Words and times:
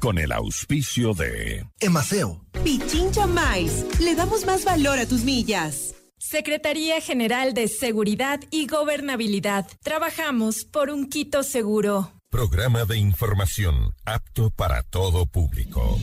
con 0.00 0.18
el 0.18 0.32
auspicio 0.32 1.14
de 1.14 1.64
Emaceo. 1.78 2.44
Pichincha 2.64 3.26
Mais. 3.26 3.86
Le 4.00 4.14
damos 4.14 4.44
más 4.44 4.64
valor 4.64 4.98
a 4.98 5.06
tus 5.06 5.22
millas. 5.22 5.94
Secretaría 6.18 7.00
General 7.00 7.54
de 7.54 7.68
Seguridad 7.68 8.40
y 8.50 8.66
Gobernabilidad. 8.66 9.66
Trabajamos 9.82 10.64
por 10.64 10.90
un 10.90 11.08
Quito 11.08 11.42
seguro. 11.42 12.12
Programa 12.30 12.84
de 12.84 12.98
información 12.98 13.94
apto 14.04 14.50
para 14.50 14.82
todo 14.82 15.26
público. 15.26 15.98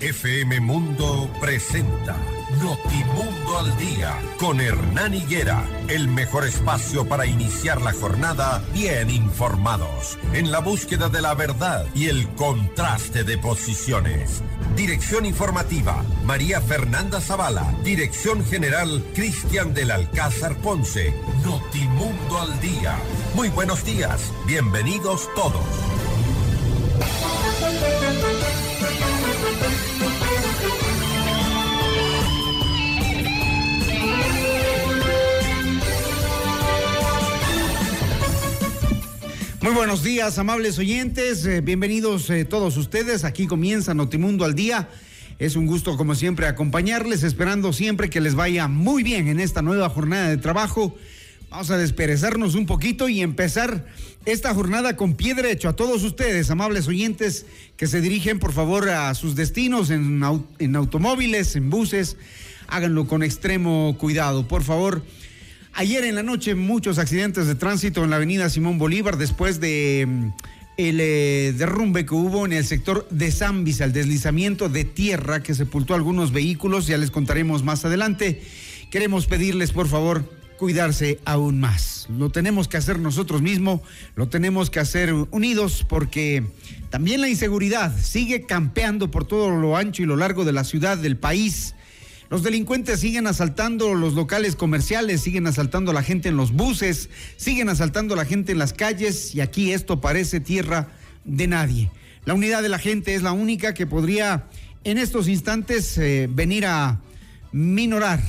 FM 0.00 0.60
Mundo 0.60 1.30
presenta 1.40 2.16
Notimundo 2.62 3.58
al 3.58 3.76
Día 3.78 4.18
con 4.38 4.60
Hernán 4.60 5.14
Higuera, 5.14 5.64
el 5.88 6.08
mejor 6.08 6.44
espacio 6.44 7.08
para 7.08 7.26
iniciar 7.26 7.82
la 7.82 7.92
jornada 7.92 8.62
bien 8.72 9.10
informados, 9.10 10.18
en 10.32 10.52
la 10.52 10.60
búsqueda 10.60 11.08
de 11.08 11.20
la 11.20 11.34
verdad 11.34 11.86
y 11.94 12.08
el 12.08 12.28
contraste 12.34 13.24
de 13.24 13.38
posiciones. 13.38 14.42
Dirección 14.76 15.26
informativa, 15.26 16.04
María 16.24 16.60
Fernanda 16.60 17.20
Zavala. 17.20 17.74
Dirección 17.82 18.44
general, 18.44 19.04
Cristian 19.14 19.74
del 19.74 19.90
Alcázar 19.90 20.56
Ponce. 20.58 21.14
Notimundo 21.44 22.40
al 22.40 22.60
Día. 22.60 22.96
Muy 23.34 23.48
buenos 23.48 23.84
días, 23.84 24.32
bienvenidos 24.46 25.28
todos. 25.34 26.03
Muy 39.64 39.72
buenos 39.72 40.02
días, 40.02 40.36
amables 40.36 40.78
oyentes. 40.78 41.46
Eh, 41.46 41.62
bienvenidos 41.62 42.28
eh, 42.28 42.44
todos 42.44 42.76
ustedes. 42.76 43.24
Aquí 43.24 43.46
comienza 43.46 43.94
Notimundo 43.94 44.44
al 44.44 44.54
día. 44.54 44.90
Es 45.38 45.56
un 45.56 45.64
gusto, 45.64 45.96
como 45.96 46.14
siempre, 46.14 46.46
acompañarles, 46.46 47.22
esperando 47.22 47.72
siempre 47.72 48.10
que 48.10 48.20
les 48.20 48.34
vaya 48.34 48.68
muy 48.68 49.02
bien 49.02 49.26
en 49.26 49.40
esta 49.40 49.62
nueva 49.62 49.88
jornada 49.88 50.28
de 50.28 50.36
trabajo. 50.36 50.94
Vamos 51.48 51.70
a 51.70 51.78
desperezarnos 51.78 52.56
un 52.56 52.66
poquito 52.66 53.08
y 53.08 53.22
empezar 53.22 53.86
esta 54.26 54.52
jornada 54.52 54.96
con 54.96 55.14
pie 55.14 55.34
derecho. 55.34 55.70
A 55.70 55.76
todos 55.76 56.02
ustedes, 56.04 56.50
amables 56.50 56.86
oyentes, 56.86 57.46
que 57.78 57.86
se 57.86 58.02
dirigen, 58.02 58.40
por 58.40 58.52
favor, 58.52 58.90
a 58.90 59.14
sus 59.14 59.34
destinos 59.34 59.88
en, 59.88 60.22
en 60.58 60.76
automóviles, 60.76 61.56
en 61.56 61.70
buses. 61.70 62.18
Háganlo 62.66 63.06
con 63.06 63.22
extremo 63.22 63.96
cuidado. 63.98 64.46
Por 64.46 64.62
favor, 64.62 65.02
Ayer 65.76 66.04
en 66.04 66.14
la 66.14 66.22
noche 66.22 66.54
muchos 66.54 66.98
accidentes 66.98 67.48
de 67.48 67.56
tránsito 67.56 68.04
en 68.04 68.10
la 68.10 68.16
avenida 68.16 68.48
Simón 68.48 68.78
Bolívar 68.78 69.16
después 69.16 69.58
de 69.58 70.06
mm, 70.06 70.28
el 70.76 71.00
eh, 71.00 71.52
derrumbe 71.56 72.06
que 72.06 72.14
hubo 72.14 72.46
en 72.46 72.52
el 72.52 72.64
sector 72.64 73.08
de 73.10 73.32
Zambis, 73.32 73.80
el 73.80 73.92
deslizamiento 73.92 74.68
de 74.68 74.84
tierra 74.84 75.42
que 75.42 75.52
sepultó 75.52 75.94
algunos 75.94 76.30
vehículos, 76.30 76.86
ya 76.86 76.96
les 76.96 77.10
contaremos 77.10 77.64
más 77.64 77.84
adelante. 77.84 78.40
Queremos 78.92 79.26
pedirles 79.26 79.72
por 79.72 79.88
favor 79.88 80.30
cuidarse 80.58 81.18
aún 81.24 81.58
más. 81.58 82.06
Lo 82.08 82.30
tenemos 82.30 82.68
que 82.68 82.76
hacer 82.76 83.00
nosotros 83.00 83.42
mismos, 83.42 83.80
lo 84.14 84.28
tenemos 84.28 84.70
que 84.70 84.78
hacer 84.78 85.12
unidos 85.32 85.84
porque 85.88 86.44
también 86.90 87.20
la 87.20 87.28
inseguridad 87.28 87.92
sigue 88.00 88.46
campeando 88.46 89.10
por 89.10 89.24
todo 89.24 89.50
lo 89.50 89.76
ancho 89.76 90.04
y 90.04 90.06
lo 90.06 90.16
largo 90.16 90.44
de 90.44 90.52
la 90.52 90.62
ciudad, 90.62 90.98
del 90.98 91.16
país. 91.16 91.74
Los 92.34 92.42
delincuentes 92.42 92.98
siguen 92.98 93.28
asaltando 93.28 93.94
los 93.94 94.14
locales 94.14 94.56
comerciales, 94.56 95.20
siguen 95.20 95.46
asaltando 95.46 95.92
a 95.92 95.94
la 95.94 96.02
gente 96.02 96.30
en 96.30 96.36
los 96.36 96.50
buses, 96.50 97.08
siguen 97.36 97.68
asaltando 97.68 98.14
a 98.14 98.16
la 98.16 98.24
gente 98.24 98.50
en 98.50 98.58
las 98.58 98.72
calles 98.72 99.36
y 99.36 99.40
aquí 99.40 99.70
esto 99.70 100.00
parece 100.00 100.40
tierra 100.40 100.88
de 101.24 101.46
nadie. 101.46 101.92
La 102.24 102.34
unidad 102.34 102.64
de 102.64 102.68
la 102.68 102.80
gente 102.80 103.14
es 103.14 103.22
la 103.22 103.30
única 103.30 103.72
que 103.72 103.86
podría 103.86 104.48
en 104.82 104.98
estos 104.98 105.28
instantes 105.28 105.96
eh, 105.96 106.28
venir 106.28 106.66
a 106.66 106.98
minorar 107.52 108.20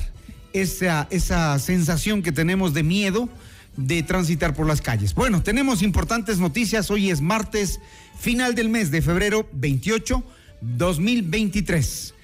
esa, 0.52 1.08
esa 1.10 1.58
sensación 1.58 2.22
que 2.22 2.30
tenemos 2.30 2.74
de 2.74 2.84
miedo 2.84 3.28
de 3.76 4.04
transitar 4.04 4.54
por 4.54 4.68
las 4.68 4.82
calles. 4.82 5.16
Bueno, 5.16 5.42
tenemos 5.42 5.82
importantes 5.82 6.38
noticias. 6.38 6.92
Hoy 6.92 7.10
es 7.10 7.20
martes, 7.20 7.80
final 8.16 8.54
del 8.54 8.68
mes 8.68 8.92
de 8.92 9.02
febrero 9.02 9.48
28, 9.52 10.22
2023. 10.60 12.14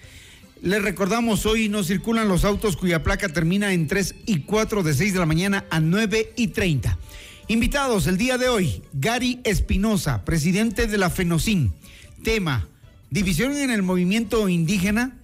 Les 0.62 0.80
recordamos, 0.80 1.44
hoy 1.44 1.68
no 1.68 1.82
circulan 1.82 2.28
los 2.28 2.44
autos 2.44 2.76
cuya 2.76 3.02
placa 3.02 3.28
termina 3.28 3.72
en 3.72 3.88
3 3.88 4.14
y 4.26 4.42
4 4.42 4.84
de 4.84 4.94
6 4.94 5.12
de 5.12 5.18
la 5.18 5.26
mañana 5.26 5.64
a 5.70 5.80
9 5.80 6.34
y 6.36 6.48
30. 6.48 6.98
Invitados 7.48 8.06
el 8.06 8.16
día 8.16 8.38
de 8.38 8.48
hoy, 8.48 8.80
Gary 8.92 9.40
Espinosa, 9.42 10.24
presidente 10.24 10.86
de 10.86 10.98
la 10.98 11.10
FENOCIN. 11.10 11.72
Tema, 12.22 12.68
división 13.10 13.56
en 13.56 13.72
el 13.72 13.82
movimiento 13.82 14.48
indígena 14.48 15.18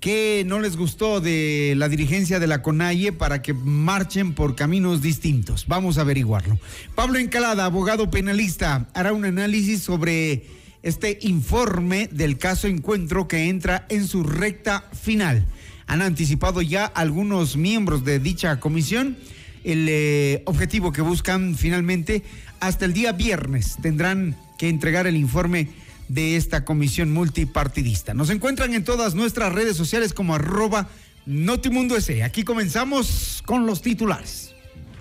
que 0.00 0.42
no 0.44 0.58
les 0.58 0.76
gustó 0.76 1.20
de 1.20 1.74
la 1.76 1.88
dirigencia 1.88 2.40
de 2.40 2.48
la 2.48 2.60
CONAIE 2.60 3.12
para 3.12 3.42
que 3.42 3.54
marchen 3.54 4.34
por 4.34 4.56
caminos 4.56 5.00
distintos. 5.00 5.66
Vamos 5.68 5.96
a 5.96 6.00
averiguarlo. 6.00 6.58
Pablo 6.96 7.20
Encalada, 7.20 7.66
abogado 7.66 8.10
penalista, 8.10 8.88
hará 8.94 9.12
un 9.12 9.26
análisis 9.26 9.80
sobre 9.80 10.44
este 10.86 11.18
informe 11.22 12.08
del 12.12 12.38
caso 12.38 12.68
Encuentro 12.68 13.26
que 13.26 13.48
entra 13.48 13.86
en 13.88 14.06
su 14.06 14.22
recta 14.22 14.88
final. 14.92 15.44
Han 15.88 16.00
anticipado 16.00 16.62
ya 16.62 16.84
algunos 16.84 17.56
miembros 17.56 18.04
de 18.04 18.20
dicha 18.20 18.60
comisión 18.60 19.16
el 19.64 19.88
eh, 19.88 20.42
objetivo 20.46 20.92
que 20.92 21.02
buscan 21.02 21.56
finalmente 21.56 22.22
hasta 22.60 22.84
el 22.84 22.92
día 22.92 23.10
viernes 23.10 23.76
tendrán 23.82 24.36
que 24.58 24.68
entregar 24.68 25.08
el 25.08 25.16
informe 25.16 25.68
de 26.06 26.36
esta 26.36 26.64
comisión 26.64 27.12
multipartidista. 27.12 28.14
Nos 28.14 28.30
encuentran 28.30 28.72
en 28.74 28.84
todas 28.84 29.16
nuestras 29.16 29.52
redes 29.52 29.76
sociales 29.76 30.14
como 30.14 30.36
arroba 30.36 30.88
Notimundo 31.26 31.96
S. 31.96 32.22
Aquí 32.22 32.44
comenzamos 32.44 33.42
con 33.44 33.66
los 33.66 33.82
titulares. 33.82 34.54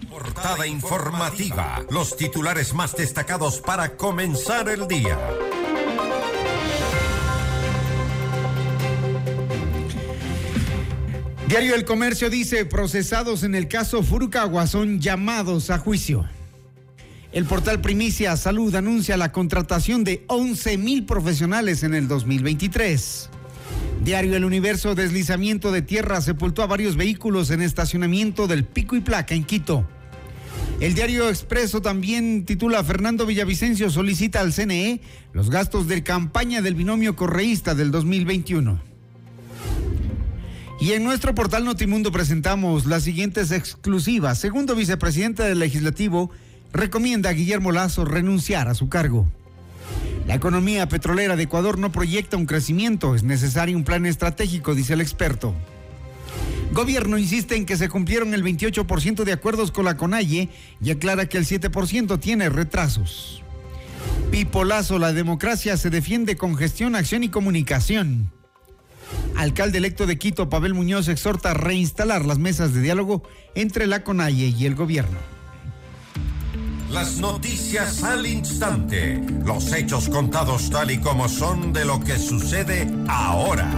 Portada 0.10 0.66
informativa. 0.66 1.86
Los 1.92 2.18
titulares 2.18 2.74
más 2.74 2.96
destacados 2.96 3.62
para 3.62 3.96
comenzar 3.96 4.68
el 4.70 4.88
día. 4.88 5.20
Diario 11.48 11.76
El 11.76 11.86
Comercio 11.86 12.32
dice, 12.32 12.66
procesados 12.66 13.44
en 13.44 13.54
el 13.54 13.68
caso 13.68 14.02
Furukawa 14.02 14.66
son 14.66 15.00
llamados 15.00 15.70
a 15.70 15.78
juicio. 15.78 16.28
El 17.32 17.46
portal 17.46 17.82
Primicia 17.82 18.36
Salud 18.36 18.74
anuncia 18.74 19.16
la 19.16 19.32
contratación 19.32 20.04
de 20.04 20.26
11 20.28 20.80
mil 20.80 21.06
profesionales 21.06 21.84
en 21.84 21.94
el 21.94 22.08
2023. 22.08 23.30
Diario 24.04 24.36
El 24.36 24.44
Universo, 24.44 24.96
deslizamiento 24.96 25.72
de 25.72 25.84
tierra 25.84 26.20
sepultó 26.20 26.64
a 26.64 26.68
varios 26.68 26.96
vehículos 26.96 27.52
en 27.52 27.62
estacionamiento 27.62 28.48
del 28.48 28.64
Pico 28.64 28.96
y 28.96 29.02
Placa 29.02 29.36
en 29.36 29.44
Quito. 29.44 29.88
El 30.80 30.96
diario 30.96 31.30
Expreso 31.30 31.80
también 31.80 32.46
titula 32.46 32.84
Fernando 32.84 33.28
Villavicencio 33.28 33.92
solicita 33.92 34.42
al 34.42 34.52
CNE 34.52 35.00
los 35.32 35.52
gastos 35.52 35.88
de 35.88 36.02
campaña 36.02 36.64
del 36.64 36.74
binomio 36.74 37.16
correísta 37.16 37.76
del 37.76 37.92
2021. 37.92 38.95
Y 40.80 40.92
en 40.92 41.04
nuestro 41.04 41.34
portal 41.34 41.64
Notimundo 41.64 42.12
presentamos 42.12 42.86
las 42.86 43.04
siguientes 43.04 43.52
exclusivas. 43.52 44.40
Segundo 44.40 44.76
vicepresidente 44.76 45.44
del 45.44 45.60
Legislativo 45.60 46.32
recomienda 46.74 47.30
a 47.30 47.34
Guillermo 47.34 47.72
Lazo 47.72 48.04
renunciar 48.04 48.68
a 48.68 48.74
su 48.74 48.90
cargo. 48.90 49.26
La 50.28 50.36
economía 50.36 50.90
petrolera 50.90 51.36
de 51.36 51.44
Ecuador 51.44 51.78
no 51.78 51.92
proyecta 51.92 52.36
un 52.36 52.46
crecimiento, 52.46 53.16
es 53.16 53.24
necesario 53.24 53.78
un 53.78 53.84
plan 53.84 54.06
estratégico, 54.06 54.76
dice 54.76 54.94
el 54.94 55.02
experto. 55.02 55.54
Gobierno 56.74 57.18
insiste 57.18 57.56
en 57.56 57.66
que 57.66 57.78
se 57.78 57.88
cumplieron 57.88 58.34
el 58.34 58.44
28% 58.44 59.24
de 59.24 59.32
acuerdos 59.32 59.72
con 59.72 59.86
la 59.86 59.96
CONAIE 59.96 60.50
y 60.82 60.92
aclara 60.92 61.28
que 61.28 61.38
el 61.38 61.46
7% 61.46 62.20
tiene 62.20 62.50
retrasos. 62.50 63.44
Pipolazo, 64.30 65.00
la 65.00 65.14
democracia 65.14 65.78
se 65.78 65.90
defiende 65.90 66.36
con 66.36 66.58
gestión, 66.58 66.96
acción 66.96 67.24
y 67.24 67.30
comunicación. 67.30 68.35
Alcalde 69.36 69.78
electo 69.78 70.06
de 70.06 70.18
Quito, 70.18 70.50
Pavel 70.50 70.74
Muñoz, 70.74 71.08
exhorta 71.08 71.52
a 71.52 71.54
reinstalar 71.54 72.26
las 72.26 72.38
mesas 72.38 72.74
de 72.74 72.82
diálogo 72.82 73.24
entre 73.54 73.88
la 73.88 74.04
CONAIE 74.04 74.48
y 74.48 74.66
el 74.66 74.76
gobierno. 74.76 75.18
Las 76.90 77.18
noticias 77.18 78.04
al 78.04 78.26
instante, 78.26 79.22
los 79.44 79.74
hechos 79.74 80.08
contados 80.08 80.70
tal 80.70 80.92
y 80.92 81.00
como 81.00 81.28
son 81.28 81.74
de 81.74 81.84
lo 81.84 82.00
que 82.00 82.18
sucede 82.18 82.88
ahora. 83.08 83.70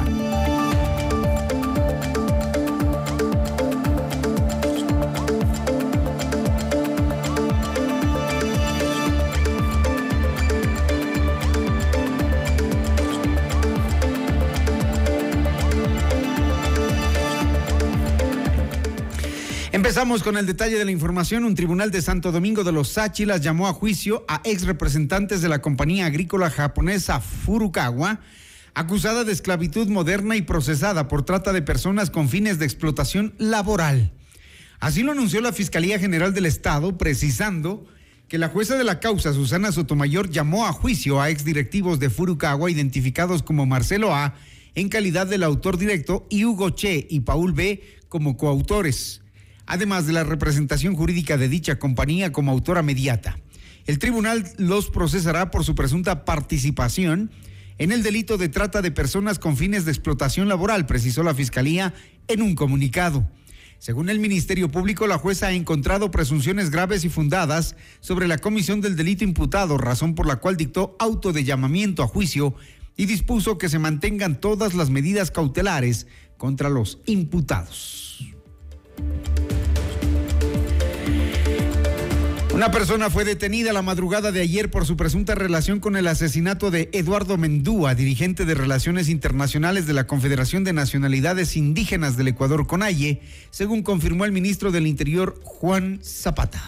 Empezamos 19.88 20.22
con 20.22 20.36
el 20.36 20.46
detalle 20.46 20.78
de 20.78 20.84
la 20.84 20.92
información. 20.92 21.46
Un 21.46 21.56
tribunal 21.56 21.92
de 21.92 22.02
Santo 22.02 22.34
Domingo 22.34 22.66
de 22.66 22.74
los 22.74 22.90
Sáchilas 22.90 23.40
llamó 23.40 23.70
a 23.70 23.74
juicio 23.74 24.26
a 24.28 24.42
ex 24.44 24.64
representantes 24.66 25.42
de 25.42 25.48
la 25.48 25.62
compañía 25.62 26.08
agrícola 26.08 26.50
japonesa 26.50 27.22
Furukawa, 27.22 28.20
acusada 28.74 29.24
de 29.24 29.32
esclavitud 29.32 29.88
moderna 29.88 30.36
y 30.36 30.42
procesada 30.42 31.08
por 31.08 31.24
trata 31.24 31.54
de 31.54 31.62
personas 31.62 32.10
con 32.10 32.28
fines 32.28 32.60
de 32.60 32.66
explotación 32.66 33.34
laboral. 33.38 34.12
Así 34.82 35.04
lo 35.04 35.14
anunció 35.14 35.40
la 35.40 35.54
Fiscalía 35.54 36.00
General 36.00 36.34
del 36.34 36.48
Estado, 36.48 36.98
precisando 36.98 37.86
que 38.28 38.38
la 38.38 38.50
jueza 38.50 38.76
de 38.76 38.84
la 38.84 39.00
causa, 39.00 39.32
Susana 39.32 39.72
Sotomayor, 39.72 40.30
llamó 40.30 40.68
a 40.68 40.74
juicio 40.74 41.22
a 41.22 41.30
exdirectivos 41.30 41.98
de 41.98 42.10
Furukawa 42.10 42.70
identificados 42.70 43.42
como 43.42 43.66
Marcelo 43.66 44.14
A 44.14 44.36
en 44.76 44.90
calidad 44.90 45.28
del 45.28 45.44
autor 45.44 45.78
directo 45.78 46.28
y 46.30 46.44
Hugo 46.44 46.72
Che 46.72 47.08
y 47.10 47.22
Paul 47.22 47.54
B 47.54 47.82
como 48.10 48.36
coautores 48.36 49.22
además 49.68 50.08
de 50.08 50.14
la 50.14 50.24
representación 50.24 50.96
jurídica 50.96 51.38
de 51.38 51.50
dicha 51.50 51.78
compañía 51.78 52.32
como 52.32 52.52
autora 52.52 52.82
mediata. 52.82 53.38
El 53.86 54.00
tribunal 54.00 54.52
los 54.58 54.90
procesará 54.90 55.52
por 55.52 55.64
su 55.64 55.76
presunta 55.76 56.26
participación 56.26 57.32
en 57.78 57.92
el 57.92 58.02
delito 58.02 58.38
de 58.38 58.50
trata 58.50 58.82
de 58.82 58.92
personas 58.92 59.38
con 59.38 59.56
fines 59.56 59.86
de 59.86 59.92
explotación 59.92 60.48
laboral, 60.48 60.88
precisó 60.88 61.22
la 61.22 61.36
Fiscalía 61.36 61.94
en 62.28 62.42
un 62.42 62.56
comunicado. 62.56 63.30
Según 63.78 64.10
el 64.10 64.20
Ministerio 64.20 64.72
Público, 64.72 65.06
la 65.06 65.20
jueza 65.20 65.48
ha 65.48 65.54
encontrado 65.54 66.10
presunciones 66.10 66.72
graves 66.72 67.06
y 67.06 67.10
fundadas 67.10 67.76
sobre 68.00 68.28
la 68.28 68.40
comisión 68.40 68.82
del 68.82 68.96
delito 68.96 69.24
imputado, 69.24 69.78
razón 69.78 70.16
por 70.16 70.26
la 70.26 70.38
cual 70.38 70.58
dictó 70.58 70.96
auto 70.98 71.32
de 71.32 71.44
llamamiento 71.44 72.02
a 72.02 72.08
juicio 72.08 72.56
y 72.96 73.06
dispuso 73.06 73.60
que 73.60 73.70
se 73.70 73.78
mantengan 73.78 74.42
todas 74.42 74.74
las 74.74 74.90
medidas 74.90 75.30
cautelares 75.30 76.08
contra 76.38 76.70
los 76.70 77.00
imputados. 77.06 78.26
Una 82.58 82.72
persona 82.72 83.12
fue 83.12 83.24
detenida 83.24 83.72
la 83.72 83.84
madrugada 83.84 84.32
de 84.32 84.42
ayer 84.42 84.72
por 84.72 84.88
su 84.88 84.98
presunta 84.98 85.36
relación 85.36 85.80
con 85.80 85.96
el 85.96 86.08
asesinato 86.08 86.72
de 86.72 86.90
Eduardo 86.92 87.38
Mendúa, 87.38 87.94
dirigente 87.94 88.46
de 88.46 88.56
Relaciones 88.56 89.10
Internacionales 89.10 89.86
de 89.86 89.94
la 89.94 90.08
Confederación 90.08 90.64
de 90.64 90.74
Nacionalidades 90.74 91.56
Indígenas 91.56 92.18
del 92.18 92.30
Ecuador, 92.30 92.66
CONAIE, 92.66 93.22
según 93.52 93.84
confirmó 93.84 94.26
el 94.26 94.32
ministro 94.32 94.72
del 94.72 94.88
Interior, 94.88 95.40
Juan 95.44 96.00
Zapata. 96.02 96.60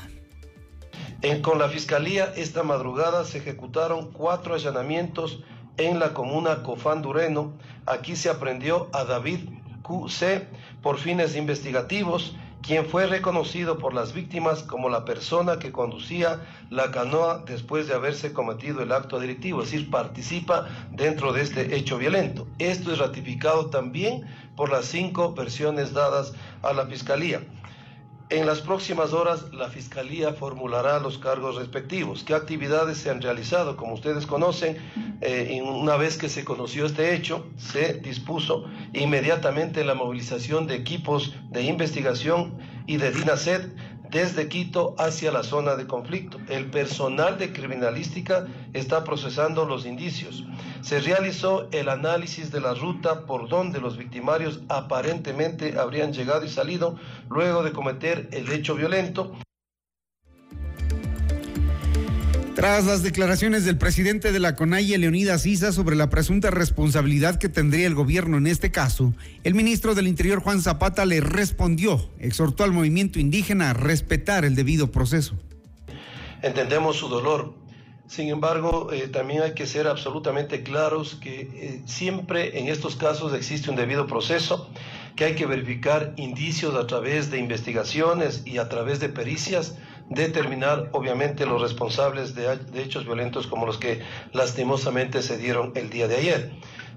con 1.41 1.57
la 1.57 1.69
Fiscalía, 1.69 2.33
esta 2.37 2.61
madrugada 2.61 3.25
se 3.25 3.39
ejecutaron 3.39 4.11
cuatro 4.11 4.53
allanamientos 4.53 5.41
en 5.77 5.97
la 5.97 6.13
comuna 6.13 6.61
Cofán 6.61 7.01
Dureno. 7.01 7.57
Aquí 7.87 8.15
se 8.15 8.29
aprendió 8.29 8.91
a 8.93 9.05
David 9.05 9.39
QC 9.81 10.45
por 10.83 10.99
fines 10.99 11.35
investigativos 11.35 12.35
quien 12.61 12.85
fue 12.85 13.07
reconocido 13.07 13.77
por 13.77 13.93
las 13.93 14.13
víctimas 14.13 14.63
como 14.63 14.89
la 14.89 15.05
persona 15.05 15.59
que 15.59 15.71
conducía 15.71 16.41
la 16.69 16.91
canoa 16.91 17.43
después 17.45 17.87
de 17.87 17.93
haberse 17.93 18.33
cometido 18.33 18.81
el 18.81 18.91
acto 18.91 19.19
delictivo, 19.19 19.61
es 19.61 19.71
decir, 19.71 19.89
participa 19.89 20.67
dentro 20.91 21.33
de 21.33 21.41
este 21.41 21.75
hecho 21.75 21.97
violento. 21.97 22.47
Esto 22.59 22.91
es 22.91 22.99
ratificado 22.99 23.67
también 23.69 24.25
por 24.55 24.69
las 24.71 24.85
cinco 24.85 25.33
versiones 25.33 25.93
dadas 25.93 26.33
a 26.61 26.73
la 26.73 26.85
Fiscalía. 26.85 27.41
En 28.31 28.45
las 28.45 28.61
próximas 28.61 29.11
horas 29.13 29.51
la 29.53 29.69
Fiscalía 29.69 30.33
formulará 30.33 30.99
los 30.99 31.17
cargos 31.17 31.55
respectivos. 31.55 32.23
¿Qué 32.23 32.35
actividades 32.35 32.99
se 32.99 33.09
han 33.09 33.23
realizado? 33.23 33.75
Como 33.75 33.95
ustedes 33.95 34.27
conocen, 34.27 34.77
eh, 35.21 35.59
una 35.63 35.97
vez 35.97 36.15
que 36.15 36.29
se 36.29 36.45
conoció 36.45 36.85
este 36.85 37.15
hecho, 37.15 37.47
se 37.57 37.95
dispuso 37.95 38.65
inmediatamente 38.93 39.83
la 39.83 39.95
movilización 39.95 40.67
de 40.67 40.75
equipos 40.75 41.33
de 41.49 41.63
investigación 41.63 42.59
y 42.85 42.97
de 42.97 43.11
DINASET 43.11 43.67
desde 44.11 44.47
Quito 44.47 44.95
hacia 44.97 45.31
la 45.31 45.43
zona 45.43 45.75
de 45.75 45.87
conflicto. 45.87 46.39
El 46.47 46.69
personal 46.71 47.37
de 47.37 47.53
criminalística 47.53 48.47
está 48.73 49.03
procesando 49.03 49.65
los 49.65 49.85
indicios. 49.85 50.45
Se 50.81 50.99
realizó 50.99 51.67
el 51.71 51.89
análisis 51.89 52.51
de 52.51 52.61
la 52.61 52.73
ruta 52.73 53.25
por 53.25 53.49
donde 53.49 53.79
los 53.79 53.97
victimarios 53.97 54.61
aparentemente 54.69 55.77
habrían 55.77 56.13
llegado 56.13 56.45
y 56.45 56.49
salido 56.49 56.95
luego 57.29 57.63
de 57.63 57.71
cometer 57.71 58.29
el 58.31 58.51
hecho 58.51 58.75
violento. 58.75 59.31
Tras 62.59 62.83
las 62.83 63.03
declaraciones 63.03 63.63
del 63.63 63.77
presidente 63.77 64.33
de 64.33 64.39
la 64.41 64.57
CONAIE, 64.57 64.97
Leonidas 64.97 65.45
Isa, 65.45 65.71
sobre 65.71 65.95
la 65.95 66.09
presunta 66.09 66.51
responsabilidad 66.51 67.37
que 67.37 67.47
tendría 67.47 67.87
el 67.87 67.95
gobierno 67.95 68.37
en 68.37 68.47
este 68.47 68.69
caso, 68.69 69.13
el 69.45 69.55
ministro 69.55 69.95
del 69.95 70.07
Interior, 70.07 70.41
Juan 70.41 70.61
Zapata, 70.61 71.05
le 71.05 71.21
respondió, 71.21 72.09
exhortó 72.19 72.65
al 72.65 72.73
movimiento 72.73 73.17
indígena 73.17 73.69
a 73.69 73.73
respetar 73.73 74.43
el 74.43 74.55
debido 74.55 74.91
proceso. 74.91 75.35
Entendemos 76.41 76.97
su 76.97 77.07
dolor. 77.07 77.53
Sin 78.07 78.27
embargo, 78.27 78.91
eh, 78.91 79.07
también 79.07 79.43
hay 79.43 79.53
que 79.53 79.65
ser 79.65 79.87
absolutamente 79.87 80.61
claros 80.61 81.15
que 81.15 81.39
eh, 81.53 81.81
siempre 81.85 82.59
en 82.59 82.67
estos 82.67 82.97
casos 82.97 83.33
existe 83.33 83.69
un 83.69 83.77
debido 83.77 84.05
proceso, 84.05 84.69
que 85.15 85.23
hay 85.23 85.35
que 85.35 85.45
verificar 85.45 86.13
indicios 86.17 86.75
a 86.75 86.87
través 86.87 87.31
de 87.31 87.39
investigaciones 87.39 88.41
y 88.43 88.57
a 88.57 88.67
través 88.67 88.99
de 88.99 89.07
pericias 89.07 89.75
determinar 90.09 90.89
obviamente 90.91 91.45
los 91.45 91.61
responsables 91.61 92.35
de, 92.35 92.59
hechos 92.75 93.05
violentos 93.05 93.47
como 93.47 93.65
los 93.65 93.77
que 93.77 94.01
lastimosamente 94.33 95.21
se 95.21 95.37
dieron 95.37 95.71
el 95.75 95.89
día 95.89 96.07
de 96.07 96.17
ayer. 96.17 96.51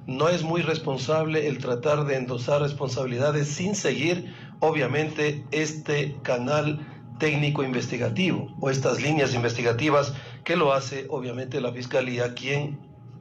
No 0.06 0.28
es 0.28 0.42
muy 0.42 0.62
responsable 0.62 1.46
el 1.46 1.58
tratar 1.58 2.04
de 2.06 2.16
endosar 2.16 2.60
responsabilidades 2.60 3.48
sin 3.48 3.76
seguir 3.76 4.34
obviamente 4.60 5.44
este 5.52 6.16
canal 6.22 6.86
técnico 7.18 7.62
investigativo 7.62 8.48
o 8.60 8.70
estas 8.70 9.00
líneas 9.00 9.34
investigativas 9.34 10.12
que 10.44 10.56
lo 10.56 10.72
hace 10.72 11.06
obviamente 11.08 11.60
la 11.60 11.72
Fiscalía, 11.72 12.34
quien 12.34 12.80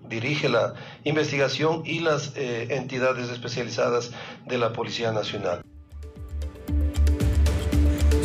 dirige 0.10 0.50
la 0.50 0.74
investigación 1.04 1.84
y 1.86 2.00
las 2.00 2.34
eh, 2.36 2.68
entidades 2.72 3.30
especializadas 3.30 4.12
de 4.48 4.58
la 4.58 4.74
Policía 4.74 5.12
Nacional. 5.12 5.62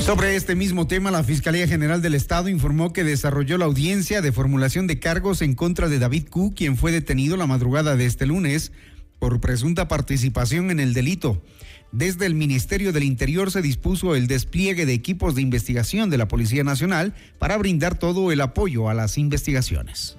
Sobre 0.06 0.36
este 0.36 0.54
mismo 0.54 0.86
tema, 0.86 1.10
la 1.10 1.24
Fiscalía 1.24 1.66
General 1.66 2.00
del 2.00 2.14
Estado 2.14 2.48
informó 2.48 2.92
que 2.92 3.02
desarrolló 3.02 3.58
la 3.58 3.64
audiencia 3.64 4.22
de 4.22 4.30
formulación 4.30 4.86
de 4.86 5.00
cargos 5.00 5.42
en 5.42 5.54
contra 5.56 5.88
de 5.88 5.98
David 5.98 6.28
Q, 6.30 6.54
quien 6.54 6.76
fue 6.76 6.92
detenido 6.92 7.36
la 7.36 7.48
madrugada 7.48 7.96
de 7.96 8.06
este 8.06 8.24
lunes 8.24 8.70
por 9.18 9.40
presunta 9.40 9.88
participación 9.88 10.70
en 10.70 10.78
el 10.78 10.94
delito. 10.94 11.42
Desde 11.90 12.26
el 12.26 12.36
Ministerio 12.36 12.92
del 12.92 13.02
Interior 13.02 13.50
se 13.50 13.62
dispuso 13.62 14.14
el 14.14 14.28
despliegue 14.28 14.86
de 14.86 14.92
equipos 14.92 15.34
de 15.34 15.42
investigación 15.42 16.08
de 16.08 16.18
la 16.18 16.28
Policía 16.28 16.62
Nacional 16.62 17.12
para 17.40 17.56
brindar 17.56 17.98
todo 17.98 18.30
el 18.30 18.40
apoyo 18.42 18.88
a 18.88 18.94
las 18.94 19.18
investigaciones. 19.18 20.16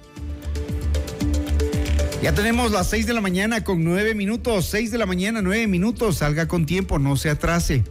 Ya 2.22 2.34
tenemos 2.34 2.72
las 2.72 2.90
seis 2.90 3.06
de 3.06 3.14
la 3.14 3.22
mañana 3.22 3.64
con 3.64 3.82
nueve 3.82 4.14
minutos, 4.14 4.66
seis 4.66 4.90
de 4.90 4.98
la 4.98 5.06
mañana, 5.06 5.40
nueve 5.40 5.66
minutos, 5.66 6.18
salga 6.18 6.46
con 6.46 6.66
tiempo, 6.66 6.98
no 6.98 7.16
se 7.16 7.30
atrase. 7.30 7.84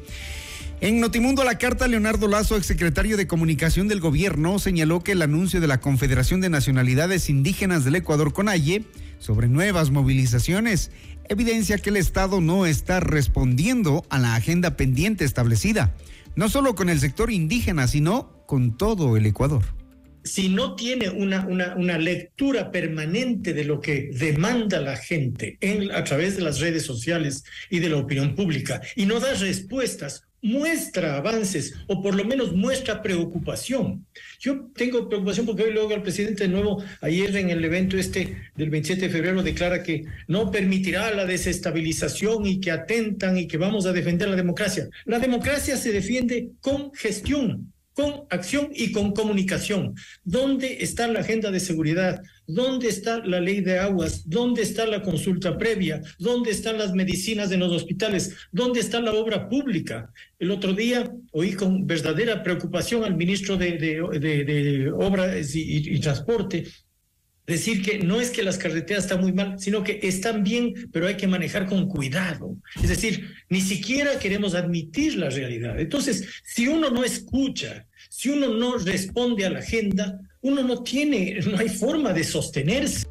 En 0.80 1.00
Notimundo 1.00 1.44
la 1.44 1.58
carta, 1.58 1.88
Leonardo 1.88 2.28
Lazo, 2.28 2.56
exsecretario 2.56 3.18
de 3.18 3.26
Comunicación 3.26 3.88
del 3.88 4.00
Gobierno, 4.00 4.60
señaló 4.60 5.04
que 5.04 5.14
el 5.14 5.24
anuncio 5.24 5.60
de 5.60 5.66
la 5.66 5.82
Confederación 5.82 6.40
de 6.40 6.52
Nacionalidades 6.52 7.32
Indígenas 7.32 7.84
del 7.84 7.96
Ecuador, 7.96 8.32
CONAIE, 8.32 8.86
sobre 9.18 9.48
nuevas 9.48 9.90
movilizaciones, 9.90 10.92
evidencia 11.30 11.80
que 11.80 11.90
el 11.90 11.98
Estado 11.98 12.42
no 12.42 12.68
está 12.68 13.00
respondiendo 13.00 14.06
a 14.12 14.20
la 14.20 14.36
agenda 14.36 14.78
pendiente 14.78 15.26
establecida, 15.26 15.96
no 16.36 16.48
solo 16.48 16.76
con 16.76 16.90
el 16.90 17.00
sector 17.00 17.32
indígena, 17.32 17.88
sino 17.88 18.44
con 18.46 18.78
todo 18.78 19.18
el 19.18 19.26
Ecuador. 19.26 19.64
Si 20.24 20.50
no 20.50 20.76
tiene 20.76 21.10
una, 21.10 21.48
una, 21.48 21.98
lectura 21.98 22.70
permanente 22.70 23.54
de 23.54 23.64
lo 23.64 23.80
que 23.80 24.12
demanda 24.14 24.80
la 24.82 24.98
gente 24.98 25.58
en, 25.62 25.92
a 25.92 26.04
través 26.04 26.36
de 26.36 26.44
las 26.44 26.60
redes 26.60 26.84
sociales 26.84 27.46
y 27.70 27.80
de 27.80 27.90
la 27.90 27.98
opinión 27.98 28.36
pública 28.36 28.82
y 28.96 29.06
no 29.06 29.22
da 29.22 29.34
respuestas 29.36 30.27
muestra 30.42 31.18
avances 31.18 31.74
o 31.88 32.02
por 32.02 32.16
lo 32.16 32.24
menos 32.24 32.54
muestra 32.54 33.02
preocupación. 33.02 34.06
Yo 34.40 34.70
tengo 34.76 35.10
preocupación 35.10 35.46
porque 35.46 35.64
hoy 35.64 35.74
luego 35.74 35.94
el 35.94 36.02
presidente 36.02 36.44
de 36.44 36.50
nuevo, 36.50 36.84
ayer 37.02 37.36
en 37.36 37.50
el 37.50 37.64
evento 37.64 37.98
este 37.98 38.38
del 38.56 38.70
27 38.70 39.08
de 39.08 39.10
febrero, 39.10 39.44
declara 39.44 39.84
que 39.84 40.06
no 40.28 40.52
permitirá 40.52 41.14
la 41.14 41.26
desestabilización 41.26 42.46
y 42.46 42.60
que 42.60 42.72
atentan 42.72 43.38
y 43.38 43.48
que 43.48 43.58
vamos 43.58 43.86
a 43.86 43.94
defender 43.94 44.30
la 44.30 44.36
democracia. 44.36 44.88
La 45.06 45.20
democracia 45.20 45.78
se 45.78 45.92
defiende 45.92 46.50
con 46.62 46.94
gestión, 46.94 47.74
con 47.98 48.28
acción 48.30 48.70
y 48.76 48.92
con 48.92 49.12
comunicación. 49.12 49.96
¿Dónde 50.24 50.78
está 50.82 51.08
la 51.08 51.22
agenda 51.22 51.50
de 51.50 51.60
seguridad? 51.60 52.22
¿Dónde 52.46 52.90
está 52.90 53.26
la 53.26 53.42
ley 53.42 53.62
de 53.62 53.80
aguas? 53.80 54.30
¿Dónde 54.30 54.62
está 54.62 54.86
la 54.86 55.02
consulta 55.02 55.58
previa? 55.58 56.04
¿Dónde 56.20 56.52
están 56.52 56.78
las 56.78 56.94
medicinas 56.94 57.52
en 57.52 57.60
los 57.60 57.72
hospitales? 57.72 58.36
¿Dónde 58.52 58.82
está 58.82 59.02
la 59.02 59.14
obra 59.14 59.50
pública? 59.50 60.14
El 60.38 60.52
otro 60.52 60.74
día 60.74 61.12
oí 61.32 61.54
con 61.54 61.88
verdadera 61.88 62.44
preocupación 62.44 63.04
al 63.04 63.18
ministro 63.18 63.58
de, 63.58 63.72
de, 63.80 64.92
Obras 64.92 65.56
y, 65.56 66.00
Transporte 66.00 66.66
decir 67.48 67.82
que 67.82 68.00
no 68.00 68.20
es 68.20 68.30
que 68.30 68.44
las 68.44 68.58
carreteras 68.58 69.06
están 69.06 69.22
muy 69.22 69.32
mal, 69.32 69.58
sino 69.58 69.84
que 69.84 70.00
están 70.04 70.44
bien, 70.44 70.90
pero 70.92 71.08
hay 71.08 71.16
que 71.16 71.28
manejar 71.28 71.66
con 71.66 71.88
cuidado. 71.88 72.56
Es 72.84 72.90
decir, 72.90 73.34
ni 73.50 73.62
siquiera 73.62 74.20
queremos 74.20 74.54
admitir 74.54 75.16
la 75.16 75.30
realidad. 75.30 75.80
Entonces, 75.80 76.28
si 76.44 76.68
uno 76.68 76.90
no 76.90 77.04
escucha, 77.04 77.88
si 78.10 78.30
uno 78.30 78.50
no 78.50 78.78
responde 78.78 79.46
a 79.46 79.50
la 79.50 79.60
agenda, 79.60 80.20
uno 80.42 80.62
no 80.62 80.84
tiene, 80.84 81.40
no 81.46 81.58
hay 81.58 81.70
forma 81.70 82.12
de 82.12 82.24
sostenerse. 82.26 83.08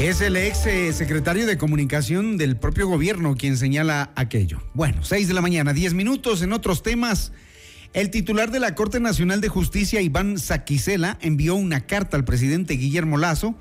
Es 0.00 0.20
el 0.20 0.36
ex 0.36 0.66
eh, 0.66 0.92
secretario 0.92 1.46
de 1.46 1.58
comunicación 1.58 2.36
del 2.36 2.56
propio 2.56 2.86
gobierno 2.86 3.34
quien 3.36 3.56
señala 3.56 4.12
aquello. 4.14 4.62
Bueno, 4.74 5.02
seis 5.02 5.26
de 5.26 5.34
la 5.34 5.40
mañana, 5.40 5.72
diez 5.72 5.94
minutos 5.94 6.42
en 6.42 6.52
otros 6.52 6.82
temas. 6.82 7.32
El 7.94 8.10
titular 8.10 8.50
de 8.50 8.60
la 8.60 8.74
Corte 8.74 9.00
Nacional 9.00 9.40
de 9.40 9.48
Justicia, 9.48 10.02
Iván 10.02 10.38
Saquicela, 10.38 11.18
envió 11.22 11.54
una 11.54 11.86
carta 11.86 12.18
al 12.18 12.24
presidente 12.24 12.74
Guillermo 12.74 13.16
Lazo 13.16 13.54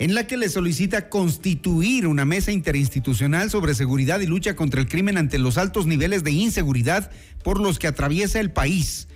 en 0.00 0.14
la 0.14 0.26
que 0.26 0.36
le 0.36 0.48
solicita 0.48 1.08
constituir 1.08 2.06
una 2.06 2.24
mesa 2.24 2.50
interinstitucional 2.50 3.50
sobre 3.50 3.74
seguridad 3.74 4.20
y 4.20 4.26
lucha 4.26 4.56
contra 4.56 4.80
el 4.80 4.88
crimen 4.88 5.16
ante 5.16 5.38
los 5.38 5.58
altos 5.58 5.86
niveles 5.86 6.24
de 6.24 6.32
inseguridad 6.32 7.10
por 7.42 7.60
los 7.60 7.78
que 7.78 7.86
atraviesa 7.86 8.40
el 8.40 8.50
país. 8.50 9.08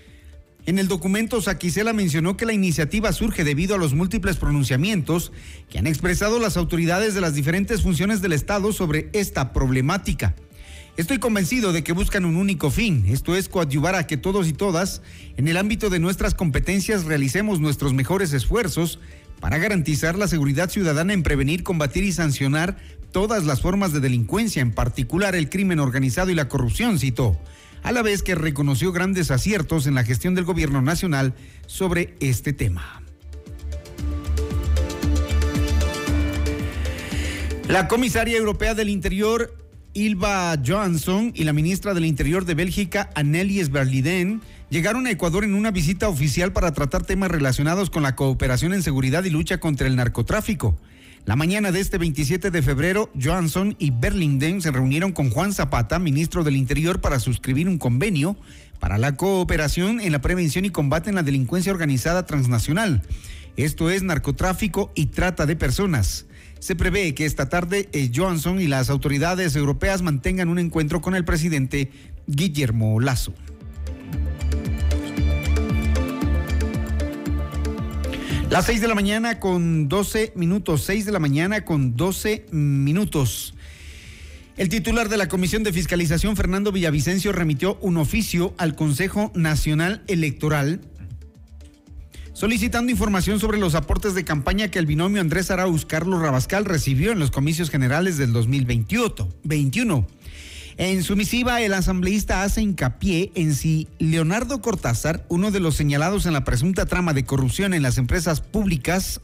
En 0.64 0.78
el 0.78 0.86
documento, 0.86 1.42
Saquicela 1.42 1.92
mencionó 1.92 2.36
que 2.36 2.46
la 2.46 2.52
iniciativa 2.52 3.12
surge 3.12 3.42
debido 3.42 3.74
a 3.74 3.78
los 3.78 3.94
múltiples 3.94 4.36
pronunciamientos 4.36 5.32
que 5.68 5.78
han 5.78 5.88
expresado 5.88 6.38
las 6.38 6.56
autoridades 6.56 7.14
de 7.14 7.20
las 7.20 7.34
diferentes 7.34 7.82
funciones 7.82 8.22
del 8.22 8.32
Estado 8.32 8.72
sobre 8.72 9.10
esta 9.12 9.52
problemática. 9.52 10.36
Estoy 10.98 11.18
convencido 11.18 11.72
de 11.72 11.82
que 11.82 11.92
buscan 11.92 12.26
un 12.26 12.36
único 12.36 12.70
fin, 12.70 13.06
esto 13.08 13.34
es 13.34 13.48
coadyuvar 13.48 13.94
a 13.94 14.06
que 14.06 14.18
todos 14.18 14.46
y 14.46 14.52
todas, 14.52 15.00
en 15.38 15.48
el 15.48 15.56
ámbito 15.56 15.88
de 15.88 15.98
nuestras 15.98 16.34
competencias, 16.34 17.04
realicemos 17.04 17.60
nuestros 17.60 17.94
mejores 17.94 18.34
esfuerzos 18.34 18.98
para 19.40 19.56
garantizar 19.56 20.18
la 20.18 20.28
seguridad 20.28 20.68
ciudadana 20.68 21.14
en 21.14 21.22
prevenir, 21.22 21.62
combatir 21.62 22.04
y 22.04 22.12
sancionar 22.12 22.76
todas 23.10 23.44
las 23.44 23.62
formas 23.62 23.94
de 23.94 24.00
delincuencia, 24.00 24.60
en 24.60 24.72
particular 24.72 25.34
el 25.34 25.48
crimen 25.48 25.80
organizado 25.80 26.30
y 26.30 26.34
la 26.34 26.48
corrupción, 26.48 26.98
citó, 26.98 27.40
a 27.82 27.90
la 27.90 28.02
vez 28.02 28.22
que 28.22 28.34
reconoció 28.34 28.92
grandes 28.92 29.30
aciertos 29.30 29.86
en 29.86 29.94
la 29.94 30.04
gestión 30.04 30.34
del 30.34 30.44
gobierno 30.44 30.82
nacional 30.82 31.32
sobre 31.66 32.14
este 32.20 32.52
tema. 32.52 33.02
La 37.68 37.88
comisaria 37.88 38.36
europea 38.36 38.74
del 38.74 38.90
Interior, 38.90 39.61
Ilva 39.94 40.56
Johansson 40.64 41.32
y 41.34 41.44
la 41.44 41.52
ministra 41.52 41.92
del 41.92 42.06
Interior 42.06 42.46
de 42.46 42.54
Bélgica, 42.54 43.10
Annelies 43.14 43.70
Berliden, 43.70 44.40
llegaron 44.70 45.06
a 45.06 45.10
Ecuador 45.10 45.44
en 45.44 45.54
una 45.54 45.70
visita 45.70 46.08
oficial 46.08 46.54
para 46.54 46.72
tratar 46.72 47.04
temas 47.04 47.30
relacionados 47.30 47.90
con 47.90 48.02
la 48.02 48.16
cooperación 48.16 48.72
en 48.72 48.82
seguridad 48.82 49.22
y 49.24 49.30
lucha 49.30 49.60
contra 49.60 49.86
el 49.86 49.96
narcotráfico. 49.96 50.78
La 51.26 51.36
mañana 51.36 51.72
de 51.72 51.80
este 51.80 51.98
27 51.98 52.50
de 52.50 52.62
febrero, 52.62 53.10
Johansson 53.22 53.76
y 53.78 53.90
Berlingden 53.90 54.62
se 54.62 54.70
reunieron 54.70 55.12
con 55.12 55.28
Juan 55.28 55.52
Zapata, 55.52 55.98
ministro 55.98 56.42
del 56.42 56.56
Interior, 56.56 57.02
para 57.02 57.20
suscribir 57.20 57.68
un 57.68 57.76
convenio 57.76 58.36
para 58.80 58.96
la 58.96 59.14
cooperación 59.14 60.00
en 60.00 60.12
la 60.12 60.22
prevención 60.22 60.64
y 60.64 60.70
combate 60.70 61.10
en 61.10 61.16
la 61.16 61.22
delincuencia 61.22 61.70
organizada 61.70 62.24
transnacional. 62.24 63.02
Esto 63.58 63.90
es 63.90 64.02
narcotráfico 64.02 64.90
y 64.94 65.06
trata 65.06 65.44
de 65.44 65.54
personas. 65.54 66.24
Se 66.62 66.76
prevé 66.76 67.12
que 67.12 67.26
esta 67.26 67.48
tarde 67.48 67.88
eh, 67.92 68.12
Johansson 68.14 68.60
y 68.60 68.68
las 68.68 68.88
autoridades 68.88 69.56
europeas 69.56 70.00
mantengan 70.00 70.48
un 70.48 70.60
encuentro 70.60 71.00
con 71.00 71.16
el 71.16 71.24
presidente 71.24 71.90
Guillermo 72.28 73.00
Lazo. 73.00 73.34
Las 78.48 78.66
6 78.66 78.80
de 78.80 78.86
la 78.86 78.94
mañana 78.94 79.40
con 79.40 79.88
12 79.88 80.34
minutos, 80.36 80.84
6 80.84 81.04
de 81.04 81.10
la 81.10 81.18
mañana 81.18 81.64
con 81.64 81.96
12 81.96 82.46
minutos. 82.52 83.54
El 84.56 84.68
titular 84.68 85.08
de 85.08 85.16
la 85.16 85.26
Comisión 85.26 85.64
de 85.64 85.72
Fiscalización, 85.72 86.36
Fernando 86.36 86.70
Villavicencio, 86.70 87.32
remitió 87.32 87.76
un 87.80 87.96
oficio 87.96 88.54
al 88.56 88.76
Consejo 88.76 89.32
Nacional 89.34 90.04
Electoral 90.06 90.80
solicitando 92.32 92.90
información 92.90 93.40
sobre 93.40 93.58
los 93.58 93.74
aportes 93.74 94.14
de 94.14 94.24
campaña 94.24 94.68
que 94.68 94.78
el 94.78 94.86
binomio 94.86 95.20
Andrés 95.20 95.50
Arauz 95.50 95.84
Carlos 95.84 96.20
Rabascal 96.20 96.64
recibió 96.64 97.12
en 97.12 97.18
los 97.18 97.30
comicios 97.30 97.70
generales 97.70 98.16
del 98.16 98.32
2021. 98.32 100.06
En 100.78 101.02
su 101.02 101.16
misiva, 101.16 101.60
el 101.60 101.74
asambleísta 101.74 102.42
hace 102.42 102.62
hincapié 102.62 103.30
en 103.34 103.54
si 103.54 103.88
Leonardo 103.98 104.62
Cortázar, 104.62 105.24
uno 105.28 105.50
de 105.50 105.60
los 105.60 105.76
señalados 105.76 106.24
en 106.24 106.32
la 106.32 106.44
presunta 106.44 106.86
trama 106.86 107.12
de 107.12 107.24
corrupción 107.24 107.74
en 107.74 107.82
las 107.82 107.98
empresas 107.98 108.40
públicas 108.40 109.20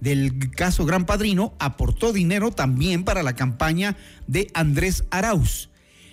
del 0.00 0.50
caso 0.50 0.86
Gran 0.86 1.04
Padrino, 1.04 1.52
aportó 1.58 2.12
dinero 2.12 2.52
también 2.52 3.04
para 3.04 3.22
la 3.22 3.34
campaña 3.34 3.96
de 4.26 4.48
Andrés 4.54 5.04
Arauz. 5.10 5.68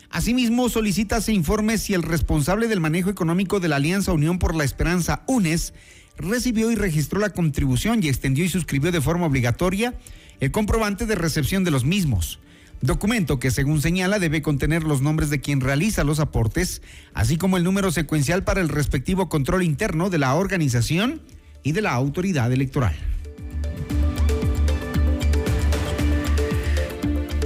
Asimismo, 0.09 0.69
solicita 0.69 1.21
se 1.21 1.33
informe 1.33 1.77
si 1.77 1.93
el 1.93 2.03
responsable 2.03 2.67
del 2.67 2.79
manejo 2.79 3.09
económico 3.09 3.59
de 3.59 3.69
la 3.69 3.77
Alianza 3.77 4.11
Unión 4.11 4.39
por 4.39 4.55
la 4.55 4.63
Esperanza, 4.63 5.23
UNES, 5.27 5.73
recibió 6.17 6.71
y 6.71 6.75
registró 6.75 7.19
la 7.19 7.29
contribución 7.29 8.03
y 8.03 8.09
extendió 8.09 8.45
y 8.45 8.49
suscribió 8.49 8.91
de 8.91 9.01
forma 9.01 9.25
obligatoria 9.25 9.93
el 10.39 10.51
comprobante 10.51 11.05
de 11.05 11.15
recepción 11.15 11.63
de 11.63 11.71
los 11.71 11.85
mismos. 11.85 12.39
Documento 12.81 13.39
que, 13.39 13.51
según 13.51 13.81
señala, 13.81 14.19
debe 14.19 14.41
contener 14.41 14.83
los 14.83 15.01
nombres 15.01 15.29
de 15.29 15.39
quien 15.39 15.61
realiza 15.61 16.03
los 16.03 16.19
aportes, 16.19 16.81
así 17.13 17.37
como 17.37 17.57
el 17.57 17.63
número 17.63 17.91
secuencial 17.91 18.43
para 18.43 18.61
el 18.61 18.69
respectivo 18.69 19.29
control 19.29 19.63
interno 19.63 20.09
de 20.09 20.19
la 20.19 20.35
organización 20.35 21.21
y 21.63 21.71
de 21.71 21.81
la 21.81 21.93
autoridad 21.93 22.51
electoral. 22.51 22.95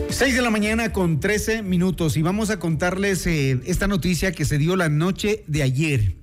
6 0.10 0.36
de 0.36 0.42
la 0.42 0.50
mañana 0.50 0.92
con 0.92 1.22
13 1.22 1.62
minutos 1.62 2.18
y 2.18 2.22
vamos 2.22 2.50
a 2.50 2.60
contarles 2.60 3.26
eh, 3.26 3.62
esta 3.66 3.88
noticia 3.88 4.34
que 4.34 4.44
se 4.44 4.58
dio 4.58 4.76
la 4.76 4.90
noche 4.90 5.46
de 5.48 5.64
ayer 5.64 6.16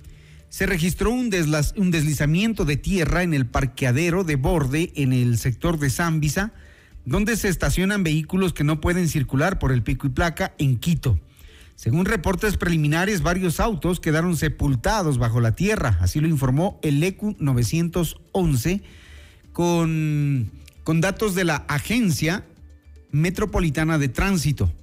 se 0.49 0.65
registró 0.65 1.11
un, 1.11 1.29
deslizamiento 1.29 2.65
de 2.65 2.77
tierra 2.77 3.23
en 3.23 3.33
el 3.33 3.45
parqueadero 3.45 4.23
de 4.23 4.35
borde 4.35 4.91
en 4.95 5.13
el 5.13 5.37
sector 5.37 5.77
de 5.77 5.89
Zambisa, 5.89 6.53
donde 7.05 7.35
se 7.37 7.49
estacionan 7.49 8.03
vehículos 8.03 8.53
que 8.53 8.63
no 8.63 8.81
pueden 8.81 9.07
circular 9.07 9.59
por 9.59 9.71
el 9.71 9.83
pico 9.83 10.07
y 10.07 10.11
placa 10.11 10.53
en 10.57 10.77
Quito. 10.77 11.19
Según 11.75 12.05
reportes 12.05 12.57
preliminares, 12.57 13.21
varios 13.21 13.59
autos 13.59 13.99
quedaron 13.99 14.35
sepultados 14.35 15.17
bajo 15.17 15.41
la 15.41 15.55
tierra, 15.55 15.97
así 16.01 16.19
lo 16.19 16.27
informó 16.27 16.79
el 16.81 17.03
ECU 17.03 17.35
911 17.39 18.81
con, 19.53 20.51
con 20.83 21.01
datos 21.01 21.35
de 21.35 21.43
la 21.43 21.57
Agencia 21.67 22.45
Metropolitana 23.11 23.97
de 23.99 24.09
Tránsito. 24.09 24.73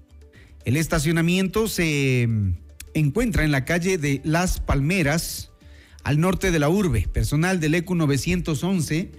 El 0.64 0.76
estacionamiento 0.76 1.68
se 1.68 2.28
encuentra 2.94 3.44
en 3.44 3.52
la 3.52 3.64
calle 3.64 3.98
de 3.98 4.20
Las 4.24 4.60
Palmeras, 4.60 5.50
al 6.04 6.20
norte 6.20 6.50
de 6.50 6.58
la 6.58 6.68
urbe. 6.68 7.08
Personal 7.12 7.58
del 7.58 7.74
ECU 7.74 7.94
911, 7.94 9.10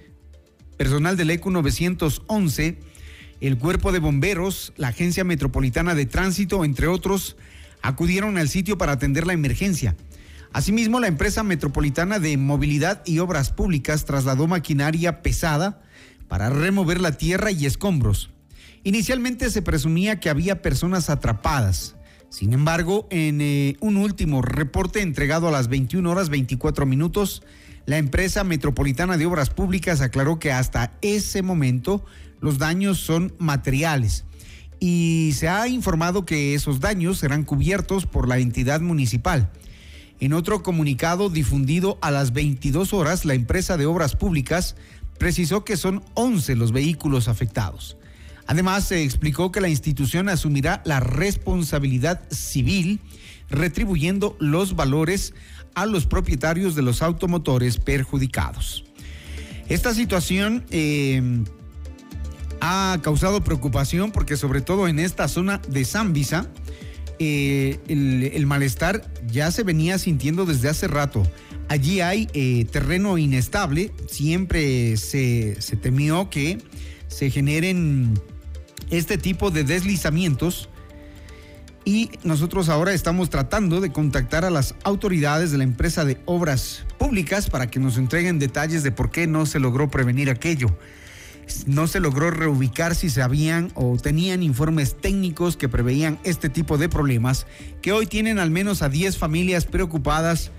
personal 0.77 1.17
del 1.17 1.31
ECU 1.31 1.51
911, 1.51 2.79
el 3.41 3.57
Cuerpo 3.57 3.91
de 3.91 3.99
Bomberos, 3.99 4.71
la 4.77 4.89
Agencia 4.89 5.23
Metropolitana 5.23 5.95
de 5.95 6.05
Tránsito, 6.05 6.63
entre 6.63 6.87
otros, 6.87 7.35
acudieron 7.81 8.37
al 8.37 8.49
sitio 8.49 8.77
para 8.77 8.93
atender 8.93 9.27
la 9.27 9.33
emergencia. 9.33 9.95
Asimismo, 10.53 10.99
la 11.01 11.07
empresa 11.07 11.43
metropolitana 11.43 12.19
de 12.19 12.37
movilidad 12.37 13.01
y 13.05 13.19
obras 13.19 13.51
públicas 13.51 14.05
trasladó 14.05 14.47
maquinaria 14.47 15.21
pesada 15.21 15.81
para 16.29 16.49
remover 16.49 17.01
la 17.01 17.11
tierra 17.11 17.51
y 17.51 17.65
escombros. 17.65 18.29
Inicialmente 18.83 19.49
se 19.49 19.61
presumía 19.61 20.19
que 20.19 20.29
había 20.29 20.61
personas 20.61 21.09
atrapadas. 21.09 21.95
Sin 22.29 22.53
embargo, 22.53 23.07
en 23.11 23.41
eh, 23.41 23.77
un 23.79 23.97
último 23.97 24.41
reporte 24.41 25.01
entregado 25.01 25.47
a 25.47 25.51
las 25.51 25.67
21 25.67 26.09
horas 26.09 26.29
24 26.29 26.85
minutos, 26.85 27.43
la 27.85 27.97
empresa 27.97 28.43
metropolitana 28.43 29.17
de 29.17 29.25
obras 29.25 29.49
públicas 29.49 30.01
aclaró 30.01 30.39
que 30.39 30.51
hasta 30.51 30.93
ese 31.01 31.41
momento 31.41 32.03
los 32.41 32.57
daños 32.57 32.99
son 32.99 33.33
materiales 33.37 34.25
y 34.79 35.31
se 35.35 35.47
ha 35.47 35.67
informado 35.67 36.25
que 36.25 36.53
esos 36.53 36.79
daños 36.79 37.19
serán 37.19 37.43
cubiertos 37.43 38.05
por 38.05 38.27
la 38.27 38.39
entidad 38.39 38.81
municipal. 38.81 39.51
En 40.19 40.33
otro 40.33 40.63
comunicado 40.63 41.29
difundido 41.29 41.97
a 42.01 42.11
las 42.11 42.33
22 42.33 42.93
horas, 42.93 43.25
la 43.25 43.33
empresa 43.33 43.77
de 43.77 43.85
obras 43.85 44.15
públicas 44.15 44.75
precisó 45.17 45.63
que 45.63 45.77
son 45.77 46.03
11 46.13 46.55
los 46.55 46.71
vehículos 46.71 47.27
afectados. 47.27 47.97
Además, 48.47 48.87
se 48.87 49.03
explicó 49.03 49.51
que 49.51 49.61
la 49.61 49.69
institución 49.69 50.29
asumirá 50.29 50.81
la 50.85 50.99
responsabilidad 50.99 52.21
civil 52.29 52.99
retribuyendo 53.49 54.35
los 54.39 54.75
valores 54.75 55.33
a 55.73 55.85
los 55.85 56.05
propietarios 56.05 56.75
de 56.75 56.81
los 56.81 57.01
automotores 57.01 57.77
perjudicados. 57.77 58.85
Esta 59.67 59.93
situación 59.93 60.63
eh, 60.69 61.21
ha 62.61 62.99
causado 63.01 63.43
preocupación 63.43 64.11
porque 64.11 64.37
sobre 64.37 64.61
todo 64.61 64.87
en 64.87 64.99
esta 64.99 65.27
zona 65.27 65.59
de 65.67 65.83
Zambisa, 65.83 66.47
eh, 67.17 67.79
el, 67.87 68.45
malestar 68.45 69.09
ya 69.27 69.49
se 69.51 69.63
venía 69.63 69.97
sintiendo 69.97 70.45
desde 70.45 70.69
hace 70.69 70.87
rato. 70.87 71.23
Allí 71.67 72.01
hay 72.01 72.29
eh, 72.33 72.65
terreno 72.71 73.17
inestable, 73.17 73.91
siempre 74.07 74.97
se 74.97 75.55
temió 75.81 76.29
que 76.29 76.59
se 77.07 77.31
generen 77.31 78.13
este 78.89 79.17
tipo 79.17 79.51
de 79.51 79.63
deslizamientos 79.63 80.69
y 81.87 82.09
nosotros 82.23 82.67
ahora 82.67 82.93
estamos 82.93 83.29
tratando 83.29 83.79
de 83.79 83.91
contactar 83.91 84.43
a 84.43 84.49
las 84.49 84.73
autoridades 84.83 85.51
de 85.51 85.59
la 85.59 85.63
empresa 85.63 86.03
de 86.03 86.17
obras 86.25 86.83
públicas 86.97 87.47
para 87.47 87.67
que 87.67 87.79
nos 87.79 87.97
entreguen 87.97 88.39
detalles 88.39 88.81
de 88.81 88.91
por 88.91 89.11
qué 89.11 89.27
no 89.27 89.45
se 89.45 89.59
logró 89.59 89.91
prevenir 89.91 90.31
aquello. 90.31 90.75
No 91.67 91.85
se 91.85 91.99
logró 91.99 92.31
reubicar 92.31 92.95
si 92.95 93.11
sabían 93.11 93.71
o 93.75 93.97
tenían 93.97 94.41
informes 94.41 94.97
técnicos 94.99 95.57
que 95.57 95.69
preveían 95.69 96.17
este 96.23 96.49
tipo 96.49 96.79
de 96.79 96.89
problemas, 96.89 97.45
que 97.83 97.91
hoy 97.91 98.07
tienen 98.07 98.39
al 98.39 98.49
menos 98.49 98.81
a 98.81 98.89
10 98.89 99.19
familias 99.19 99.65
preocupadas 99.65 100.51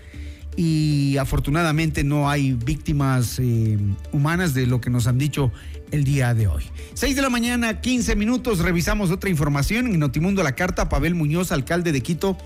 y 0.57 1.19
afortunadamente 1.19 2.03
no 2.03 2.31
hay 2.31 2.53
víctimas 2.53 3.39
eh, 3.39 3.79
humanas 4.13 4.55
de 4.55 4.67
lo 4.67 4.81
que 4.81 4.91
nos 4.91 5.07
han 5.07 5.19
dicho 5.19 5.53
el 5.91 6.05
día 6.05 6.35
de 6.35 6.49
hoy. 6.49 6.65
6 6.95 7.15
de 7.15 7.23
la 7.23 7.29
mañana, 7.29 7.81
15 7.81 8.17
minutos, 8.17 8.61
revisamos 8.61 9.11
otra 9.11 9.31
información. 9.31 9.87
En 9.87 9.99
Notimundo 9.99 10.43
La 10.43 10.55
Carta, 10.55 10.89
Pavel 10.89 11.15
Muñoz, 11.15 11.53
alcalde 11.53 11.93
de 11.93 12.01
Quito, 12.01 12.39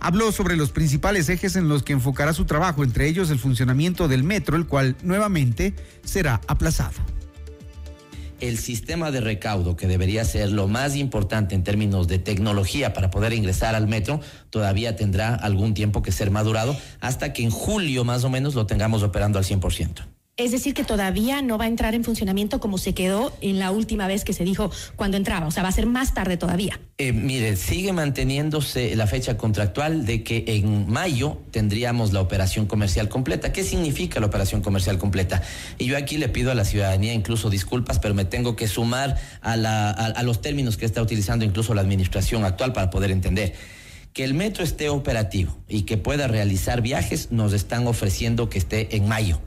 habló 0.00 0.32
sobre 0.32 0.56
los 0.56 0.70
principales 0.70 1.28
ejes 1.28 1.56
en 1.56 1.68
los 1.68 1.82
que 1.82 1.92
enfocará 1.92 2.32
su 2.32 2.46
trabajo, 2.46 2.82
entre 2.82 3.06
ellos 3.06 3.30
el 3.30 3.38
funcionamiento 3.38 4.08
del 4.08 4.24
metro, 4.24 4.56
el 4.56 4.66
cual 4.66 4.96
nuevamente 5.02 5.74
será 6.02 6.40
aplazado 6.46 7.17
el 8.40 8.58
sistema 8.58 9.10
de 9.10 9.20
recaudo, 9.20 9.76
que 9.76 9.86
debería 9.86 10.24
ser 10.24 10.50
lo 10.50 10.68
más 10.68 10.96
importante 10.96 11.54
en 11.54 11.64
términos 11.64 12.08
de 12.08 12.18
tecnología 12.18 12.92
para 12.92 13.10
poder 13.10 13.32
ingresar 13.32 13.74
al 13.74 13.88
metro, 13.88 14.20
todavía 14.50 14.96
tendrá 14.96 15.34
algún 15.34 15.74
tiempo 15.74 16.02
que 16.02 16.12
ser 16.12 16.30
madurado 16.30 16.76
hasta 17.00 17.32
que 17.32 17.42
en 17.42 17.50
julio 17.50 18.04
más 18.04 18.24
o 18.24 18.30
menos 18.30 18.54
lo 18.54 18.66
tengamos 18.66 19.02
operando 19.02 19.38
al 19.38 19.44
100%. 19.44 20.17
Es 20.38 20.52
decir, 20.52 20.72
que 20.72 20.84
todavía 20.84 21.42
no 21.42 21.58
va 21.58 21.64
a 21.64 21.66
entrar 21.66 21.96
en 21.96 22.04
funcionamiento 22.04 22.60
como 22.60 22.78
se 22.78 22.94
quedó 22.94 23.36
en 23.40 23.58
la 23.58 23.72
última 23.72 24.06
vez 24.06 24.22
que 24.22 24.32
se 24.32 24.44
dijo 24.44 24.70
cuando 24.94 25.16
entraba. 25.16 25.48
O 25.48 25.50
sea, 25.50 25.64
va 25.64 25.68
a 25.68 25.72
ser 25.72 25.86
más 25.86 26.14
tarde 26.14 26.36
todavía. 26.36 26.78
Eh, 26.98 27.12
mire, 27.12 27.56
sigue 27.56 27.92
manteniéndose 27.92 28.94
la 28.94 29.08
fecha 29.08 29.36
contractual 29.36 30.06
de 30.06 30.22
que 30.22 30.44
en 30.46 30.88
mayo 30.88 31.38
tendríamos 31.50 32.12
la 32.12 32.20
operación 32.20 32.66
comercial 32.66 33.08
completa. 33.08 33.52
¿Qué 33.52 33.64
significa 33.64 34.20
la 34.20 34.26
operación 34.26 34.62
comercial 34.62 34.96
completa? 34.96 35.42
Y 35.76 35.86
yo 35.86 35.96
aquí 35.96 36.18
le 36.18 36.28
pido 36.28 36.52
a 36.52 36.54
la 36.54 36.64
ciudadanía 36.64 37.14
incluso 37.14 37.50
disculpas, 37.50 37.98
pero 37.98 38.14
me 38.14 38.24
tengo 38.24 38.54
que 38.54 38.68
sumar 38.68 39.16
a, 39.42 39.54
a 39.54 40.22
los 40.22 40.40
términos 40.40 40.76
que 40.76 40.86
está 40.86 41.02
utilizando 41.02 41.44
incluso 41.44 41.74
la 41.74 41.80
administración 41.80 42.44
actual 42.44 42.72
para 42.72 42.90
poder 42.90 43.10
entender 43.10 43.54
que 44.12 44.22
el 44.22 44.34
metro 44.34 44.62
esté 44.62 44.88
operativo 44.88 45.58
y 45.68 45.82
que 45.82 45.96
pueda 45.96 46.28
realizar 46.28 46.80
viajes, 46.80 47.32
nos 47.32 47.52
están 47.52 47.88
ofreciendo 47.88 48.48
que 48.48 48.58
esté 48.58 48.94
en 48.96 49.08
mayo 49.08 49.40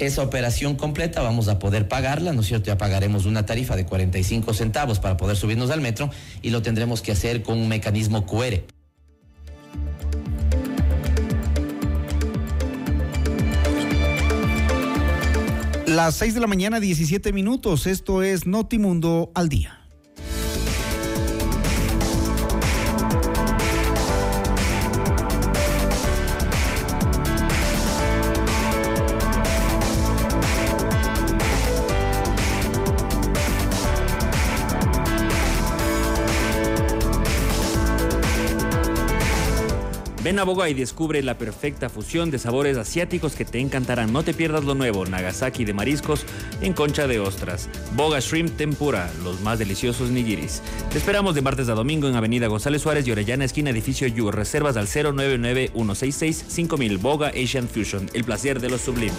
esa 0.00 0.22
operación 0.22 0.76
completa 0.76 1.22
vamos 1.22 1.48
a 1.48 1.58
poder 1.58 1.88
pagarla, 1.88 2.32
¿no 2.32 2.40
es 2.40 2.46
cierto? 2.46 2.66
Ya 2.66 2.78
pagaremos 2.78 3.26
una 3.26 3.46
tarifa 3.46 3.76
de 3.76 3.84
45 3.84 4.54
centavos 4.54 4.98
para 4.98 5.16
poder 5.16 5.36
subirnos 5.36 5.70
al 5.70 5.80
metro 5.80 6.10
y 6.42 6.50
lo 6.50 6.62
tendremos 6.62 7.02
que 7.02 7.12
hacer 7.12 7.42
con 7.42 7.58
un 7.58 7.68
mecanismo 7.68 8.26
QR. 8.26 8.62
Las 15.86 16.14
6 16.16 16.34
de 16.34 16.40
la 16.40 16.46
mañana, 16.46 16.78
17 16.78 17.32
minutos. 17.32 17.86
Esto 17.86 18.22
es 18.22 18.46
Notimundo 18.46 19.32
al 19.34 19.48
día. 19.48 19.79
Ven 40.30 40.38
a 40.38 40.44
Boga 40.44 40.68
y 40.68 40.74
descubre 40.74 41.24
la 41.24 41.38
perfecta 41.38 41.88
fusión 41.88 42.30
de 42.30 42.38
sabores 42.38 42.76
asiáticos 42.76 43.34
que 43.34 43.44
te 43.44 43.58
encantarán. 43.58 44.12
No 44.12 44.22
te 44.22 44.32
pierdas 44.32 44.62
lo 44.62 44.76
nuevo, 44.76 45.04
Nagasaki 45.04 45.64
de 45.64 45.74
mariscos 45.74 46.24
en 46.60 46.72
concha 46.72 47.08
de 47.08 47.18
ostras. 47.18 47.68
Boga 47.96 48.20
Shrimp 48.20 48.56
Tempura, 48.56 49.10
los 49.24 49.40
más 49.40 49.58
deliciosos 49.58 50.10
nigiris. 50.10 50.62
Te 50.92 50.98
esperamos 50.98 51.34
de 51.34 51.42
martes 51.42 51.68
a 51.68 51.74
domingo 51.74 52.06
en 52.06 52.14
Avenida 52.14 52.46
González 52.46 52.80
Suárez 52.80 53.08
y 53.08 53.10
Orellana, 53.10 53.44
esquina 53.44 53.70
edificio 53.70 54.06
Yu. 54.06 54.30
Reservas 54.30 54.76
al 54.76 54.86
099 54.86 55.72
166 55.74 56.44
5000. 56.46 56.98
Boga 56.98 57.32
Asian 57.34 57.66
Fusion, 57.66 58.08
el 58.14 58.22
placer 58.22 58.60
de 58.60 58.70
lo 58.70 58.78
sublime. 58.78 59.16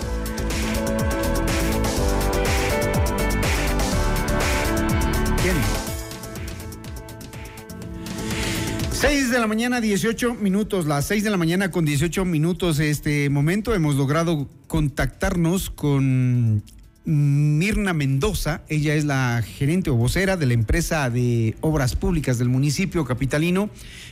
De 9.32 9.40
la 9.40 9.48
mañana, 9.48 9.80
18 9.80 10.36
minutos. 10.36 10.86
Las 10.88 11.06
6 11.06 11.24
de 11.24 11.30
la 11.30 11.38
mañana 11.38 11.72
con 11.72 11.86
18 11.86 12.26
minutos. 12.26 12.80
Este 12.80 13.30
momento 13.30 13.74
hemos 13.74 13.96
logrado 13.96 14.50
contactarnos 14.68 15.70
con 15.70 16.62
Mirna 17.06 17.94
Mendoza. 17.94 18.64
Ella 18.68 18.94
es 18.94 19.06
la 19.06 19.42
gerente 19.42 19.90
o 19.90 19.96
vocera 19.96 20.36
de 20.36 20.48
la 20.48 20.54
empresa 20.54 21.10
de 21.10 21.56
obras 21.62 21.96
públicas 21.96 22.40
del 22.40 22.50
municipio 22.50 23.06
capitalino. 23.06 23.70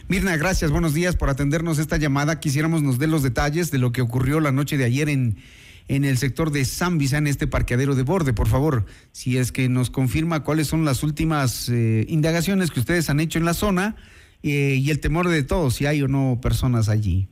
Mirna, 0.08 0.38
gracias. 0.38 0.72
Buenos 0.72 0.94
días 0.94 1.18
por 1.18 1.30
atendernos 1.30 1.80
esta 1.80 1.98
llamada. 1.98 2.40
Quisiéramos 2.40 2.82
nos 2.82 2.98
dé 2.98 3.08
los 3.08 3.22
detalles 3.22 3.72
de 3.72 3.78
lo 3.78 3.92
que 3.92 4.02
ocurrió 4.02 4.40
la 4.40 4.54
noche 4.54 4.78
de 4.78 4.86
ayer 4.86 5.10
en, 5.10 5.36
en 5.90 6.06
el 6.06 6.18
sector 6.18 6.50
de 6.50 6.64
San 6.64 7.02
en 7.02 7.28
este 7.28 7.46
parqueadero 7.46 7.94
de 7.96 8.04
borde. 8.04 8.32
Por 8.32 8.48
favor, 8.48 8.86
si 9.12 9.38
es 9.38 9.52
que 9.52 9.68
nos 9.68 9.90
confirma 9.90 10.46
cuáles 10.46 10.68
son 10.68 10.86
las 10.86 11.04
últimas 11.04 11.68
eh, 11.68 12.06
indagaciones 12.08 12.72
que 12.72 12.80
ustedes 12.80 13.10
han 13.10 13.20
hecho 13.20 13.38
en 13.38 13.44
la 13.44 13.54
zona 13.54 13.98
eh, 14.44 14.78
y 14.80 14.90
el 14.90 15.00
temor 15.00 15.28
de 15.28 15.44
todos, 15.44 15.76
si 15.76 15.86
hay 15.86 16.02
o 16.02 16.08
no 16.08 16.40
personas 16.42 16.90
allí. 16.90 17.28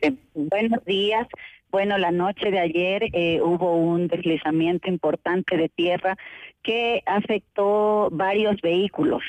Eh, 0.00 0.14
buenos 0.34 0.84
días. 0.84 1.26
Bueno, 1.70 1.98
la 1.98 2.10
noche 2.10 2.50
de 2.50 2.58
ayer 2.58 3.04
eh, 3.12 3.40
hubo 3.42 3.76
un 3.76 4.08
deslizamiento 4.08 4.88
importante 4.88 5.56
de 5.56 5.68
tierra 5.68 6.16
que 6.62 7.02
afectó 7.06 8.08
varios 8.10 8.60
vehículos. 8.60 9.22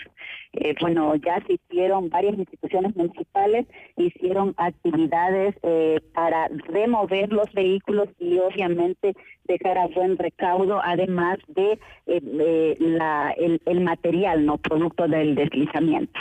bueno, 0.81 1.15
ya 1.15 1.41
se 1.45 1.53
hicieron 1.53 2.09
varias 2.09 2.37
instituciones 2.37 2.95
municipales, 2.95 3.67
hicieron 3.95 4.53
actividades 4.57 5.55
para 6.13 6.49
remover 6.67 7.31
los 7.31 7.49
vehículos 7.53 8.09
y 8.19 8.37
obviamente 8.39 9.13
dejar 9.45 9.77
a 9.77 9.87
buen 9.87 10.17
recaudo, 10.17 10.81
además 10.83 11.37
de 11.47 11.79
la, 12.79 13.33
el 13.37 13.81
material, 13.81 14.45
no 14.45 14.57
producto 14.57 15.07
del 15.07 15.35
deslizamiento. 15.35 16.19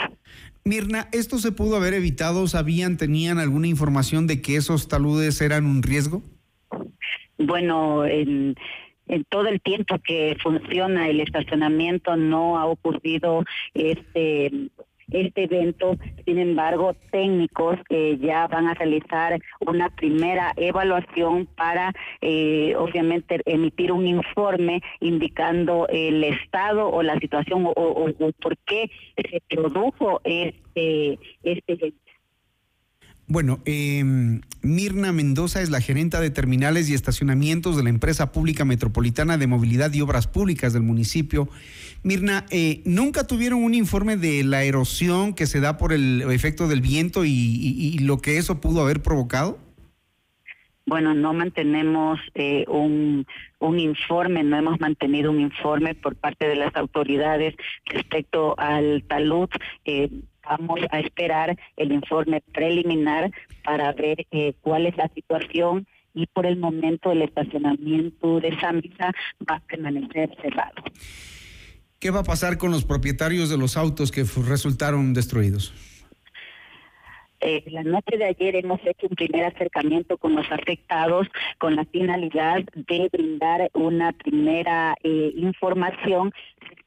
Mirna, 0.63 1.07
¿esto 1.11 1.37
se 1.39 1.51
pudo 1.51 1.75
haber 1.75 1.93
evitado? 1.93 2.47
¿Sabían, 2.47 2.97
tenían 2.97 3.39
alguna 3.39 3.67
información 3.67 4.27
de 4.27 4.41
que 4.41 4.55
esos 4.55 4.87
taludes 4.87 5.41
eran 5.41 5.65
un 5.65 5.81
riesgo? 5.81 6.21
Bueno, 7.37 8.05
en, 8.05 8.55
en 9.07 9.23
todo 9.25 9.47
el 9.47 9.59
tiempo 9.59 9.97
que 9.99 10.37
funciona 10.41 11.09
el 11.09 11.19
estacionamiento 11.19 12.15
no 12.15 12.57
ha 12.57 12.65
ocurrido 12.65 13.43
este 13.73 14.69
este 15.11 15.43
evento. 15.43 15.97
Sin 16.25 16.39
embargo, 16.39 16.95
técnicos 17.11 17.77
que 17.89 18.17
ya 18.17 18.47
van 18.47 18.67
a 18.67 18.73
realizar 18.73 19.39
una 19.59 19.89
primera 19.89 20.53
evaluación 20.55 21.47
para, 21.55 21.93
eh, 22.21 22.75
obviamente, 22.77 23.41
emitir 23.45 23.91
un 23.91 24.07
informe 24.07 24.81
indicando 24.99 25.87
el 25.89 26.23
estado 26.23 26.89
o 26.89 27.03
la 27.03 27.19
situación 27.19 27.67
o, 27.75 28.09
por 28.41 28.57
qué 28.65 28.89
se 29.17 29.41
produjo 29.49 30.21
este, 30.23 31.19
este 31.43 31.73
evento. 31.73 32.11
Bueno, 33.31 33.61
em, 33.63 34.41
Mirna 34.61 35.13
Mendoza 35.13 35.61
es 35.61 35.69
la 35.69 35.79
gerenta 35.79 36.19
de 36.19 36.31
terminales 36.31 36.89
y 36.89 36.93
estacionamientos 36.93 37.77
de 37.77 37.83
la 37.83 37.89
empresa 37.89 38.33
pública 38.33 38.65
metropolitana 38.65 39.37
de 39.37 39.47
movilidad 39.47 39.93
y 39.93 40.01
obras 40.01 40.27
públicas 40.27 40.73
del 40.73 40.81
municipio. 40.81 41.47
Mirna, 42.03 42.45
eh, 42.49 42.81
¿nunca 42.85 43.27
tuvieron 43.27 43.63
un 43.63 43.75
informe 43.75 44.17
de 44.17 44.43
la 44.43 44.63
erosión 44.63 45.33
que 45.33 45.45
se 45.45 45.59
da 45.59 45.77
por 45.77 45.93
el 45.93 46.23
efecto 46.31 46.67
del 46.67 46.81
viento 46.81 47.23
y, 47.25 47.97
lo 47.99 48.17
que 48.17 48.37
eso 48.37 48.59
pudo 48.59 48.81
haber 48.81 49.03
provocado? 49.03 49.59
Bueno, 50.87 51.13
no 51.13 51.33
mantenemos 51.33 52.19
eh, 52.33 52.65
un, 52.67 53.25
informe, 53.61 54.43
no 54.43 54.57
hemos 54.57 54.79
mantenido 54.79 55.29
un 55.29 55.39
informe 55.39 55.93
por 55.93 56.15
parte 56.15 56.47
de 56.47 56.55
las 56.55 56.75
autoridades 56.75 57.55
respecto 57.85 58.55
al 58.57 59.03
talud. 59.07 59.47
Eh, 59.85 60.09
vamos 60.43 60.79
a 60.91 60.99
esperar 60.99 61.55
el 61.77 61.91
informe 61.91 62.41
preliminar 62.51 63.31
para 63.63 63.93
ver 63.93 64.25
eh, 64.31 64.53
cuál 64.61 64.87
es 64.87 64.97
la 64.97 65.07
situación 65.09 65.87
y 66.13 66.25
por 66.27 66.45
el 66.45 66.57
momento 66.57 67.11
el 67.11 67.21
estacionamiento 67.21 68.39
de 68.39 68.57
Zambisa 68.59 69.13
va 69.49 69.55
a 69.55 69.59
permanecer 69.61 70.35
cerrado. 70.41 70.83
¿Qué 72.01 72.09
va 72.09 72.21
a 72.21 72.23
pasar 72.23 72.57
con 72.57 72.71
los 72.71 72.83
propietarios 72.83 73.47
de 73.51 73.59
los 73.59 73.77
autos 73.77 74.11
que 74.11 74.23
resultaron 74.23 75.13
destruidos? 75.13 75.71
Eh, 77.39 77.63
la 77.67 77.83
noche 77.83 78.17
de 78.17 78.25
ayer 78.25 78.55
hemos 78.55 78.79
hecho 78.83 79.05
un 79.07 79.15
primer 79.15 79.45
acercamiento 79.45 80.17
con 80.17 80.35
los 80.35 80.51
afectados 80.51 81.27
con 81.59 81.75
la 81.75 81.85
finalidad 81.85 82.63
de 82.73 83.07
brindar 83.13 83.69
una 83.73 84.13
primera 84.13 84.95
eh, 85.03 85.31
información 85.35 86.31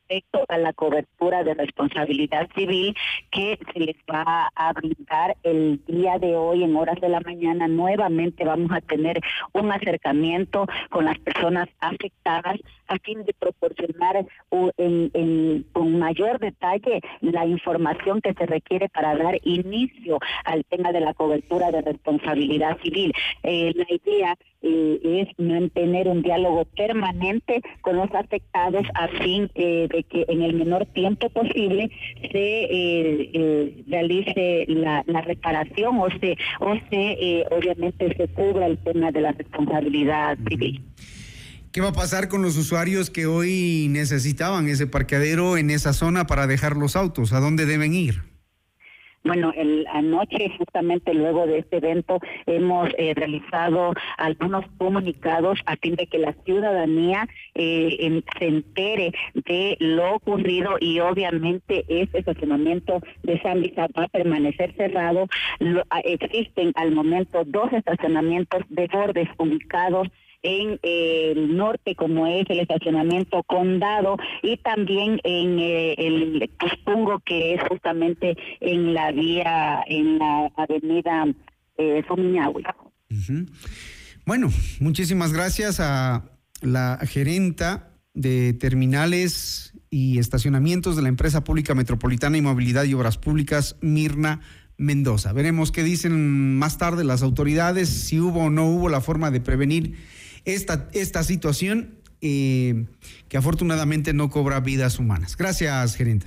respecto 0.08 0.44
a 0.48 0.58
la 0.58 0.72
cobertura 0.72 1.44
de 1.44 1.54
responsabilidad 1.54 2.48
civil 2.54 2.96
que 3.30 3.58
se 3.72 3.80
les 3.80 3.96
va 4.12 4.50
a 4.54 4.72
brindar 4.72 5.36
el 5.44 5.80
día 5.86 6.18
de 6.18 6.36
hoy 6.36 6.64
en 6.64 6.76
horas 6.76 7.00
de 7.00 7.08
la 7.08 7.20
mañana. 7.20 7.68
Nuevamente 7.68 8.44
vamos 8.44 8.70
a 8.72 8.80
tener 8.80 9.20
un 9.52 9.70
acercamiento 9.70 10.66
con 10.90 11.04
las 11.04 11.18
personas 11.20 11.68
afectadas 11.80 12.58
a 12.88 12.98
fin 12.98 13.24
de 13.24 13.32
proporcionar 13.34 14.26
con 14.48 15.98
mayor 15.98 16.38
detalle 16.38 17.00
la 17.20 17.46
información 17.46 18.20
que 18.20 18.34
se 18.34 18.46
requiere 18.46 18.88
para 18.88 19.16
dar 19.16 19.38
inicio 19.44 20.18
al 20.44 20.64
tema 20.64 20.92
de 20.92 21.00
la 21.00 21.14
cobertura 21.14 21.70
de 21.70 21.82
responsabilidad 21.82 22.78
civil. 22.82 23.12
Eh, 23.42 23.72
la 23.74 23.86
idea 23.88 24.36
eh, 24.62 25.26
es 25.26 25.28
mantener 25.38 26.08
un 26.08 26.22
diálogo 26.22 26.64
permanente 26.76 27.60
con 27.80 27.96
los 27.96 28.12
afectados 28.14 28.86
a 28.94 29.08
fin 29.08 29.50
eh, 29.54 29.88
de 29.90 30.02
que 30.04 30.24
en 30.28 30.42
el 30.42 30.54
menor 30.54 30.86
tiempo 30.86 31.28
posible 31.30 31.90
se 32.32 33.84
realice 33.86 34.64
la, 34.68 35.02
reparación 35.22 35.98
o 35.98 36.08
se, 36.20 36.36
o 36.60 36.74
se 36.90 37.46
obviamente 37.50 38.14
se 38.16 38.28
cubra 38.28 38.66
el 38.66 38.78
tema 38.78 39.10
de 39.10 39.20
la 39.20 39.32
responsabilidad 39.32 40.36
civil. 40.48 40.82
¿Qué 41.74 41.80
va 41.80 41.88
a 41.88 41.92
pasar 41.92 42.28
con 42.28 42.40
los 42.40 42.56
usuarios 42.56 43.10
que 43.10 43.26
hoy 43.26 43.88
necesitaban 43.90 44.68
ese 44.68 44.86
parqueadero 44.86 45.56
en 45.56 45.70
esa 45.70 45.92
zona 45.92 46.24
para 46.24 46.46
dejar 46.46 46.76
los 46.76 46.94
autos? 46.94 47.32
¿A 47.32 47.40
dónde 47.40 47.66
deben 47.66 47.94
ir? 47.94 48.22
Bueno, 49.24 49.52
el, 49.56 49.84
anoche, 49.92 50.52
justamente 50.56 51.12
luego 51.14 51.48
de 51.48 51.58
este 51.58 51.78
evento, 51.78 52.20
hemos 52.46 52.90
eh, 52.96 53.12
realizado 53.16 53.92
algunos 54.18 54.64
comunicados 54.78 55.58
a 55.66 55.74
fin 55.78 55.96
de 55.96 56.06
que 56.06 56.18
la 56.18 56.32
ciudadanía 56.44 57.26
eh, 57.56 58.22
se 58.38 58.46
entere 58.46 59.12
de 59.34 59.76
lo 59.80 60.14
ocurrido 60.14 60.76
y 60.78 61.00
obviamente 61.00 61.84
este 61.88 62.20
estacionamiento 62.20 63.00
de 63.24 63.42
San 63.42 63.58
Luis 63.58 63.72
va 63.76 63.88
a 63.96 64.08
permanecer 64.08 64.76
cerrado. 64.76 65.26
existen 66.04 66.70
al 66.76 66.92
momento 66.92 67.42
dos 67.44 67.72
estacionamientos 67.72 68.62
de 68.68 68.86
bordes 68.86 69.28
ubicados 69.38 70.06
en 70.44 70.78
el 70.82 71.56
norte, 71.56 71.96
como 71.96 72.26
es 72.26 72.48
el 72.48 72.60
estacionamiento 72.60 73.42
Condado, 73.44 74.16
y 74.42 74.58
también 74.58 75.18
en 75.24 75.58
eh, 75.58 75.94
el 75.98 76.50
Cuspungo, 76.60 77.20
que 77.24 77.54
es 77.54 77.60
justamente 77.68 78.36
en 78.60 78.94
la 78.94 79.10
vía, 79.10 79.82
en 79.88 80.18
la 80.18 80.52
avenida 80.56 81.26
eh, 81.78 82.04
Bueno, 84.26 84.50
muchísimas 84.80 85.32
gracias 85.32 85.80
a 85.80 86.30
la 86.60 86.98
gerenta 87.02 87.90
de 88.12 88.52
terminales 88.52 89.72
y 89.90 90.18
estacionamientos 90.18 90.94
de 90.94 91.02
la 91.02 91.08
empresa 91.08 91.42
pública 91.42 91.74
metropolitana 91.74 92.36
y 92.36 92.42
movilidad 92.42 92.84
y 92.84 92.94
obras 92.94 93.16
públicas, 93.16 93.76
Mirna 93.80 94.40
Mendoza. 94.76 95.32
Veremos 95.32 95.72
qué 95.72 95.82
dicen 95.82 96.58
más 96.58 96.78
tarde 96.78 97.04
las 97.04 97.22
autoridades, 97.22 97.88
si 97.88 98.20
hubo 98.20 98.44
o 98.44 98.50
no 98.50 98.66
hubo 98.66 98.88
la 98.88 99.00
forma 99.00 99.30
de 99.30 99.40
prevenir 99.40 99.94
esta, 100.44 100.88
esta 100.92 101.22
situación 101.22 101.98
eh, 102.20 102.86
que 103.28 103.36
afortunadamente 103.36 104.12
no 104.12 104.30
cobra 104.30 104.60
vidas 104.60 104.98
humanas. 104.98 105.36
Gracias, 105.36 105.96
gerente. 105.96 106.26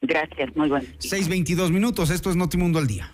Gracias, 0.00 0.54
muy 0.54 0.68
bueno. 0.68 0.86
6.22 0.98 1.70
minutos, 1.70 2.10
esto 2.10 2.30
es 2.30 2.36
Notimundo 2.36 2.78
al 2.78 2.86
Día. 2.86 3.12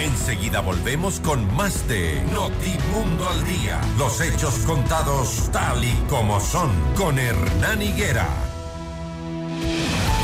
Enseguida 0.00 0.60
volvemos 0.60 1.20
con 1.20 1.54
más 1.54 1.86
de 1.88 2.22
Notimundo 2.32 3.28
al 3.28 3.44
Día. 3.44 3.80
Los 3.98 4.20
hechos 4.20 4.54
contados 4.60 5.50
tal 5.52 5.84
y 5.84 5.92
como 6.08 6.40
son 6.40 6.70
con 6.96 7.18
Hernán 7.18 7.82
Higuera. 7.82 8.28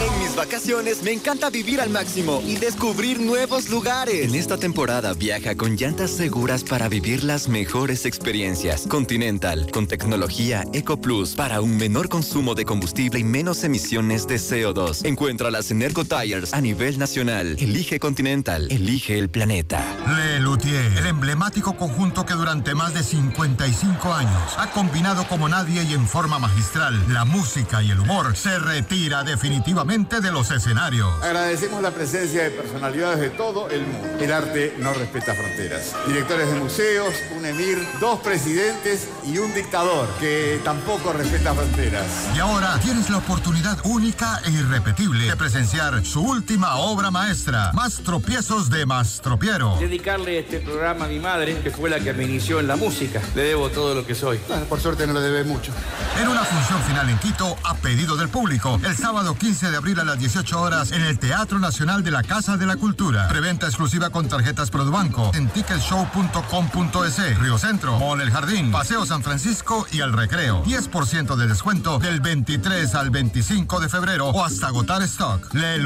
En 0.02 0.20
mis 0.20 0.36
vacaciones 0.36 1.04
me 1.04 1.12
encanta 1.12 1.52
vivir 1.52 1.80
al 1.80 1.92
máximo 1.92 2.42
y 2.44 2.56
descubrir 2.56 3.20
nuevos 3.20 3.70
lugares. 3.70 4.28
En 4.28 4.34
esta 4.34 4.58
temporada 4.58 5.14
viaja 5.14 5.54
con 5.56 5.76
llantas 5.76 6.10
seguras 6.10 6.64
para 6.64 6.90
vivir 6.90 7.24
las 7.24 7.48
mejores 7.48 8.08
experiencias. 8.08 8.88
Continental, 8.88 9.70
con 9.72 9.86
tecnología 9.86 10.64
Eco 10.74 11.00
Plus 11.00 11.36
para 11.36 11.62
un 11.62 11.78
menor 11.78 12.10
consumo 12.10 12.56
de 12.56 12.66
combustible 12.66 13.20
y 13.20 13.24
menos 13.24 13.64
emisiones 13.64 14.26
de 14.26 14.38
CO2. 14.38 15.06
Encuéntralas 15.06 15.70
en 15.70 15.84
Ergo 15.84 16.04
Tires 16.04 16.56
a 16.56 16.62
nivel 16.62 16.98
nacional. 16.98 17.56
Elige 17.60 18.00
Continental, 18.00 18.72
elige 18.72 19.20
el 19.20 19.30
planeta. 19.30 19.86
Le 20.08 20.40
Luthier, 20.40 20.98
el 20.98 21.06
emblemático 21.06 21.78
conjunto 21.78 22.26
que 22.26 22.34
durante 22.34 22.74
más 22.74 22.96
de 22.96 23.04
55 23.04 24.12
años 24.12 24.56
ha 24.58 24.72
combinado 24.72 25.28
como 25.28 25.48
nadie 25.48 25.84
y 25.84 25.94
en 25.94 26.08
forma 26.08 26.40
magistral 26.40 27.00
la 27.14 27.24
música 27.24 27.84
y 27.84 27.92
el 27.92 28.00
humor, 28.00 28.36
se 28.36 28.58
retira 28.58 29.24
definitivamente 29.24 29.91
de 29.92 30.32
los 30.32 30.50
escenarios. 30.52 31.22
Agradecemos 31.22 31.82
la 31.82 31.92
presencia 31.92 32.44
de 32.44 32.52
personalidades 32.52 33.20
de 33.20 33.30
todo 33.30 33.70
el 33.70 33.82
mundo. 33.82 34.08
El 34.22 34.32
arte 34.32 34.74
no 34.80 34.94
respeta 34.94 35.36
fronteras. 35.36 35.94
Directores 36.08 36.48
de 36.50 36.58
museos, 36.58 37.14
un 37.38 37.46
emir, 37.46 37.86
dos 38.00 38.22
presidentes 38.22 39.10
y 39.26 39.38
un 39.38 39.54
dictador 39.54 40.08
que 40.18 40.62
tampoco 40.64 41.12
respeta 41.12 41.54
fronteras. 41.54 42.06
Y 42.34 42.40
ahora 42.40 42.80
tienes 42.80 43.10
la 43.10 43.18
oportunidad 43.18 43.80
única 43.84 44.40
e 44.46 44.52
irrepetible 44.52 45.26
de 45.26 45.36
presenciar 45.36 46.06
su 46.06 46.22
última 46.22 46.78
obra 46.78 47.12
maestra, 47.12 47.74
Más 47.74 47.98
tropiezos 47.98 48.70
de 48.70 48.86
Mastropiero. 48.86 49.76
Dedicarle 49.78 50.40
este 50.40 50.62
programa 50.62 51.04
a 51.04 51.08
mi 51.10 51.20
madre, 51.20 51.60
que 51.62 51.70
fue 51.70 51.90
la 51.90 52.00
que 52.00 52.14
me 52.14 52.24
inició 52.24 52.62
en 52.62 52.68
la 52.68 52.78
música. 52.78 53.22
Le 53.36 53.44
debo 53.44 53.68
todo 53.70 53.94
lo 53.94 54.06
que 54.06 54.16
soy. 54.16 54.38
por 54.70 54.80
suerte 54.80 55.06
no 55.06 55.12
le 55.12 55.20
debe 55.20 55.44
mucho. 55.44 55.74
En 56.18 56.30
una 56.30 56.46
función 56.46 56.82
final 56.84 57.10
en 57.10 57.18
Quito, 57.18 57.58
a 57.66 57.76
pedido 57.76 58.16
del 58.16 58.30
público, 58.30 58.80
el 58.86 58.96
sábado 58.96 59.36
15 59.36 59.70
de 59.70 59.81
abril 59.82 60.00
a 60.00 60.04
las 60.04 60.20
18 60.20 60.62
horas 60.62 60.92
en 60.92 61.02
el 61.02 61.18
Teatro 61.18 61.58
Nacional 61.58 62.04
de 62.04 62.12
la 62.12 62.22
Casa 62.22 62.56
de 62.56 62.68
la 62.68 62.76
Cultura. 62.76 63.28
Preventa 63.28 63.66
exclusiva 63.66 64.12
con 64.12 64.28
tarjetas 64.28 64.70
Produbanco 64.70 65.32
en 65.34 65.50
ticketshow.com.es. 65.50 67.40
Río 67.40 67.58
Centro, 67.58 67.98
Mall 67.98 68.22
El 68.22 68.30
Jardín, 68.30 68.72
Paseo 68.72 69.08
San 69.08 69.24
Francisco 69.24 69.88
y 69.92 70.02
El 70.02 70.14
Recreo. 70.14 70.64
10% 70.66 71.36
de 71.36 71.48
descuento 71.48 71.98
del 71.98 72.22
23 72.22 72.94
al 72.94 73.10
25 73.10 73.80
de 73.80 73.90
febrero 73.90 74.28
o 74.28 74.46
hasta 74.46 74.68
agotar 74.68 75.02
stock. 75.02 75.52
Le 75.56 75.80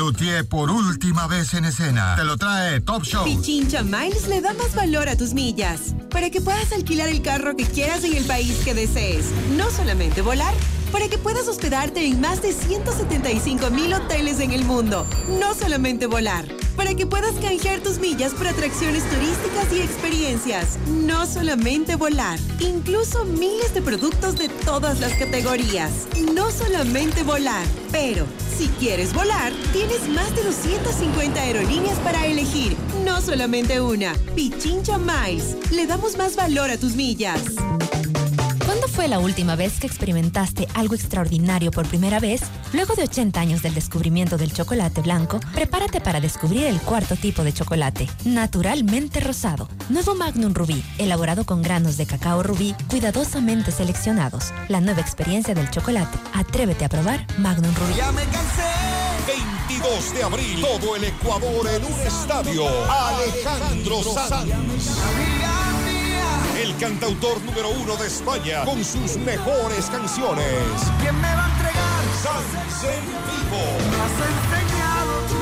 por 0.44 0.72
última 0.72 1.28
vez 1.28 1.54
en 1.54 1.64
escena. 1.64 2.18
Te 2.18 2.26
lo 2.26 2.36
trae 2.36 2.82
Top 2.82 3.04
Show. 3.04 3.24
Pichincha 3.24 3.82
Miles 3.82 4.28
le 4.28 4.42
da 4.42 4.54
más 4.56 4.76
valor 4.76 5.08
a 5.08 5.16
tus 5.16 5.34
millas 5.34 5.96
para 6.10 6.30
que 6.30 6.42
puedas 6.42 6.74
alquilar 6.74 7.08
el 7.08 7.22
carro 7.22 7.56
que 7.56 7.64
quieras 7.64 8.04
en 8.04 8.14
el 8.14 8.26
país 8.26 8.58
que 8.66 8.74
desees. 8.74 9.28
No 9.56 9.72
solamente 9.72 10.22
volar 10.22 10.54
para 10.92 11.08
que 11.08 11.18
puedas 11.18 11.48
hospedarte 11.48 12.06
en 12.06 12.22
más 12.22 12.42
de 12.42 12.54
175 12.54 13.70
mil 13.70 13.94
hoteles 13.94 14.40
en 14.40 14.52
el 14.52 14.64
mundo. 14.66 15.06
No 15.40 15.54
solamente 15.54 16.08
volar, 16.08 16.46
para 16.76 16.94
que 16.96 17.06
puedas 17.06 17.34
canjear 17.36 17.80
tus 17.82 18.00
millas 18.00 18.34
por 18.34 18.48
atracciones 18.48 19.04
turísticas 19.10 19.74
y 19.74 19.82
experiencias. 19.82 20.78
No 20.88 21.26
solamente 21.26 21.96
volar, 21.96 22.40
incluso 22.60 23.26
miles 23.26 23.74
de 23.74 23.82
productos 23.82 24.38
de 24.38 24.50
todas 24.50 25.00
las 25.00 25.14
categorías. 25.14 25.92
No 26.34 26.52
solamente 26.52 27.24
volar, 27.24 27.66
pero 27.92 28.26
si 28.58 28.68
quieres 28.80 29.14
volar, 29.14 29.52
tienes 29.74 30.08
más 30.10 30.36
de 30.36 30.44
250 30.44 31.42
aerolíneas 31.42 31.98
para 32.00 32.26
elegir. 32.26 32.76
No 33.04 33.22
solamente 33.22 33.82
una. 33.82 34.14
Pichincha 34.36 34.98
Miles. 34.98 35.58
Le 35.72 35.88
damos 35.88 36.18
más 36.18 36.36
valor 36.36 36.70
a 36.70 36.78
tus 36.78 36.96
millas 36.96 37.42
fue 38.88 39.08
la 39.08 39.20
última 39.20 39.56
vez 39.56 39.80
que 39.80 39.88
experimentaste 39.88 40.68
algo 40.74 40.96
extraordinario 40.96 41.72
por 41.72 41.88
primera 41.88 42.20
vez? 42.20 42.42
Luego 42.74 42.96
de 42.96 43.04
80 43.04 43.40
años 43.40 43.62
del 43.62 43.74
descubrimiento 43.74 44.38
del 44.38 44.54
chocolate 44.54 45.02
blanco, 45.02 45.40
prepárate 45.54 46.02
para 46.02 46.20
descubrir 46.20 46.66
el 46.66 46.80
cuarto 46.80 47.16
tipo 47.16 47.44
de 47.44 47.54
chocolate, 47.54 48.08
naturalmente 48.26 49.20
rosado. 49.20 49.68
Nuevo 49.90 50.16
Magnum 50.16 50.54
Rubí, 50.54 50.84
elaborado 50.98 51.46
con 51.46 51.62
granos 51.62 51.98
de 51.98 52.06
cacao 52.06 52.44
rubí 52.44 52.76
cuidadosamente 52.90 53.72
seleccionados. 53.72 54.54
La 54.68 54.82
nueva 54.82 55.02
experiencia 55.02 55.54
del 55.54 55.70
chocolate. 55.70 56.18
Atrévete 56.34 56.86
a 56.86 56.90
probar 56.90 57.26
Magnum 57.38 57.74
Rubí. 57.76 57.94
Ya 57.96 58.12
me 58.12 58.24
cansé. 58.24 58.64
22 59.68 60.14
de 60.14 60.24
abril, 60.24 60.62
todo 60.62 60.96
el 60.96 61.04
Ecuador 61.06 61.68
en 61.68 61.86
un 61.86 62.00
estadio. 62.02 62.66
Alejandro 62.90 64.04
Sanz. 64.04 65.55
El 66.76 66.82
cantautor 66.82 67.42
número 67.44 67.70
uno 67.70 67.96
de 67.96 68.06
España 68.06 68.66
con 68.66 68.84
sus 68.84 69.16
mejores 69.16 69.86
canciones. 69.86 70.46
¿Quién 71.00 71.16
me 71.22 71.34
va 71.34 71.46
a 71.46 71.50
entregar? 71.50 72.04
Sanz 72.22 72.84
en 72.84 73.06
vivo. 73.32 73.64
Me 73.92 73.96
has 74.04 74.18
enseñado 74.36 75.14
tú. 75.30 75.42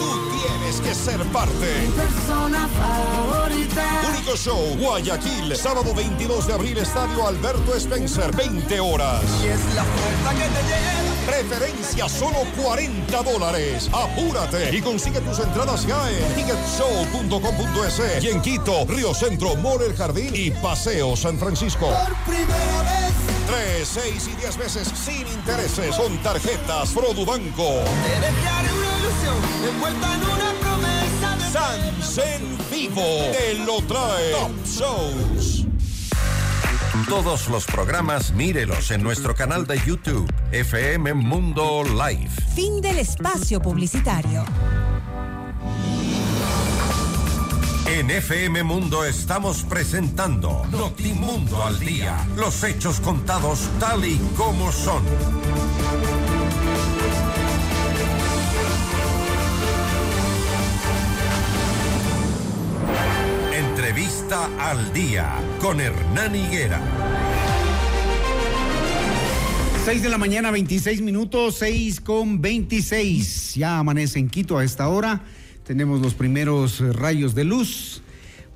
Tú 0.00 0.38
tienes 0.40 0.80
que 0.80 0.94
ser 0.94 1.22
parte. 1.26 1.82
Mi 1.82 1.92
persona 1.92 2.66
favorita. 2.80 3.84
Único 4.16 4.36
show, 4.36 4.76
Guayaquil, 4.78 5.54
sábado 5.54 5.92
22 5.94 6.46
de 6.46 6.54
abril, 6.54 6.78
Estadio 6.78 7.26
Alberto 7.26 7.74
Spencer, 7.74 8.34
20 8.34 8.80
horas. 8.80 9.22
Y 9.42 9.48
es 9.48 9.74
la 9.74 9.84
puerta 9.84 10.30
que 10.30 10.48
te 10.48 10.62
lleva. 10.62 11.13
Preferencia 11.26 12.08
solo 12.08 12.38
40 12.62 13.22
dólares. 13.22 13.90
Apúrate 13.92 14.76
y 14.76 14.80
consigue 14.80 15.20
tus 15.20 15.38
entradas 15.38 15.86
ya 15.86 16.10
en 16.10 16.34
ticketshow.com.es 16.34 18.24
y 18.24 18.28
en 18.28 18.42
Quito, 18.42 18.84
Río 18.86 19.14
Centro, 19.14 19.56
More 19.56 19.86
El 19.86 19.96
Jardín 19.96 20.32
y 20.34 20.50
Paseo 20.50 21.16
San 21.16 21.38
Francisco. 21.38 21.86
Por 21.86 22.14
primera 22.24 22.82
vez. 22.82 23.14
3, 23.46 23.88
6 23.88 24.28
y 24.32 24.36
10 24.40 24.56
veces 24.56 24.88
sin 24.88 25.26
intereses 25.26 25.96
con 25.96 26.16
tarjetas 26.22 26.90
Produbanco. 26.90 27.82
Te 28.04 28.20
dejaré 28.20 28.72
una 28.72 28.98
ilusión 28.98 29.36
envuelta 29.68 30.14
en 30.14 30.22
una 30.22 30.52
promesa 30.60 31.36
de 31.36 31.52
Sans 31.52 32.18
en 32.18 32.58
vivo 32.70 33.02
te 33.32 33.54
lo 33.64 33.82
trae 33.82 34.30
Top 34.32 34.52
Shows. 34.64 35.53
Todos 37.02 37.48
los 37.48 37.66
programas 37.66 38.32
mírelos 38.32 38.92
en 38.92 39.02
nuestro 39.02 39.34
canal 39.34 39.66
de 39.66 39.78
YouTube, 39.84 40.32
FM 40.52 41.12
Mundo 41.14 41.82
Live. 41.82 42.30
Fin 42.54 42.80
del 42.80 42.98
espacio 42.98 43.60
publicitario. 43.60 44.44
En 47.86 48.10
FM 48.10 48.62
Mundo 48.62 49.04
estamos 49.04 49.64
presentando 49.64 50.64
Notimundo 50.70 51.64
al 51.64 51.78
Día. 51.80 52.26
Los 52.36 52.62
hechos 52.62 53.00
contados 53.00 53.68
tal 53.80 54.04
y 54.04 54.16
como 54.36 54.70
son. 54.70 55.02
Entrevista 63.94 64.50
al 64.58 64.92
Día 64.92 65.36
con 65.60 65.80
Hernán 65.80 66.34
Higuera. 66.34 66.82
6 69.84 70.02
de 70.02 70.08
la 70.08 70.18
mañana, 70.18 70.50
26 70.50 71.00
minutos, 71.00 71.58
6 71.60 72.00
con 72.00 72.42
26. 72.42 73.54
Ya 73.54 73.78
amanece 73.78 74.18
en 74.18 74.30
Quito 74.30 74.58
a 74.58 74.64
esta 74.64 74.88
hora. 74.88 75.22
Tenemos 75.64 76.00
los 76.00 76.14
primeros 76.14 76.80
rayos 76.96 77.36
de 77.36 77.44
luz. 77.44 78.02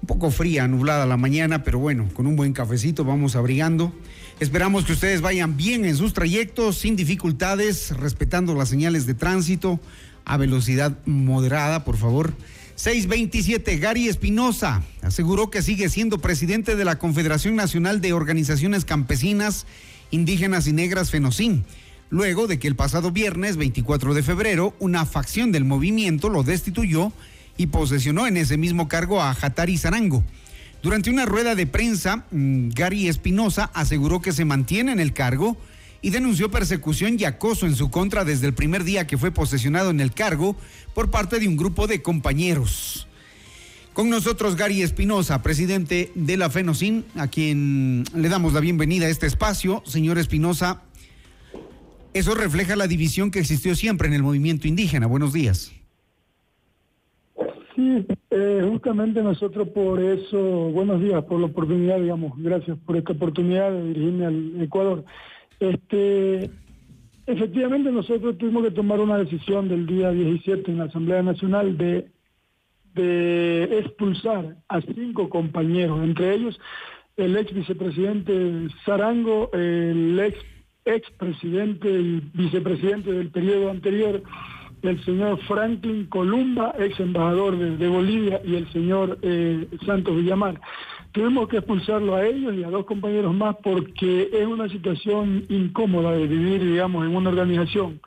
Un 0.03 0.09
poco 0.09 0.33
fría, 0.33 0.67
nublada 0.67 1.07
la 1.07 1.17
mañana, 1.17 1.63
pero 1.63 1.79
bueno, 1.79 2.09
con 2.15 2.27
un 2.27 2.35
buen 2.35 2.53
cafecito 2.53 3.05
vamos 3.05 3.37
abrigando. 3.37 3.93
Esperamos 4.41 4.87
que 4.87 4.95
ustedes 4.95 5.21
vayan 5.21 5.57
bien 5.57 5.85
en 5.85 5.95
sus 5.95 6.15
trayectos, 6.15 6.79
sin 6.79 6.97
dificultades, 6.97 7.97
respetando 7.97 8.57
las 8.57 8.71
señales 8.71 9.07
de 9.07 9.15
tránsito 9.15 9.79
a 10.25 10.37
velocidad 10.37 10.99
moderada, 11.07 11.85
por 11.85 11.97
favor. 11.97 12.35
627, 12.79 13.79
Gary 13.79 14.07
Espinosa 14.07 14.85
aseguró 15.03 15.51
que 15.51 15.63
sigue 15.63 15.89
siendo 15.89 16.21
presidente 16.21 16.77
de 16.77 16.85
la 16.85 16.97
Confederación 16.97 17.57
Nacional 17.57 18.01
de 18.01 18.13
Organizaciones 18.13 18.85
Campesinas, 18.85 19.67
Indígenas 20.13 20.69
y 20.69 20.73
Negras 20.73 21.11
FENOCIN, 21.11 21.65
luego 22.09 22.47
de 22.47 22.61
que 22.61 22.69
el 22.69 22.77
pasado 22.77 23.11
viernes 23.11 23.57
24 23.57 24.15
de 24.15 24.23
febrero 24.23 24.77
una 24.79 25.07
facción 25.07 25.51
del 25.51 25.65
movimiento 25.65 26.29
lo 26.29 26.45
destituyó 26.45 27.13
y 27.57 27.67
posesionó 27.67 28.29
en 28.29 28.37
ese 28.37 28.57
mismo 28.57 28.87
cargo 28.87 29.21
a 29.21 29.35
Jatari 29.35 29.77
Zarango. 29.77 30.23
Durante 30.81 31.11
una 31.11 31.27
rueda 31.27 31.57
de 31.57 31.67
prensa, 31.67 32.27
mm, 32.31 32.69
Gary 32.69 33.09
Espinosa 33.09 33.73
aseguró 33.75 34.23
que 34.23 34.33
se 34.33 34.45
mantiene 34.45 34.93
en 34.93 35.01
el 35.01 35.15
cargo 35.15 35.57
y 36.01 36.11
denunció 36.11 36.51
persecución 36.51 37.17
y 37.19 37.25
acoso 37.25 37.67
en 37.67 37.75
su 37.75 37.91
contra 37.91 38.25
desde 38.25 38.47
el 38.47 38.55
primer 38.55 38.85
día 38.85 39.07
que 39.07 39.19
fue 39.19 39.31
posesionado 39.31 39.91
en 39.91 40.01
el 40.01 40.13
cargo 40.13 40.57
por 40.95 41.11
parte 41.11 41.41
de 41.41 41.49
un 41.49 41.57
grupo 41.57 41.87
de 41.87 42.03
compañeros. 42.03 43.09
Con 43.93 44.11
nosotros 44.11 44.55
Gary 44.55 44.83
Espinosa, 44.83 45.43
presidente 45.43 46.13
de 46.15 46.37
la 46.37 46.51
FENOCIN, 46.51 47.05
a 47.17 47.27
quien 47.27 48.05
le 48.15 48.29
damos 48.29 48.53
la 48.53 48.61
bienvenida 48.61 49.07
a 49.07 49.09
este 49.09 49.27
espacio. 49.27 49.83
Señor 49.85 50.19
Espinosa, 50.19 50.83
eso 52.15 52.35
refleja 52.37 52.77
la 52.77 52.87
división 52.87 53.33
que 53.33 53.41
existió 53.41 53.75
siempre 53.75 54.07
en 54.07 54.15
el 54.15 54.23
movimiento 54.23 54.69
indígena. 54.69 55.09
Buenos 55.09 55.33
días. 55.33 55.73
Sí, 57.75 58.07
eh, 58.31 58.69
justamente 58.69 59.23
nosotros 59.23 59.69
por 59.69 60.01
eso, 60.01 60.39
buenos 60.71 61.01
días 61.01 61.25
por 61.25 61.41
la 61.41 61.47
oportunidad, 61.47 62.01
digamos, 62.01 62.33
gracias 62.37 62.77
por 62.85 62.97
esta 62.97 63.13
oportunidad 63.13 63.73
de 63.73 63.85
dirigirme 63.85 64.27
al 64.27 64.63
Ecuador. 64.63 65.05
Este, 65.61 66.51
efectivamente 67.27 67.91
nosotros 67.91 68.39
tuvimos 68.39 68.65
que 68.65 68.71
tomar 68.71 69.01
una 69.01 69.19
decisión 69.19 69.69
del 69.69 69.87
día 69.87 70.11
17 70.11 70.71
en 70.71 70.79
la 70.79 70.85
Asamblea 70.85 71.23
Nacional 71.23 71.77
de, 71.77 72.11
de 72.95 73.79
expulsar 73.79 74.57
a 74.69 74.81
cinco 74.81 75.29
compañeros, 75.29 76.03
entre 76.03 76.35
ellos 76.35 76.59
el 77.17 77.37
ex 77.37 77.53
vicepresidente 77.53 78.69
Zarango, 78.85 79.51
el 79.53 80.19
ex 80.21 80.39
ex 80.89 81.11
presidente 81.13 81.91
y 81.91 82.23
vicepresidente 82.33 83.13
del 83.13 83.31
periodo 83.31 83.71
anterior, 83.71 84.23
el 84.83 85.05
señor 85.05 85.39
Franklin 85.47 86.07
Columba, 86.07 86.75
ex 86.79 86.99
embajador 87.01 87.59
de, 87.59 87.77
de 87.77 87.89
Bolivia, 87.89 88.41
y 88.45 88.57
el 88.57 88.73
señor 88.73 89.19
eh, 89.23 89.67
Santos 89.85 90.17
Villamar. 90.17 90.61
Tuvimos 91.19 91.49
que 91.49 91.57
expulsarlo 91.57 92.15
a 92.15 92.25
ellos 92.25 92.55
y 92.55 92.63
a 92.63 92.71
dos 92.71 92.85
compañeros 92.87 93.35
más 93.35 93.57
porque 93.61 94.31
es 94.33 94.47
una 94.47 94.69
situación 94.69 95.45
incómoda 95.49 96.13
de 96.13 96.29
vivir, 96.29 96.65
digamos, 96.65 97.05
en 97.05 97.17
una 97.17 97.31
organización. 97.31 98.01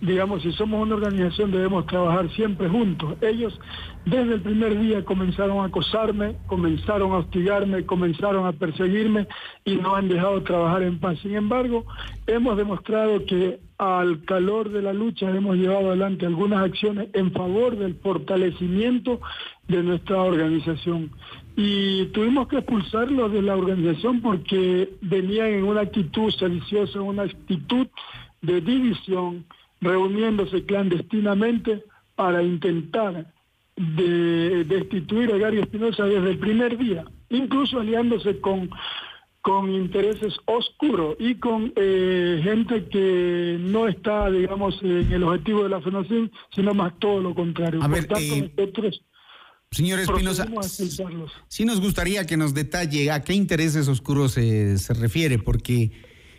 Digamos, 0.00 0.42
si 0.42 0.50
somos 0.50 0.82
una 0.82 0.96
organización 0.96 1.52
debemos 1.52 1.86
trabajar 1.86 2.28
siempre 2.30 2.68
juntos. 2.68 3.14
Ellos 3.20 3.60
desde 4.04 4.34
el 4.34 4.40
primer 4.40 4.80
día 4.80 5.04
comenzaron 5.04 5.60
a 5.60 5.66
acosarme, 5.66 6.34
comenzaron 6.48 7.12
a 7.12 7.18
hostigarme, 7.18 7.86
comenzaron 7.86 8.46
a 8.46 8.52
perseguirme 8.52 9.28
y 9.64 9.76
no 9.76 9.94
han 9.94 10.08
dejado 10.08 10.42
trabajar 10.42 10.82
en 10.82 10.98
paz. 10.98 11.20
Sin 11.20 11.36
embargo, 11.36 11.86
hemos 12.26 12.56
demostrado 12.56 13.24
que 13.26 13.60
al 13.78 14.24
calor 14.24 14.70
de 14.70 14.82
la 14.82 14.92
lucha 14.92 15.30
hemos 15.30 15.56
llevado 15.56 15.90
adelante 15.90 16.26
algunas 16.26 16.64
acciones 16.64 17.10
en 17.12 17.30
favor 17.30 17.76
del 17.76 17.94
fortalecimiento 17.94 19.20
de 19.68 19.84
nuestra 19.84 20.20
organización. 20.20 21.12
Y 21.60 22.04
tuvimos 22.12 22.46
que 22.46 22.58
expulsarlos 22.58 23.32
de 23.32 23.42
la 23.42 23.56
organización 23.56 24.20
porque 24.20 24.90
venían 25.00 25.48
en 25.48 25.64
una 25.64 25.80
actitud 25.80 26.30
sediciosa, 26.30 27.00
una 27.00 27.24
actitud 27.24 27.88
de 28.42 28.60
división, 28.60 29.44
reuniéndose 29.80 30.64
clandestinamente 30.64 31.82
para 32.14 32.44
intentar 32.44 33.26
de 33.74 34.62
destituir 34.66 35.32
a 35.32 35.38
Gary 35.38 35.58
Espinosa 35.58 36.04
desde 36.04 36.30
el 36.30 36.38
primer 36.38 36.78
día, 36.78 37.04
incluso 37.28 37.80
aliándose 37.80 38.40
con, 38.40 38.70
con 39.40 39.68
intereses 39.74 40.36
oscuros 40.44 41.16
y 41.18 41.34
con 41.40 41.72
eh, 41.74 42.40
gente 42.40 42.84
que 42.84 43.56
no 43.58 43.88
está, 43.88 44.30
digamos, 44.30 44.80
en 44.80 45.12
el 45.12 45.24
objetivo 45.24 45.64
de 45.64 45.70
la 45.70 45.80
FENOCIN, 45.80 46.30
sino 46.54 46.72
más 46.72 46.96
todo 47.00 47.20
lo 47.20 47.34
contrario. 47.34 47.82
A 47.82 47.88
ver, 47.88 48.06
Por 48.06 48.16
tanto, 48.16 48.34
eh, 48.36 48.52
nosotros 48.56 49.02
Señor 49.70 50.00
Espinosa, 50.00 50.46
sí 51.48 51.64
nos 51.64 51.80
gustaría 51.80 52.24
que 52.26 52.36
nos 52.36 52.54
detalle 52.54 53.10
a 53.10 53.22
qué 53.22 53.34
intereses 53.34 53.86
oscuros 53.88 54.32
se 54.32 54.94
refiere, 54.94 55.38
porque 55.38 55.92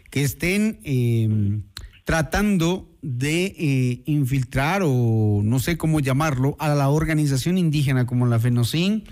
que 0.09 0.23
estén 0.23 0.79
eh, 0.83 1.61
tratando 2.05 2.89
de 3.01 3.45
eh, 3.57 4.01
infiltrar 4.07 4.81
o 4.83 5.41
no 5.43 5.59
sé 5.59 5.77
cómo 5.77 5.99
llamarlo 5.99 6.55
a 6.59 6.73
la 6.73 6.89
organización 6.89 7.57
indígena 7.59 8.05
como 8.07 8.25
la 8.25 8.39
FENOCIN 8.39 9.03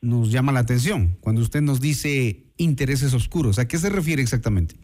nos 0.00 0.30
llama 0.30 0.52
la 0.52 0.60
atención 0.60 1.16
cuando 1.20 1.42
usted 1.42 1.60
nos 1.60 1.80
dice 1.80 2.52
intereses 2.56 3.12
oscuros. 3.12 3.58
¿A 3.58 3.66
qué 3.66 3.78
se 3.78 3.88
refiere 3.90 4.22
exactamente? 4.22 4.76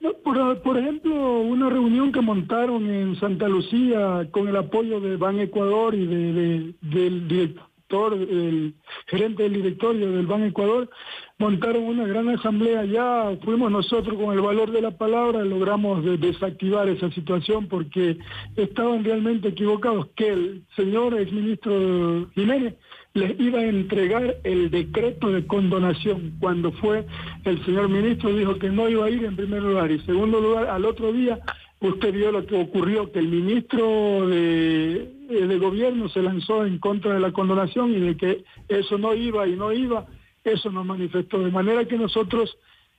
No, 0.00 0.12
Por, 0.24 0.62
por 0.62 0.78
ejemplo, 0.78 1.40
una 1.42 1.70
reunión 1.70 2.10
que 2.10 2.20
montaron 2.20 2.90
en 2.90 3.14
Santa 3.20 3.48
Lucía 3.48 4.28
con 4.32 4.48
el 4.48 4.56
apoyo 4.56 4.98
de 5.00 5.16
Ban 5.16 5.38
Ecuador 5.38 5.94
y 5.94 6.06
de, 6.06 6.32
de- 6.32 6.74
del 6.82 7.28
el 7.90 8.74
gerente 9.06 9.44
del 9.44 9.54
directorio 9.54 10.10
del 10.10 10.26
Ban 10.26 10.44
Ecuador, 10.44 10.90
montaron 11.38 11.84
una 11.84 12.06
gran 12.06 12.28
asamblea. 12.28 12.80
Allá, 12.80 13.36
fuimos 13.44 13.70
nosotros 13.70 14.16
con 14.16 14.34
el 14.34 14.40
valor 14.40 14.70
de 14.72 14.82
la 14.82 14.90
palabra, 14.90 15.44
logramos 15.44 16.04
de- 16.04 16.18
desactivar 16.18 16.88
esa 16.88 17.10
situación 17.12 17.68
porque 17.68 18.18
estaban 18.56 19.04
realmente 19.04 19.48
equivocados, 19.48 20.08
que 20.16 20.28
el 20.28 20.64
señor 20.74 21.18
exministro 21.18 22.28
Jiménez 22.34 22.74
les 23.14 23.38
iba 23.40 23.60
a 23.60 23.66
entregar 23.66 24.36
el 24.44 24.70
decreto 24.70 25.30
de 25.30 25.46
condonación. 25.46 26.34
Cuando 26.38 26.72
fue 26.72 27.06
el 27.44 27.64
señor 27.64 27.88
ministro 27.88 28.34
dijo 28.34 28.58
que 28.58 28.68
no 28.68 28.88
iba 28.88 29.06
a 29.06 29.10
ir 29.10 29.24
en 29.24 29.36
primer 29.36 29.62
lugar. 29.62 29.90
Y 29.90 30.00
segundo 30.00 30.40
lugar 30.40 30.66
al 30.66 30.84
otro 30.84 31.12
día 31.12 31.38
usted 31.80 32.12
vio 32.12 32.32
lo 32.32 32.44
que 32.46 32.60
ocurrió 32.60 33.12
que 33.12 33.18
el 33.18 33.28
ministro 33.28 34.26
de, 34.28 35.12
de 35.26 35.58
gobierno 35.58 36.08
se 36.08 36.22
lanzó 36.22 36.64
en 36.64 36.78
contra 36.78 37.14
de 37.14 37.20
la 37.20 37.32
condonación 37.32 37.92
y 37.92 38.00
de 38.00 38.16
que 38.16 38.44
eso 38.68 38.98
no 38.98 39.14
iba 39.14 39.46
y 39.46 39.56
no 39.56 39.72
iba 39.72 40.06
eso 40.46 40.70
nos 40.70 40.86
manifestó 40.86 41.40
de 41.40 41.50
manera 41.50 41.84
que 41.84 41.98
nosotros 41.98 42.56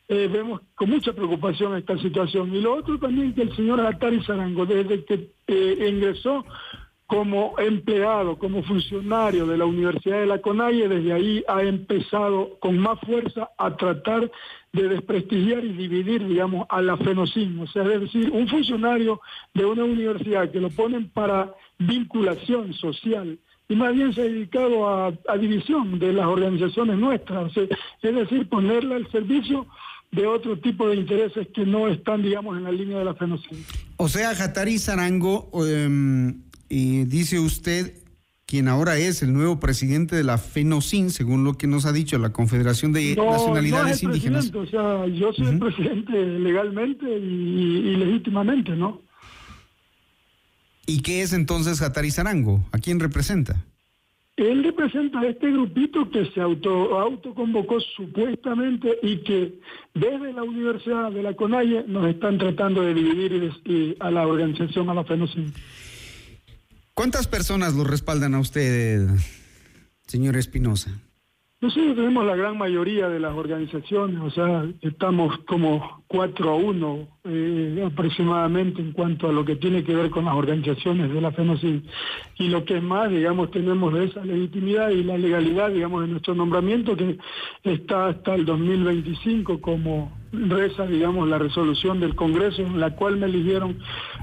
eh, 0.09 0.29
vemos 0.31 0.61
con 0.75 0.89
mucha 0.89 1.13
preocupación 1.13 1.75
esta 1.75 1.97
situación 1.97 2.53
y 2.53 2.61
lo 2.61 2.75
otro 2.75 2.97
también 2.99 3.33
que 3.33 3.43
el 3.43 3.55
señor 3.55 3.81
Atari 3.81 4.21
Zarango 4.23 4.65
desde 4.65 5.03
que 5.05 5.31
eh, 5.47 5.87
ingresó 5.89 6.45
como 7.05 7.57
empleado, 7.57 8.37
como 8.37 8.63
funcionario 8.63 9.45
de 9.45 9.57
la 9.57 9.65
Universidad 9.65 10.19
de 10.19 10.25
la 10.25 10.41
CONAIE, 10.41 10.89
desde 10.89 11.13
ahí 11.13 11.43
ha 11.47 11.63
empezado 11.63 12.59
con 12.59 12.77
más 12.77 12.99
fuerza 12.99 13.49
a 13.57 13.77
tratar 13.77 14.29
de 14.73 14.89
desprestigiar 14.89 15.63
y 15.63 15.71
dividir, 15.71 16.27
digamos, 16.27 16.67
a 16.69 16.81
la 16.81 16.97
FENOCIN. 16.97 17.61
O 17.61 17.67
sea, 17.67 17.83
es 17.83 18.01
decir, 18.01 18.29
un 18.29 18.49
funcionario 18.49 19.21
de 19.53 19.63
una 19.65 19.85
universidad 19.85 20.51
que 20.51 20.59
lo 20.59 20.69
ponen 20.69 21.09
para 21.09 21.53
vinculación 21.79 22.73
social 22.73 23.39
y 23.69 23.75
más 23.75 23.93
bien 23.93 24.13
se 24.13 24.21
ha 24.21 24.25
dedicado 24.25 24.87
a, 24.87 25.13
a 25.27 25.37
división 25.37 25.99
de 25.99 26.13
las 26.13 26.25
organizaciones 26.25 26.97
nuestras, 26.97 27.51
sea, 27.53 27.63
es 28.01 28.15
decir, 28.15 28.47
ponerla 28.47 28.95
al 28.95 29.09
servicio 29.11 29.67
de 30.11 30.25
otro 30.25 30.57
tipo 30.57 30.87
de 30.87 30.95
intereses 30.95 31.47
que 31.53 31.65
no 31.65 31.89
están, 31.89 32.21
digamos, 32.21 32.57
en 32.57 32.63
la 32.63 32.71
línea 32.71 32.99
de 32.99 33.05
la 33.05 33.13
FENOCIN. 33.13 33.65
O 33.97 34.07
sea, 34.07 34.33
Jatari 34.33 34.79
Zarango, 34.79 35.49
em, 35.67 36.43
y 36.69 37.03
dice 37.03 37.39
usted, 37.39 37.93
quien 38.45 38.69
ahora 38.69 38.97
es 38.97 39.21
el 39.21 39.33
nuevo 39.33 39.59
presidente 39.59 40.15
de 40.15 40.23
la 40.23 40.37
FENOCIN, 40.37 41.09
según 41.09 41.43
lo 41.43 41.55
que 41.55 41.67
nos 41.67 41.85
ha 41.85 41.91
dicho 41.91 42.17
la 42.17 42.31
Confederación 42.31 42.93
de 42.93 43.15
No, 43.17 43.31
Nacionalidades 43.31 43.85
no 43.85 43.91
es 43.91 44.03
el 44.03 44.07
Indígenas. 44.07 44.55
O 44.55 44.65
sea, 44.65 45.05
yo 45.07 45.33
soy 45.33 45.47
el 45.47 45.59
presidente 45.59 46.11
legalmente 46.39 47.05
y, 47.05 47.89
y 47.89 47.95
legítimamente, 47.97 48.71
¿no? 48.71 49.01
¿Y 50.87 51.01
qué 51.01 51.21
es 51.21 51.33
entonces 51.33 51.79
Jatari 51.79 52.09
Zarango? 52.11 52.63
¿A 52.71 52.79
quién 52.79 52.99
representa? 52.99 53.63
Él 54.37 54.63
representa 54.63 55.19
a 55.19 55.27
este 55.27 55.51
grupito 55.51 56.09
que 56.09 56.25
se 56.31 56.39
auto 56.39 56.97
autoconvocó 56.97 57.79
supuestamente 57.81 58.97
y 59.03 59.17
que 59.17 59.59
desde 59.93 60.31
la 60.31 60.43
Universidad 60.43 61.11
de 61.11 61.23
la 61.23 61.35
CONAIE 61.35 61.83
nos 61.87 62.07
están 62.07 62.37
tratando 62.37 62.83
de 62.83 62.93
dividir 62.93 63.51
y 63.65 63.97
a 63.99 64.09
la 64.09 64.25
organización, 64.25 64.89
a 64.89 64.93
la 64.93 65.03
FENOCIN. 65.03 65.53
¿Cuántas 66.93 67.27
personas 67.27 67.73
lo 67.73 67.83
respaldan 67.83 68.33
a 68.35 68.39
usted, 68.39 69.07
señor 70.05 70.37
Espinosa? 70.37 70.91
Nosotros 71.59 71.95
tenemos 71.95 72.23
la 72.23 72.35
gran 72.35 72.55
mayoría 72.55 73.09
de 73.09 73.19
las 73.19 73.33
organizaciones, 73.33 74.21
o 74.21 74.29
sea, 74.29 74.63
estamos 74.81 75.35
como 75.47 76.03
4 76.05 76.51
a 76.51 76.55
1 76.55 77.07
eh, 77.23 77.83
aproximadamente 77.83 78.79
en 78.79 78.91
cuanto 78.91 79.27
a 79.27 79.31
lo 79.31 79.43
que 79.43 79.55
tiene 79.55 79.83
que 79.83 79.95
ver 79.95 80.11
con 80.11 80.25
las 80.25 80.35
organizaciones 80.35 81.11
de 81.11 81.19
la 81.19 81.31
FENOCIN. 81.31 81.83
Y 82.37 82.49
lo 82.49 82.63
que 82.63 82.77
es 82.77 82.83
más, 82.83 83.09
digamos, 83.09 83.49
tenemos 83.49 83.91
esa 83.97 84.23
legitimidad 84.23 84.91
y 84.91 85.03
la 85.03 85.17
legalidad, 85.17 85.71
digamos, 85.71 86.01
de 86.01 86.09
nuestro 86.09 86.35
nombramiento 86.35 86.95
que 86.95 87.17
está 87.63 88.09
hasta 88.09 88.35
el 88.35 88.45
2025 88.45 89.59
como 89.59 90.15
reza, 90.31 90.85
digamos, 90.85 91.27
la 91.27 91.39
resolución 91.39 91.99
del 91.99 92.13
Congreso 92.13 92.61
en 92.61 92.79
la 92.79 92.95
cual 92.95 93.17
me 93.17 93.25
eligieron 93.25 93.79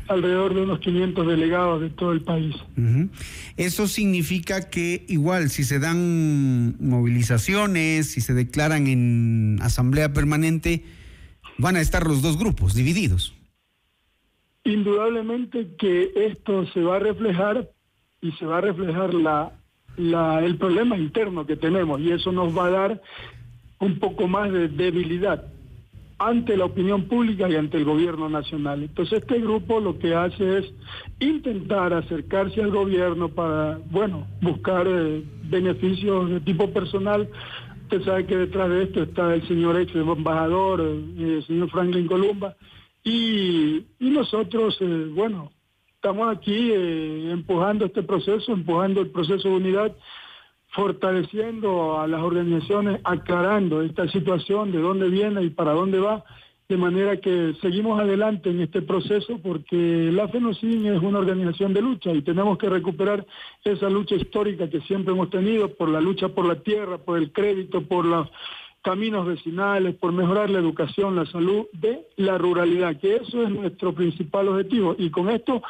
alrededor 0.09 0.55
de 0.55 0.63
unos 0.63 0.81
500 0.81 1.27
delegados 1.27 1.81
de 1.81 1.91
todo 1.91 2.13
el 2.13 2.21
país. 2.23 2.55
Eso 3.57 3.87
significa 3.89 4.69
que 4.69 5.05
igual 5.09 5.49
si 5.51 5.65
se 5.65 5.79
dan 5.79 6.77
movilizaciones, 6.79 8.11
si 8.11 8.21
se 8.21 8.35
declaran 8.35 8.87
en 8.87 9.59
asamblea 9.63 10.13
permanente, 10.13 10.85
van 11.59 11.77
a 11.77 11.81
estar 11.81 12.07
los 12.07 12.21
dos 12.23 12.39
grupos 12.39 12.75
divididos. 12.75 13.35
Indudablemente 14.65 15.69
que 15.79 16.11
esto 16.17 16.67
se 16.73 16.81
va 16.81 16.97
a 16.97 16.99
reflejar 16.99 17.71
y 18.23 18.33
se 18.33 18.47
va 18.47 18.59
a 18.59 18.61
reflejar 18.63 19.13
la, 19.13 19.53
la- 19.97 20.45
el 20.45 20.57
problema 20.57 20.97
interno 20.97 21.47
que 21.47 21.57
tenemos 21.57 22.01
y 22.01 22.11
eso 22.13 22.33
nos 22.33 22.57
va 22.57 22.67
a 22.67 22.71
dar 22.71 23.03
un 23.79 23.99
poco 23.99 24.27
más 24.27 24.51
de 24.53 24.69
debilidad 24.69 25.45
ante 26.27 26.57
la 26.57 26.65
opinión 26.65 27.05
pública 27.05 27.49
y 27.49 27.57
ante 27.57 27.77
el 27.77 27.85
gobierno 27.85 28.29
nacional. 28.29 28.83
Entonces 28.83 29.21
este 29.21 29.41
grupo 29.41 29.79
lo 29.79 29.99
que 29.99 30.15
hace 30.15 30.59
es 30.59 30.73
intentar 31.21 31.93
acercarse 31.93 32.63
al 32.63 32.71
gobierno 32.71 33.29
para, 33.29 33.79
bueno, 33.91 34.27
buscar 34.41 34.87
eh, 34.89 35.23
beneficios 35.51 36.31
de 36.31 36.41
tipo 36.41 36.71
personal. 36.71 37.29
Usted 37.83 38.03
sabe 38.05 38.27
que 38.27 38.37
detrás 38.39 38.71
de 38.71 38.85
esto 38.85 39.03
está 39.03 39.35
el 39.35 39.47
señor 39.47 39.79
ex 39.79 39.95
embajador, 39.95 40.81
eh, 40.81 41.37
el 41.37 41.47
señor 41.47 41.71
Franklin 41.71 42.07
Columba, 42.07 42.57
y, 43.03 43.85
nosotros, 44.01 44.79
eh, 44.81 45.11
bueno, 45.15 45.53
estamos 45.97 46.35
aquí 46.35 46.73
empujando 46.73 47.85
este 47.85 48.03
proceso, 48.03 48.53
empujando 48.53 49.03
el 49.03 49.11
proceso 49.11 49.49
de 49.49 49.57
unidad, 49.57 49.95
fortaleciendo 50.75 52.01
a 52.01 52.09
las 52.09 52.21
organizaciones, 52.21 53.01
aclarando 53.05 53.81
esta 53.83 54.09
situación, 54.09 54.73
de 54.73 54.81
dónde 54.81 55.09
viene 55.09 55.43
y 55.43 55.51
para 55.51 55.73
dónde 55.73 56.01
va, 56.01 56.25
de 56.69 56.77
manera 56.77 57.19
que 57.19 57.55
seguimos 57.61 58.01
adelante 58.01 58.51
en 58.51 58.61
este 58.61 58.83
proceso 58.83 59.39
porque 59.39 60.11
la 60.13 60.29
FENOCIN 60.29 60.87
es 60.87 61.01
una 61.03 61.19
organización 61.19 61.75
de 61.75 61.83
lucha 61.83 62.11
y 62.13 62.23
tenemos 62.23 62.59
que 62.59 62.71
recuperar 62.71 63.25
esa 63.63 63.89
lucha 63.89 64.17
histórica 64.17 64.69
que 64.69 64.81
siempre 64.81 65.13
hemos 65.13 65.31
tenido 65.31 65.69
por 65.75 65.91
la 65.91 66.01
lucha 66.01 66.29
por 66.29 66.47
la 66.47 66.57
tierra, 66.57 66.99
por 66.99 67.19
el 67.19 67.33
crédito, 67.33 67.83
por 67.83 68.07
los 68.07 68.29
caminos 68.83 69.27
vecinales, 69.27 69.95
por 69.95 70.13
mejorar 70.13 70.51
la 70.51 70.59
educación, 70.59 71.17
la 71.17 71.27
salud 71.27 71.67
de 71.73 72.07
la 72.17 72.37
ruralidad, 72.37 72.99
que 72.99 73.17
eso 73.17 73.43
es 73.43 73.51
nuestro 73.51 73.95
principal 73.95 74.49
objetivo. 74.49 74.97
Y 74.99 75.11
con 75.11 75.31
esto 75.31 75.63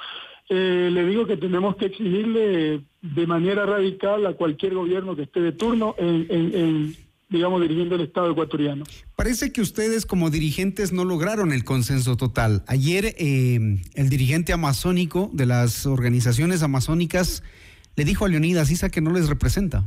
eh, 0.50 0.90
le 0.92 1.06
digo 1.06 1.26
que 1.26 1.36
tenemos 1.36 1.76
que 1.76 1.86
exigirle 1.86 2.82
de 3.02 3.26
manera 3.26 3.64
radical 3.66 4.26
a 4.26 4.34
cualquier 4.34 4.74
gobierno 4.74 5.16
que 5.16 5.22
esté 5.22 5.40
de 5.40 5.52
turno 5.52 5.94
en, 5.98 6.26
en- 6.28 6.54
en, 6.54 6.96
digamos, 7.30 7.60
dirigiendo 7.62 7.94
el 7.96 8.02
Estado 8.02 8.30
ecuatoriano. 8.30 8.84
Parece 9.16 9.52
que 9.52 9.60
ustedes 9.60 10.06
como 10.06 10.30
dirigentes 10.30 10.92
no 10.92 11.04
lograron 11.04 11.52
el 11.52 11.64
consenso 11.64 12.16
total. 12.16 12.62
Ayer 12.68 13.14
eh, 13.18 13.58
el 13.94 14.08
dirigente 14.08 14.52
amazónico 14.52 15.30
de 15.32 15.46
las 15.46 15.86
organizaciones 15.86 16.62
amazónicas 16.62 17.42
le 17.96 18.04
dijo 18.04 18.24
a 18.24 18.28
Leonidas 18.28 18.70
Isa 18.70 18.90
que 18.90 19.00
no 19.00 19.12
les 19.12 19.28
representa. 19.28 19.84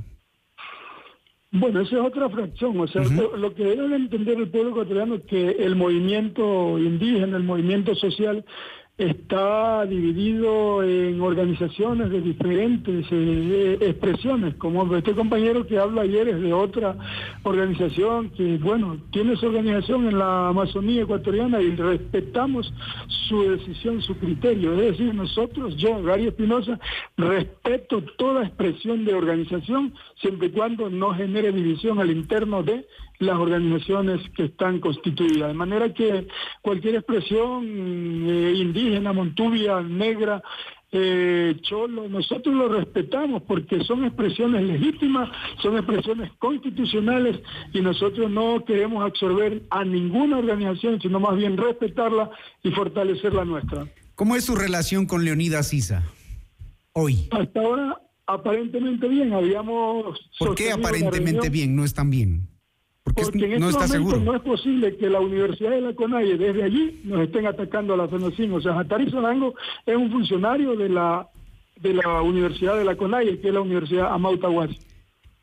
Bueno, 1.51 1.79
esa 1.81 1.95
es 1.95 2.01
otra 2.01 2.29
fracción. 2.29 2.77
O 2.79 2.87
sea, 2.87 3.03
lo 3.03 3.53
que 3.55 3.63
debe 3.63 3.95
entender 3.95 4.37
el 4.37 4.49
pueblo 4.49 4.71
ecuatoriano 4.71 5.15
es 5.15 5.21
que 5.23 5.51
el 5.51 5.75
movimiento 5.75 6.77
indígena, 6.77 7.37
el 7.37 7.43
movimiento 7.43 7.95
social, 7.95 8.43
está 8.97 9.85
dividido 9.85 10.81
en 10.81 11.21
organizaciones 11.21 12.09
de 12.09 12.19
diferentes 12.19 13.05
eh, 13.11 13.77
expresiones. 13.79 14.55
Como 14.55 14.95
este 14.95 15.13
compañero 15.13 15.67
que 15.67 15.77
habla 15.77 16.01
ayer 16.01 16.27
es 16.27 16.41
de 16.41 16.51
otra 16.51 16.97
organización 17.43 18.31
que, 18.31 18.57
bueno, 18.57 18.97
tiene 19.11 19.35
su 19.35 19.45
organización 19.45 20.07
en 20.07 20.17
la 20.17 20.47
Amazonía 20.47 21.03
ecuatoriana 21.03 21.61
y 21.61 21.75
respetamos 21.75 22.73
su 23.27 23.43
decisión, 23.43 24.01
su 24.01 24.17
criterio. 24.17 24.73
Es 24.73 24.97
decir, 24.97 25.13
nosotros, 25.13 25.77
yo, 25.77 26.01
Gary 26.01 26.27
Espinosa, 26.27 26.79
respeto 27.17 28.01
toda 28.17 28.45
expresión 28.45 29.05
de 29.05 29.13
organización 29.13 29.93
siempre 30.19 30.47
y 30.47 30.51
cuando 30.51 30.89
no 30.89 31.13
genere 31.13 31.51
división 31.51 31.99
al 31.99 32.09
interno 32.09 32.63
de 32.63 32.87
las 33.19 33.37
organizaciones 33.37 34.21
que 34.35 34.45
están 34.45 34.79
constituidas. 34.79 35.49
De 35.49 35.53
manera 35.53 35.93
que 35.93 36.27
cualquier 36.61 36.95
expresión 36.95 37.65
eh, 37.65 38.53
indígena, 38.55 39.13
montubia, 39.13 39.81
negra, 39.81 40.43
eh, 40.89 41.57
cholo, 41.63 42.07
nosotros 42.07 42.55
lo 42.55 42.69
respetamos 42.69 43.43
porque 43.43 43.83
son 43.83 44.05
expresiones 44.05 44.63
legítimas, 44.63 45.29
son 45.61 45.77
expresiones 45.77 46.31
constitucionales 46.39 47.41
y 47.73 47.81
nosotros 47.81 48.31
no 48.31 48.63
queremos 48.65 49.03
absorber 49.03 49.63
a 49.69 49.83
ninguna 49.83 50.37
organización, 50.37 51.01
sino 51.01 51.19
más 51.19 51.35
bien 51.35 51.57
respetarla 51.57 52.29
y 52.63 52.71
fortalecer 52.71 53.33
la 53.33 53.43
nuestra. 53.43 53.85
¿Cómo 54.15 54.35
es 54.35 54.45
su 54.45 54.55
relación 54.55 55.05
con 55.05 55.25
Leonidas 55.25 55.73
Isa 55.73 56.03
hoy? 56.93 57.27
Hasta 57.31 57.59
ahora, 57.59 58.01
aparentemente 58.25 59.07
bien, 59.09 59.33
habíamos... 59.33 60.17
¿Por 60.39 60.55
qué 60.55 60.71
aparentemente 60.71 61.49
bien? 61.49 61.75
No 61.75 61.83
están 61.83 62.09
bien. 62.09 62.46
Porque, 63.23 63.55
en 63.55 63.59
no 63.59 63.69
este 63.69 63.83
está 63.83 63.97
momento 63.97 64.15
seguro. 64.15 64.31
no 64.31 64.35
es 64.37 64.41
posible 64.41 64.95
que 64.97 65.09
la 65.09 65.19
Universidad 65.19 65.71
de 65.71 65.81
la 65.81 65.93
CONAIE 65.93 66.37
desde 66.37 66.63
allí 66.63 67.01
nos 67.03 67.21
estén 67.21 67.45
atacando 67.47 67.93
a 67.93 67.97
la 67.97 68.07
FENOCIN. 68.07 68.51
O 68.53 68.61
sea, 68.61 68.73
Jatari 68.75 69.09
Solango 69.09 69.53
es 69.85 69.95
un 69.95 70.11
funcionario 70.11 70.75
de 70.75 70.89
la 70.89 71.27
de 71.81 71.93
la 71.93 72.21
Universidad 72.21 72.75
de 72.77 72.85
la 72.85 72.95
CONAIE, 72.95 73.39
que 73.39 73.49
es 73.49 73.53
la 73.53 73.61
Universidad 73.61 74.11
Amauta 74.13 74.49
Huasi. 74.49 74.79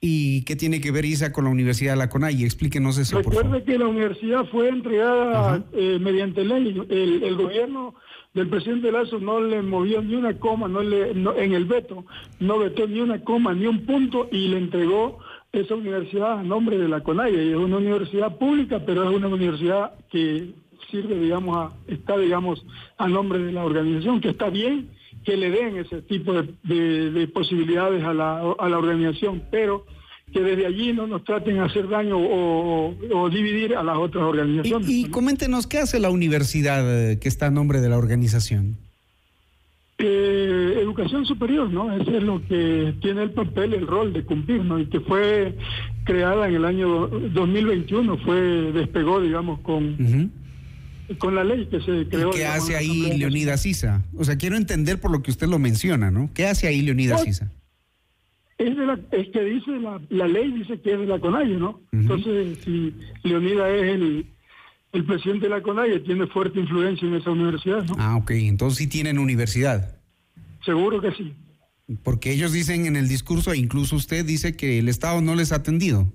¿Y 0.00 0.42
qué 0.44 0.54
tiene 0.56 0.80
que 0.80 0.90
ver 0.90 1.04
ISA 1.04 1.32
con 1.32 1.44
la 1.44 1.50
Universidad 1.50 1.92
de 1.92 1.98
la 1.98 2.08
CONAI? 2.10 2.44
Explíquenos 2.44 2.98
eso, 2.98 3.16
por 3.22 3.32
favor. 3.32 3.44
Recuerde 3.44 3.64
que 3.64 3.78
la 3.78 3.86
universidad 3.86 4.44
fue 4.50 4.68
entregada 4.68 5.64
eh, 5.72 5.98
mediante 6.00 6.44
ley. 6.44 6.82
El, 6.90 7.22
el 7.22 7.36
gobierno 7.36 7.94
del 8.34 8.48
presidente 8.48 8.90
Lazo 8.90 9.18
no 9.20 9.40
le 9.40 9.62
movió 9.62 10.02
ni 10.02 10.16
una 10.16 10.36
coma, 10.38 10.66
no 10.68 10.82
le, 10.82 11.14
no- 11.14 11.34
en 11.36 11.52
el 11.54 11.64
veto, 11.66 12.04
no 12.40 12.58
vetó 12.58 12.86
ni 12.88 12.98
una 13.00 13.22
coma, 13.22 13.54
ni 13.54 13.66
un 13.66 13.86
punto 13.86 14.28
y 14.32 14.48
le 14.48 14.58
entregó 14.58 15.20
esa 15.60 15.74
universidad 15.74 16.38
a 16.40 16.42
nombre 16.42 16.78
de 16.78 16.88
la 16.88 17.00
CONAIE. 17.02 17.44
Y 17.46 17.50
es 17.50 17.56
una 17.56 17.76
universidad 17.78 18.36
pública, 18.36 18.82
pero 18.84 19.08
es 19.08 19.16
una 19.16 19.28
universidad 19.28 19.92
que 20.10 20.50
sirve, 20.90 21.18
digamos, 21.18 21.56
a, 21.56 21.72
está, 21.92 22.16
digamos, 22.18 22.64
a 22.98 23.08
nombre 23.08 23.38
de 23.40 23.52
la 23.52 23.64
organización, 23.64 24.20
que 24.20 24.30
está 24.30 24.50
bien 24.50 24.90
que 25.24 25.36
le 25.38 25.50
den 25.50 25.78
ese 25.78 26.02
tipo 26.02 26.34
de, 26.34 26.54
de- 26.64 27.10
de 27.10 27.28
posibilidades 27.28 28.04
a 28.04 28.12
la, 28.12 28.40
a 28.58 28.68
la 28.68 28.78
organización, 28.78 29.42
pero 29.50 29.86
que 30.32 30.40
desde 30.40 30.66
allí 30.66 30.92
no 30.92 31.06
nos 31.06 31.24
traten 31.24 31.54
de 31.54 31.60
hacer 31.60 31.88
daño 31.88 32.16
o, 32.18 32.94
dividir 33.30 33.74
a 33.76 33.82
las 33.82 33.96
otras 33.96 34.24
organizaciones. 34.24 34.88
Y 34.88 35.08
coméntenos, 35.08 35.66
¿qué 35.66 35.78
hace 35.78 35.98
la 36.00 36.10
universidad 36.10 37.10
eh, 37.12 37.18
que 37.18 37.28
está 37.28 37.46
a 37.46 37.50
nombre 37.50 37.80
de 37.80 37.88
la 37.88 37.96
organización? 37.96 38.76
Eh, 39.96 40.80
educación 40.82 41.24
superior, 41.24 41.70
¿no? 41.70 41.94
Ese 41.94 42.16
es 42.16 42.22
lo 42.24 42.44
que 42.48 42.94
tiene 43.00 43.22
el 43.22 43.30
papel, 43.30 43.74
el 43.74 43.86
rol 43.86 44.12
de 44.12 44.24
cumplir, 44.24 44.64
¿no? 44.64 44.80
Y 44.80 44.86
que 44.86 44.98
fue 44.98 45.56
creada 46.04 46.48
en 46.48 46.56
el 46.56 46.64
año 46.64 47.06
2021, 47.06 48.18
fue 48.18 48.72
despegó, 48.72 49.20
digamos, 49.20 49.60
con, 49.60 50.32
con 51.18 51.36
la 51.36 51.44
ley 51.44 51.66
que 51.66 51.78
se 51.80 52.08
creó. 52.08 52.30
¿Y 52.30 52.32
qué 52.32 52.38
digamos, 52.38 52.64
hace 52.64 52.76
ahí 52.76 53.16
Leonidas 53.16 53.64
Isa? 53.66 54.02
O 54.16 54.24
sea, 54.24 54.36
quiero 54.36 54.56
entender 54.56 55.00
por 55.00 55.12
lo 55.12 55.22
que 55.22 55.30
usted 55.30 55.46
lo 55.46 55.60
menciona, 55.60 56.10
¿no? 56.10 56.28
¿Qué 56.34 56.46
hace 56.46 56.66
ahí 56.66 56.82
Leonidas 56.82 57.22
Pues, 57.22 57.36
Isa? 57.36 57.52
Es, 58.58 58.76
de 58.76 58.86
la, 58.86 58.98
es 59.12 59.28
que 59.28 59.44
dice 59.44 59.70
la, 59.78 60.00
la 60.10 60.26
ley, 60.26 60.50
dice 60.50 60.80
que 60.80 60.94
es 60.94 60.98
de 60.98 61.06
la 61.06 61.20
CONAIE, 61.20 61.56
¿no? 61.56 61.80
Entonces, 61.92 62.58
si 62.64 62.92
Leonidas 63.22 63.70
es 63.70 63.94
el, 63.94 64.26
el 64.94 65.04
presidente 65.04 65.46
de 65.46 65.50
la 65.50 65.60
CONAIE, 65.62 66.00
tiene 66.00 66.26
fuerte 66.28 66.60
influencia 66.60 67.06
en 67.06 67.14
esa 67.14 67.30
universidad, 67.30 67.84
¿no? 67.84 67.94
Ah, 67.98 68.16
ok, 68.16 68.30
entonces 68.32 68.78
sí 68.78 68.86
tienen 68.86 69.18
universidad. 69.18 69.96
Seguro 70.64 71.00
que 71.00 71.12
sí. 71.12 71.34
Porque 72.02 72.32
ellos 72.32 72.52
dicen 72.52 72.86
en 72.86 72.96
el 72.96 73.08
discurso, 73.08 73.52
e 73.52 73.58
incluso 73.58 73.96
usted 73.96 74.24
dice 74.24 74.56
que 74.56 74.78
el 74.78 74.88
Estado 74.88 75.20
no 75.20 75.34
les 75.34 75.52
ha 75.52 75.56
atendido. 75.56 76.06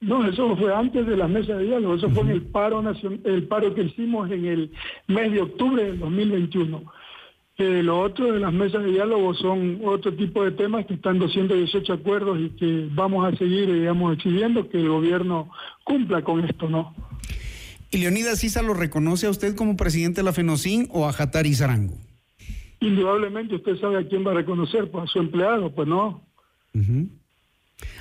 No, 0.00 0.24
eso 0.26 0.56
fue 0.56 0.72
antes 0.74 1.06
de 1.06 1.16
la 1.16 1.26
mesa 1.26 1.54
de 1.56 1.64
diálogo, 1.64 1.94
eso 1.96 2.08
fue 2.10 2.22
en 2.24 2.28
el 2.30 2.42
paro 2.42 2.82
nacion- 2.82 3.20
el 3.24 3.44
paro 3.48 3.74
que 3.74 3.82
hicimos 3.84 4.30
en 4.30 4.44
el 4.44 4.70
mes 5.08 5.32
de 5.32 5.40
octubre 5.40 5.82
del 5.84 5.98
2021. 5.98 6.84
Eh, 7.56 7.82
lo 7.82 7.98
otro 8.00 8.32
de 8.32 8.38
las 8.38 8.52
mesas 8.52 8.84
de 8.84 8.92
diálogo 8.92 9.34
son 9.34 9.80
otro 9.84 10.14
tipo 10.14 10.44
de 10.44 10.52
temas 10.52 10.86
que 10.86 10.94
están 10.94 11.18
218 11.18 11.92
acuerdos 11.92 12.38
y 12.38 12.50
que 12.50 12.88
vamos 12.92 13.26
a 13.26 13.36
seguir, 13.36 13.72
digamos, 13.72 14.16
exigiendo 14.16 14.68
que 14.68 14.78
el 14.78 14.88
gobierno 14.88 15.50
cumpla 15.82 16.22
con 16.22 16.44
esto, 16.44 16.68
¿no? 16.68 16.94
¿Y 17.90 17.98
Leonidas 17.98 18.44
Isa 18.44 18.62
lo 18.62 18.74
reconoce 18.74 19.26
a 19.26 19.30
usted 19.30 19.56
como 19.56 19.76
presidente 19.76 20.20
de 20.20 20.24
la 20.24 20.32
FENOCIN 20.32 20.88
o 20.90 21.08
a 21.08 21.12
Jatari 21.12 21.54
Zarango? 21.54 21.96
Indudablemente 22.80 23.56
usted 23.56 23.76
sabe 23.80 23.98
a 23.98 24.06
quién 24.06 24.26
va 24.26 24.32
a 24.32 24.34
reconocer, 24.34 24.90
pues 24.90 25.04
a 25.04 25.06
su 25.06 25.18
empleado, 25.18 25.74
pues 25.74 25.88
no. 25.88 26.22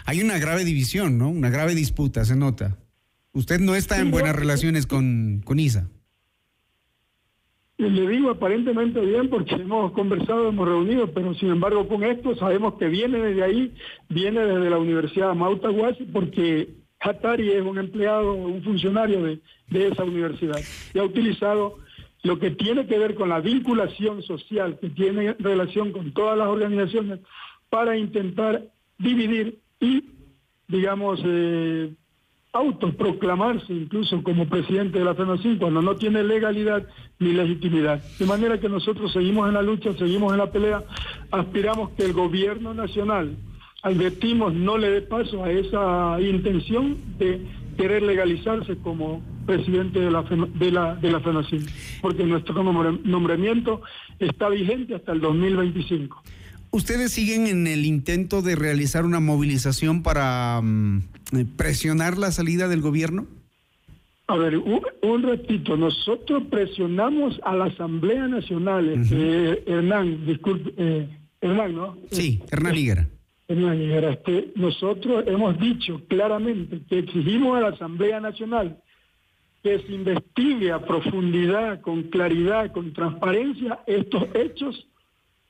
Hay 0.06 0.22
una 0.22 0.38
grave 0.38 0.66
división, 0.66 1.18
¿no? 1.18 1.30
Una 1.30 1.50
grave 1.50 1.74
disputa, 1.74 2.26
se 2.26 2.36
nota. 2.36 2.78
Usted 3.32 3.60
no 3.60 3.76
está 3.76 4.00
en 4.00 4.12
buenas 4.12 4.36
relaciones 4.36 4.86
con, 4.88 5.42
con 5.46 5.60
Isa. 5.60 5.90
Le 7.78 8.08
digo 8.10 8.32
aparentemente 8.32 9.00
bien 9.00 9.30
porque 9.30 9.54
hemos 9.54 9.92
conversado, 9.92 10.50
hemos 10.50 10.68
reunido, 10.68 11.14
pero 11.14 11.36
sin 11.36 11.50
embargo 11.50 11.88
con 11.88 12.04
esto 12.04 12.36
sabemos 12.36 12.74
que 12.80 12.88
viene 12.88 13.20
desde 13.20 13.44
ahí, 13.44 13.76
viene 14.10 14.40
desde 14.44 14.72
la 14.72 14.80
Universidad 14.80 15.36
Mauta 15.36 15.70
Guasi, 15.70 16.06
porque 16.06 16.77
Hatari 17.00 17.52
es 17.52 17.62
un 17.62 17.78
empleado, 17.78 18.34
un 18.34 18.64
funcionario 18.64 19.24
de, 19.24 19.40
de 19.70 19.88
esa 19.88 20.04
universidad 20.04 20.60
y 20.94 21.00
ha 21.00 21.04
utilizado 21.04 21.78
lo 22.24 22.40
que 22.40 22.52
tiene 22.52 22.88
que 22.88 22.98
ver 22.98 23.16
con 23.16 23.30
la 23.30 23.40
vinculación 23.40 24.22
social 24.24 24.78
que 24.80 24.90
tiene 24.90 25.34
relación 25.40 25.92
con 25.92 26.12
todas 26.12 26.38
las 26.38 26.48
organizaciones 26.48 27.20
para 27.70 27.98
intentar 27.98 28.64
dividir 28.98 29.60
y, 29.80 30.04
digamos, 30.68 31.22
eh, 31.24 31.94
autoproclamarse 32.54 33.72
incluso 33.72 34.24
como 34.24 34.48
presidente 34.48 35.00
de 35.00 35.06
la 35.06 35.14
FENOCIN 35.14 35.58
cuando 35.58 35.82
no 35.82 35.96
tiene 35.96 36.24
legalidad 36.24 36.88
ni 37.20 37.34
legitimidad. 37.34 38.02
De 38.18 38.26
manera 38.26 38.60
que 38.60 38.70
nosotros 38.70 39.14
seguimos 39.14 39.48
en 39.48 39.54
la 39.54 39.62
lucha, 39.62 39.94
seguimos 39.94 40.32
en 40.32 40.40
la 40.40 40.52
pelea, 40.52 40.84
aspiramos 41.32 41.92
que 41.92 42.06
el 42.06 42.14
gobierno 42.14 42.74
nacional, 42.74 43.38
advertimos, 43.88 44.54
no 44.54 44.78
le 44.78 44.90
dé 44.90 45.02
paso 45.02 45.44
a 45.44 45.52
esa 45.52 46.18
intención 46.22 46.98
de 47.18 47.42
querer 47.78 48.04
legalizarse 48.04 48.76
como 48.78 49.22
presidente 49.46 50.00
de 50.00 50.12
la, 50.12 50.24
de 50.24 50.72
la, 50.72 50.96
de 50.96 51.12
la 51.12 51.20
FENOCIN, 51.22 51.66
porque 52.02 52.26
nuestro 52.26 52.62
nombramiento 52.64 53.82
está 54.20 54.50
vigente 54.50 54.96
hasta 54.96 55.14
el 55.14 55.22
2025. 55.22 56.22
¿Ustedes 56.72 57.14
siguen 57.14 57.48
en 57.48 57.66
el 57.66 57.86
intento 57.86 58.42
de 58.42 58.56
realizar 58.56 59.06
una 59.06 59.20
movilización 59.20 60.04
para 60.04 60.60
mm, 60.62 61.02
presionar 61.56 62.18
la 62.18 62.32
salida 62.32 62.68
del 62.68 62.82
gobierno? 62.82 63.26
A 64.28 64.36
ver, 64.36 64.58
un, 64.58 64.82
un 65.04 65.24
ratito, 65.24 65.78
nosotros 65.78 66.44
presionamos 66.52 67.40
a 67.46 67.56
la 67.56 67.66
Asamblea 67.66 68.28
Nacional, 68.28 68.90
este, 68.90 69.72
Hernán, 69.72 70.26
disculpe, 70.26 70.74
eh, 70.76 71.08
Hernán, 71.40 71.76
¿no? 71.76 71.98
Sí, 72.12 72.42
Hernán 72.52 72.76
Higuera. 72.76 73.08
Este, 73.48 74.52
nosotros 74.56 75.24
hemos 75.26 75.58
dicho 75.58 76.02
claramente 76.10 76.82
que 76.90 77.00
exigimos 77.00 77.58
a 77.58 77.62
la 77.62 77.68
Asamblea 77.70 78.20
Nacional 78.20 78.78
que 79.64 79.80
se 79.80 79.94
investigue 79.94 80.72
a 80.72 80.86
profundidad, 80.86 81.82
con 81.82 82.04
claridad, 82.04 82.72
con 82.72 82.94
transparencia, 82.94 83.80
estos 83.88 84.24
hechos 84.34 84.88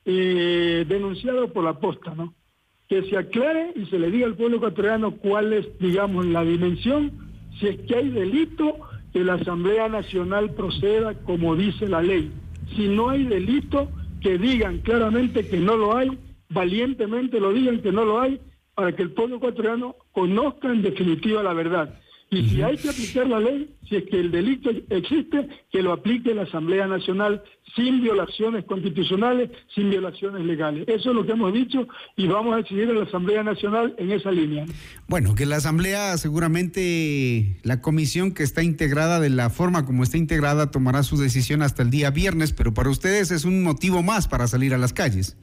eh, 0.04 0.84
denunciados 0.88 1.50
por 1.50 1.64
la 1.64 1.78
posta, 1.78 2.14
¿no? 2.14 2.34
Que 2.88 3.02
se 3.02 3.16
aclare 3.16 3.72
y 3.74 3.86
se 3.86 3.98
le 3.98 4.10
diga 4.10 4.26
al 4.26 4.36
pueblo 4.36 4.56
ecuatoriano 4.56 5.16
cuál 5.16 5.52
es, 5.52 5.66
digamos, 5.78 6.24
la 6.26 6.42
dimensión, 6.42 7.12
si 7.58 7.66
es 7.66 7.80
que 7.80 7.96
hay 7.96 8.08
delito, 8.08 8.78
que 9.12 9.24
la 9.24 9.34
Asamblea 9.34 9.88
Nacional 9.88 10.54
proceda 10.54 11.14
como 11.14 11.56
dice 11.56 11.88
la 11.88 12.00
ley. 12.00 12.30
Si 12.76 12.88
no 12.88 13.10
hay 13.10 13.24
delito, 13.24 13.88
que 14.20 14.38
digan 14.38 14.78
claramente 14.78 15.46
que 15.48 15.58
no 15.58 15.76
lo 15.76 15.96
hay, 15.96 16.18
valientemente 16.48 17.40
lo 17.40 17.52
digan 17.52 17.80
que 17.80 17.92
no 17.92 18.04
lo 18.04 18.20
hay, 18.20 18.40
para 18.74 18.94
que 18.94 19.02
el 19.02 19.10
pueblo 19.10 19.36
ecuatoriano 19.36 19.96
conozca 20.12 20.70
en 20.72 20.82
definitiva 20.82 21.42
la 21.42 21.52
verdad. 21.52 21.98
Y 22.30 22.46
si 22.50 22.62
hay 22.62 22.76
que 22.76 22.90
aplicar 22.90 23.26
la 23.26 23.40
ley, 23.40 23.74
si 23.88 23.96
es 23.96 24.04
que 24.04 24.20
el 24.20 24.30
delito 24.30 24.70
existe, 24.90 25.48
que 25.72 25.82
lo 25.82 25.92
aplique 25.92 26.34
la 26.34 26.42
Asamblea 26.42 26.86
Nacional 26.86 27.42
sin 27.74 28.02
violaciones 28.02 28.66
constitucionales, 28.66 29.50
sin 29.74 29.88
violaciones 29.88 30.44
legales. 30.44 30.84
Eso 30.88 31.10
es 31.10 31.16
lo 31.16 31.24
que 31.24 31.32
hemos 31.32 31.54
dicho 31.54 31.88
y 32.16 32.26
vamos 32.26 32.54
a 32.54 32.60
exigir 32.60 32.90
a 32.90 32.92
la 32.92 33.04
Asamblea 33.04 33.42
Nacional 33.42 33.94
en 33.96 34.12
esa 34.12 34.30
línea. 34.30 34.66
Bueno, 35.06 35.34
que 35.34 35.46
la 35.46 35.56
Asamblea 35.56 36.18
seguramente, 36.18 37.56
la 37.62 37.80
comisión 37.80 38.32
que 38.32 38.42
está 38.42 38.62
integrada 38.62 39.20
de 39.20 39.30
la 39.30 39.48
forma 39.48 39.86
como 39.86 40.02
está 40.02 40.18
integrada, 40.18 40.70
tomará 40.70 41.02
su 41.04 41.16
decisión 41.16 41.62
hasta 41.62 41.82
el 41.82 41.90
día 41.90 42.10
viernes, 42.10 42.52
pero 42.52 42.74
para 42.74 42.90
ustedes 42.90 43.30
es 43.30 43.46
un 43.46 43.62
motivo 43.62 44.02
más 44.02 44.28
para 44.28 44.46
salir 44.48 44.74
a 44.74 44.78
las 44.78 44.92
calles. 44.92 45.38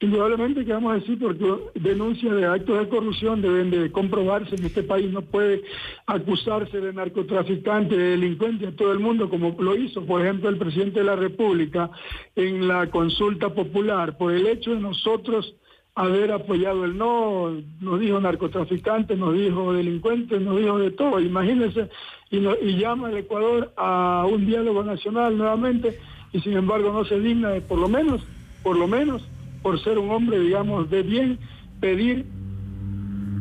Indudablemente 0.00 0.64
que 0.64 0.72
vamos 0.72 0.92
a 0.92 0.96
decir 0.96 1.18
porque 1.18 1.46
denuncias 1.76 2.34
de 2.34 2.44
actos 2.44 2.78
de 2.78 2.88
corrupción 2.88 3.40
deben 3.40 3.70
de 3.70 3.90
comprobarse. 3.92 4.56
En 4.56 4.64
este 4.64 4.82
país 4.82 5.10
no 5.10 5.22
puede 5.22 5.62
acusarse 6.06 6.80
de 6.80 6.92
narcotraficante, 6.92 7.96
de 7.96 8.10
delincuente 8.10 8.66
a 8.66 8.72
todo 8.76 8.92
el 8.92 8.98
mundo 8.98 9.30
como 9.30 9.56
lo 9.58 9.76
hizo, 9.76 10.04
por 10.04 10.20
ejemplo, 10.20 10.48
el 10.50 10.58
presidente 10.58 10.98
de 11.00 11.06
la 11.06 11.16
República 11.16 11.90
en 12.34 12.66
la 12.66 12.90
consulta 12.90 13.54
popular. 13.54 14.18
Por 14.18 14.32
el 14.32 14.46
hecho 14.48 14.72
de 14.72 14.80
nosotros 14.80 15.54
haber 15.94 16.32
apoyado 16.32 16.84
el 16.84 16.98
no, 16.98 17.52
nos 17.80 18.00
dijo 18.00 18.20
narcotraficante, 18.20 19.14
nos 19.16 19.32
dijo 19.34 19.72
delincuente, 19.72 20.40
nos 20.40 20.58
dijo 20.58 20.76
de 20.76 20.90
todo. 20.90 21.20
Imagínense, 21.20 21.88
y, 22.32 22.40
no- 22.40 22.56
y 22.60 22.76
llama 22.78 23.08
al 23.08 23.16
Ecuador 23.18 23.72
a 23.76 24.26
un 24.28 24.44
diálogo 24.44 24.82
nacional 24.82 25.38
nuevamente 25.38 25.96
y 26.32 26.40
sin 26.40 26.54
embargo 26.54 26.92
no 26.92 27.04
se 27.04 27.20
digna 27.20 27.50
de 27.50 27.60
por 27.60 27.78
lo 27.78 27.88
menos, 27.88 28.22
por 28.64 28.76
lo 28.76 28.88
menos, 28.88 29.22
por 29.64 29.82
ser 29.82 29.98
un 29.98 30.10
hombre, 30.10 30.38
digamos, 30.38 30.90
de 30.90 31.02
bien, 31.02 31.38
pedir, 31.80 32.26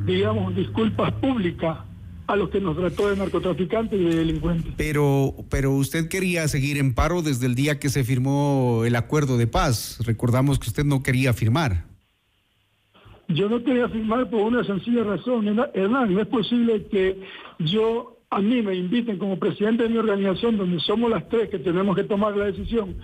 digamos, 0.06 0.56
disculpas 0.56 1.12
públicas 1.16 1.80
a 2.28 2.38
los 2.38 2.50
que 2.50 2.62
nos 2.62 2.78
trató 2.78 3.10
de 3.10 3.18
narcotraficantes 3.18 4.00
y 4.00 4.06
de 4.06 4.16
delincuentes. 4.16 4.74
Pero, 4.78 5.36
pero 5.50 5.74
usted 5.74 6.08
quería 6.08 6.48
seguir 6.48 6.78
en 6.78 6.94
paro 6.94 7.22
desde 7.22 7.46
el 7.46 7.56
día 7.56 7.78
que 7.78 7.90
se 7.90 8.06
firmó 8.06 8.84
el 8.86 8.96
acuerdo 8.96 9.38
de 9.38 9.48
paz. 9.48 10.00
Recordamos 10.06 10.60
que 10.60 10.70
usted 10.70 10.86
no 10.86 11.04
quería 11.04 11.34
firmar. 11.34 11.88
Yo 13.28 13.50
no 13.50 13.62
quería 13.62 13.90
firmar 13.90 14.30
por 14.30 14.44
una 14.44 14.64
sencilla 14.64 15.04
razón, 15.04 15.46
Hernán, 15.46 15.72
Hernán, 15.74 16.14
no 16.14 16.22
es 16.22 16.28
posible 16.28 16.86
que 16.86 17.20
yo 17.60 18.18
a 18.30 18.40
mí 18.40 18.62
me 18.62 18.76
inviten 18.76 19.18
como 19.18 19.38
presidente 19.38 19.84
de 19.84 19.90
mi 19.90 19.98
organización, 19.98 20.58
donde 20.58 20.80
somos 20.80 21.12
las 21.12 21.28
tres 21.28 21.50
que 21.50 21.60
tenemos 21.60 21.98
que 21.98 22.06
tomar 22.06 22.36
la 22.36 22.46
decisión, 22.46 22.96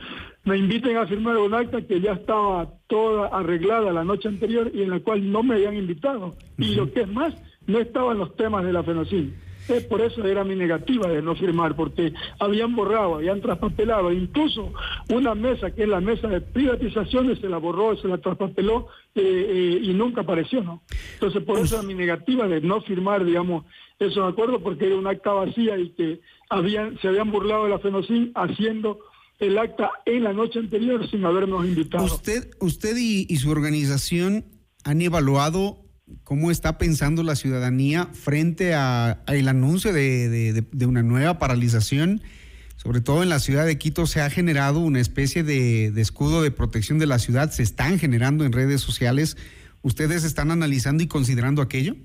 me 0.44 0.58
inviten 0.58 0.98
a 0.98 1.06
firmar 1.06 1.38
un 1.38 1.54
acta 1.54 1.82
que 1.82 2.00
ya 2.00 2.14
estaba 2.14 2.68
toda 2.88 3.28
arreglada 3.28 3.92
la 3.92 4.04
noche 4.04 4.28
anterior 4.28 4.72
y 4.74 4.84
en 4.84 4.90
la 4.90 5.00
cual 5.00 5.32
no 5.32 5.44
me 5.44 5.56
habían 5.56 5.76
invitado. 5.76 6.36
Y 6.58 6.76
lo 6.76 6.92
que 6.92 7.02
es 7.02 7.08
más, 7.08 7.34
no 7.68 7.80
estaban 7.80 8.18
los 8.18 8.36
temas 8.36 8.66
de 8.66 8.74
la 8.74 8.84
FENOCIN. 8.84 9.36
Es 9.68 9.84
por 9.84 10.02
eso 10.02 10.26
era 10.26 10.44
mi 10.44 10.56
negativa 10.56 11.08
de 11.08 11.22
no 11.22 11.36
firmar, 11.36 11.76
porque 11.76 12.12
habían 12.40 12.76
borrado, 12.76 13.16
habían 13.16 13.40
traspapelado, 13.40 14.12
incluso 14.12 14.74
una 15.10 15.36
mesa 15.36 15.70
que 15.70 15.84
es 15.84 15.90
la 15.90 16.02
mesa 16.02 16.28
de 16.28 16.42
privatizaciones 16.42 17.38
se 17.38 17.50
la 17.50 17.58
borró, 17.58 17.96
se 17.98 18.08
la 18.08 18.18
traspapeló 18.18 18.88
eh, 19.14 19.22
eh, 19.22 19.80
y 19.84 19.94
nunca 19.94 20.22
apareció, 20.22 20.64
¿no? 20.64 20.82
Entonces 21.14 21.44
por 21.44 21.60
eso 21.60 21.76
era 21.76 21.84
mi 21.84 21.94
negativa 21.94 22.48
de 22.48 22.62
no 22.62 22.82
firmar, 22.82 23.24
digamos, 23.24 23.66
esos 24.00 24.32
acuerdos, 24.32 24.62
porque 24.64 24.88
era 24.88 24.96
un 24.96 25.06
acta 25.06 25.34
vacía 25.34 25.78
y 25.78 25.90
que 25.90 26.22
habían, 26.50 26.98
se 27.00 27.10
habían 27.10 27.30
burlado 27.30 27.66
de 27.66 27.70
la 27.70 27.80
FENOCIN 27.80 28.32
haciendo 28.34 29.00
el 29.40 29.58
acta 29.58 29.92
en 30.06 30.24
la 30.24 30.34
noche 30.34 30.60
anterior 30.60 31.10
sin 31.10 31.26
habernos 31.26 31.66
invitado. 31.66 32.04
¿Usted, 32.04 32.52
usted 32.60 32.96
y, 32.98 33.36
su 33.38 33.50
organización 33.50 34.46
han 34.84 35.02
evaluado 35.02 35.86
cómo 36.24 36.52
está 36.52 36.78
pensando 36.78 37.24
la 37.24 37.36
ciudadanía 37.36 38.10
frente 38.14 38.74
a, 38.74 39.24
a 39.26 39.32
anuncio 39.48 39.94
de, 39.94 40.64
de, 40.72 40.86
una 40.86 41.04
nueva 41.04 41.40
paralización. 41.40 42.22
Sobre 42.76 43.02
todo 43.02 43.24
en 43.24 43.30
la 43.30 43.40
ciudad 43.40 43.66
de 43.66 43.78
Quito 43.78 44.08
se 44.08 44.22
ha 44.22 44.30
generado 44.30 44.80
una 44.80 45.02
especie 45.02 45.44
de 45.44 45.88
escudo 46.00 46.42
de 46.42 46.52
protección 46.52 46.98
de 46.98 47.08
la 47.08 47.20
ciudad, 47.20 47.52
se 47.52 47.62
están 47.62 48.00
generando 48.00 48.46
en 48.46 48.54
redes 48.54 48.82
sociales. 48.82 49.38
¿Ustedes 49.82 50.24
están 50.24 50.50
analizando 50.52 51.04
y 51.04 51.08
considerando 51.08 51.62
aquello? 51.62 51.96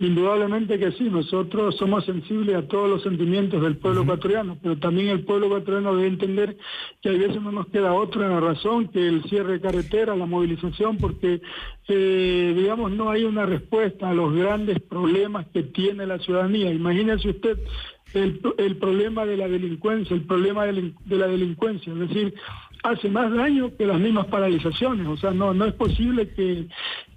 Indudablemente 0.00 0.76
que 0.76 0.90
sí, 0.92 1.04
nosotros 1.04 1.76
somos 1.76 2.04
sensibles 2.04 2.56
a 2.56 2.66
todos 2.66 2.90
los 2.90 3.02
sentimientos 3.04 3.62
del 3.62 3.76
pueblo 3.76 4.02
ecuatoriano, 4.02 4.58
pero 4.60 4.76
también 4.76 5.08
el 5.08 5.24
pueblo 5.24 5.46
ecuatoriano 5.46 5.94
debe 5.94 6.08
entender 6.08 6.56
que 7.00 7.10
a 7.10 7.12
veces 7.12 7.40
no 7.40 7.52
nos 7.52 7.68
queda 7.68 7.92
otra 7.92 8.40
razón 8.40 8.88
que 8.88 9.06
el 9.06 9.22
cierre 9.24 9.52
de 9.52 9.60
carretera, 9.60 10.16
la 10.16 10.26
movilización, 10.26 10.98
porque, 10.98 11.40
eh, 11.86 12.54
digamos, 12.56 12.90
no 12.90 13.08
hay 13.10 13.22
una 13.22 13.46
respuesta 13.46 14.10
a 14.10 14.14
los 14.14 14.34
grandes 14.34 14.80
problemas 14.80 15.46
que 15.54 15.62
tiene 15.62 16.06
la 16.06 16.18
ciudadanía. 16.18 16.72
Imagínese 16.72 17.28
usted 17.28 17.60
el, 18.14 18.40
el 18.58 18.76
problema 18.78 19.24
de 19.24 19.36
la 19.36 19.46
delincuencia, 19.46 20.16
el 20.16 20.22
problema 20.22 20.66
de, 20.66 20.92
de 21.04 21.16
la 21.16 21.28
delincuencia, 21.28 21.92
es 21.92 22.00
decir, 22.00 22.34
hace 22.82 23.08
más 23.08 23.32
daño 23.32 23.76
que 23.76 23.86
las 23.86 24.00
mismas 24.00 24.26
paralizaciones, 24.26 25.06
o 25.06 25.16
sea, 25.16 25.30
no, 25.30 25.54
no 25.54 25.66
es 25.66 25.74
posible 25.74 26.30
que, 26.34 26.66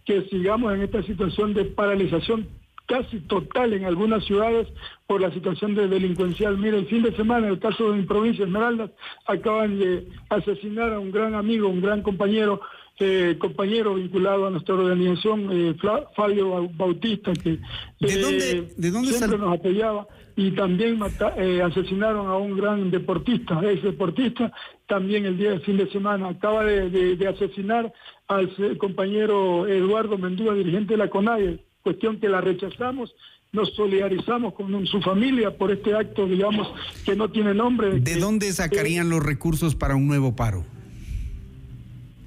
que 0.05 0.21
sigamos 0.29 0.75
en 0.75 0.83
esta 0.83 1.01
situación 1.01 1.55
de 1.55 1.65
paralización 1.65 2.47
casi 2.87 3.19
total 3.19 3.73
en 3.73 3.85
algunas 3.85 4.23
ciudades 4.25 4.67
por 5.05 5.21
la 5.21 5.31
situación 5.31 5.75
de 5.75 5.87
delincuencial. 5.87 6.57
Mire, 6.57 6.79
el 6.79 6.87
fin 6.87 7.03
de 7.03 7.15
semana, 7.15 7.47
en 7.47 7.53
el 7.53 7.59
caso 7.59 7.91
de 7.91 7.97
mi 7.97 8.03
provincia, 8.05 8.45
Esmeraldas, 8.45 8.91
acaban 9.27 9.77
de 9.77 10.07
asesinar 10.29 10.93
a 10.93 10.99
un 10.99 11.11
gran 11.11 11.35
amigo, 11.35 11.67
un 11.67 11.81
gran 11.81 12.01
compañero, 12.01 12.61
eh, 12.99 13.35
compañero 13.39 13.95
vinculado 13.95 14.47
a 14.47 14.49
nuestra 14.49 14.75
organización, 14.75 15.49
eh, 15.51 15.75
Fabio 16.15 16.69
Bautista, 16.75 17.33
que 17.33 17.59
¿De 17.99 18.21
dónde, 18.21 18.73
¿de 18.75 18.91
dónde 18.91 19.11
siempre 19.11 19.37
nos 19.37 19.53
apoyaba, 19.53 20.07
y 20.37 20.51
también 20.51 20.99
eh, 21.37 21.61
asesinaron 21.61 22.27
a 22.27 22.37
un 22.37 22.55
gran 22.55 22.89
deportista, 22.89 23.59
ex 23.69 23.83
deportista, 23.83 24.51
también 24.87 25.25
el 25.25 25.37
día 25.37 25.49
del 25.51 25.61
fin 25.61 25.77
de 25.77 25.91
semana. 25.91 26.29
Acaba 26.29 26.63
de, 26.63 26.89
de, 26.89 27.17
de 27.17 27.27
asesinar 27.27 27.91
al 28.27 28.49
compañero 28.77 29.67
Eduardo 29.67 30.17
Mendúa, 30.17 30.53
dirigente 30.53 30.93
de 30.93 30.97
la 30.97 31.09
CONAIE, 31.09 31.66
cuestión 31.87 32.19
que 32.19 32.27
la 32.27 32.41
rechazamos, 32.41 33.15
nos 33.53 33.73
solidarizamos 33.73 34.53
con 34.55 34.85
su 34.87 35.01
familia 35.01 35.57
por 35.57 35.71
este 35.71 35.95
acto, 35.95 36.27
digamos, 36.27 36.67
que 37.05 37.15
no 37.15 37.31
tiene 37.31 37.53
nombre. 37.53 38.01
¿De 38.01 38.17
dónde 38.17 38.51
sacarían 38.51 39.07
los 39.09 39.23
recursos 39.23 39.73
para 39.73 39.95
un 39.95 40.05
nuevo 40.05 40.35
paro? 40.35 40.65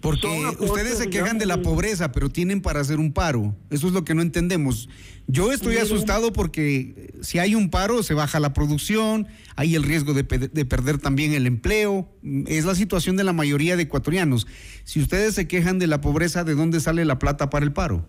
Porque 0.00 0.26
ustedes 0.60 0.96
se 0.96 1.10
quejan 1.10 1.36
de 1.36 1.44
la 1.44 1.60
pobreza, 1.60 2.10
pero 2.10 2.30
tienen 2.30 2.62
para 2.62 2.80
hacer 2.80 2.98
un 2.98 3.12
paro. 3.12 3.54
Eso 3.68 3.86
es 3.86 3.92
lo 3.92 4.02
que 4.02 4.14
no 4.14 4.22
entendemos. 4.22 4.88
Yo 5.26 5.52
estoy 5.52 5.76
asustado 5.76 6.32
porque 6.32 7.12
si 7.20 7.38
hay 7.38 7.54
un 7.54 7.68
paro, 7.68 8.02
se 8.02 8.14
baja 8.14 8.40
la 8.40 8.54
producción, 8.54 9.28
hay 9.56 9.74
el 9.74 9.82
riesgo 9.82 10.14
de, 10.14 10.22
de, 10.22 10.64
perder 10.64 10.96
también 10.96 11.34
el 11.34 11.46
empleo. 11.46 12.08
Es 12.46 12.64
la 12.64 12.74
situación 12.74 13.18
de 13.18 13.24
la 13.24 13.34
mayoría 13.34 13.76
de 13.76 13.82
ecuatorianos. 13.82 14.46
Si 14.84 15.02
ustedes 15.02 15.34
se 15.34 15.46
quejan 15.46 15.78
de 15.78 15.86
la 15.86 16.00
pobreza, 16.00 16.44
¿de 16.44 16.54
dónde 16.54 16.80
sale 16.80 17.04
la 17.04 17.18
plata 17.18 17.50
para 17.50 17.66
el 17.66 17.74
paro? 17.74 18.06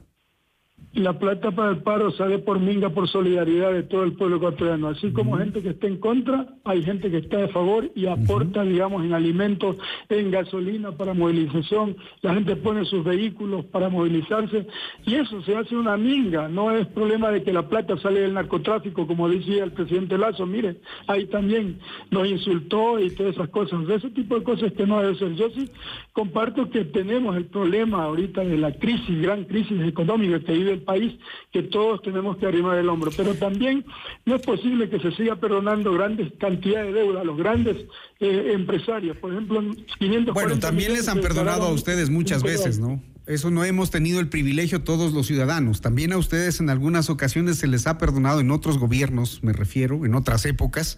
La 0.94 1.18
plata 1.18 1.52
para 1.52 1.72
el 1.72 1.78
paro 1.78 2.12
sale 2.12 2.40
por 2.40 2.60
minga, 2.60 2.90
por 2.90 3.08
solidaridad 3.08 3.72
de 3.72 3.84
todo 3.84 4.04
el 4.04 4.12
pueblo 4.12 4.36
ecuatoriano. 4.36 4.90
Así 4.90 5.12
como 5.12 5.38
gente 5.38 5.62
que 5.62 5.70
está 5.70 5.88
en 5.88 5.98
contra, 5.98 6.48
hay 6.66 6.84
gente 6.84 7.10
que 7.10 7.20
está 7.20 7.46
a 7.46 7.48
favor 7.48 7.90
y 7.96 8.08
aporta, 8.08 8.64
digamos, 8.64 9.06
en 9.06 9.14
alimentos, 9.14 9.78
en 10.10 10.32
gasolina 10.32 10.92
para 10.92 11.14
movilización. 11.14 11.96
La 12.22 12.34
gente 12.34 12.58
pone 12.58 12.84
sus 12.84 13.06
vehículos 13.06 13.64
para 13.68 13.88
movilizarse 13.88 14.68
y 15.06 15.16
eso 15.16 15.42
se 15.44 15.56
hace 15.56 15.78
una 15.78 15.96
minga. 15.96 16.50
No 16.50 16.76
es 16.76 16.86
problema 16.88 17.32
de 17.32 17.42
que 17.42 17.54
la 17.54 17.70
plata 17.70 17.98
sale 17.98 18.20
del 18.20 18.34
narcotráfico, 18.34 19.08
como 19.08 19.30
decía 19.30 19.64
el 19.64 19.72
presidente 19.72 20.18
Lazo. 20.18 20.46
Mire, 20.46 20.82
ahí 21.08 21.26
también 21.28 21.80
nos 22.10 22.28
insultó 22.28 23.00
y 23.00 23.12
todas 23.12 23.36
esas 23.36 23.48
cosas. 23.48 23.88
Ese 23.88 24.10
tipo 24.10 24.38
de 24.38 24.44
cosas 24.44 24.74
que 24.74 24.86
no 24.86 25.02
debe 25.02 25.16
ser. 25.16 25.36
Yo 25.36 25.50
sí 25.52 25.70
comparto 26.12 26.70
que 26.70 26.84
tenemos 26.84 27.38
el 27.38 27.46
problema 27.46 28.04
ahorita 28.04 28.44
de 28.44 28.58
la 28.58 28.74
crisis, 28.74 29.22
gran 29.22 29.46
crisis 29.46 29.82
económica 29.84 30.42
que 30.42 30.52
vive 30.52 30.74
el 30.74 30.81
país 30.82 31.14
que 31.52 31.64
todos 31.64 32.02
tenemos 32.02 32.38
que 32.38 32.46
arrimar 32.46 32.78
el 32.78 32.90
hombro. 32.90 33.12
Pero 33.16 33.36
también 33.36 33.86
no 34.26 34.36
es 34.36 34.42
posible 34.42 34.90
que 34.90 35.00
se 35.00 35.12
siga 35.12 35.36
perdonando 35.36 35.94
grandes 35.94 36.32
cantidades 36.40 36.94
de 36.94 37.02
deuda 37.02 37.22
a 37.22 37.24
los 37.24 37.38
grandes 37.38 37.78
eh, 38.20 38.52
empresarios. 38.54 39.18
Por 39.18 39.32
ejemplo, 39.32 39.62
500 40.00 40.34
Bueno, 40.34 40.60
también 40.60 40.94
les 40.94 41.08
han 41.08 41.22
perdonado 41.22 41.64
a 41.64 41.72
ustedes 41.72 42.10
muchas 42.10 42.44
veces, 42.44 42.80
¿no? 42.80 43.02
Eso 43.28 43.52
no 43.52 43.64
hemos 43.64 43.92
tenido 43.92 44.20
el 44.20 44.30
privilegio 44.30 44.84
todos 44.84 45.14
los 45.14 45.28
ciudadanos. 45.28 45.80
También 45.82 46.12
a 46.12 46.18
ustedes 46.18 46.60
en 46.60 46.70
algunas 46.70 47.10
ocasiones 47.10 47.58
se 47.58 47.68
les 47.68 47.88
ha 47.88 47.98
perdonado 47.98 48.40
en 48.40 48.52
otros 48.52 48.78
gobiernos, 48.78 49.44
me 49.44 49.54
refiero, 49.54 50.06
en 50.06 50.16
otras 50.16 50.46
épocas. 50.46 50.98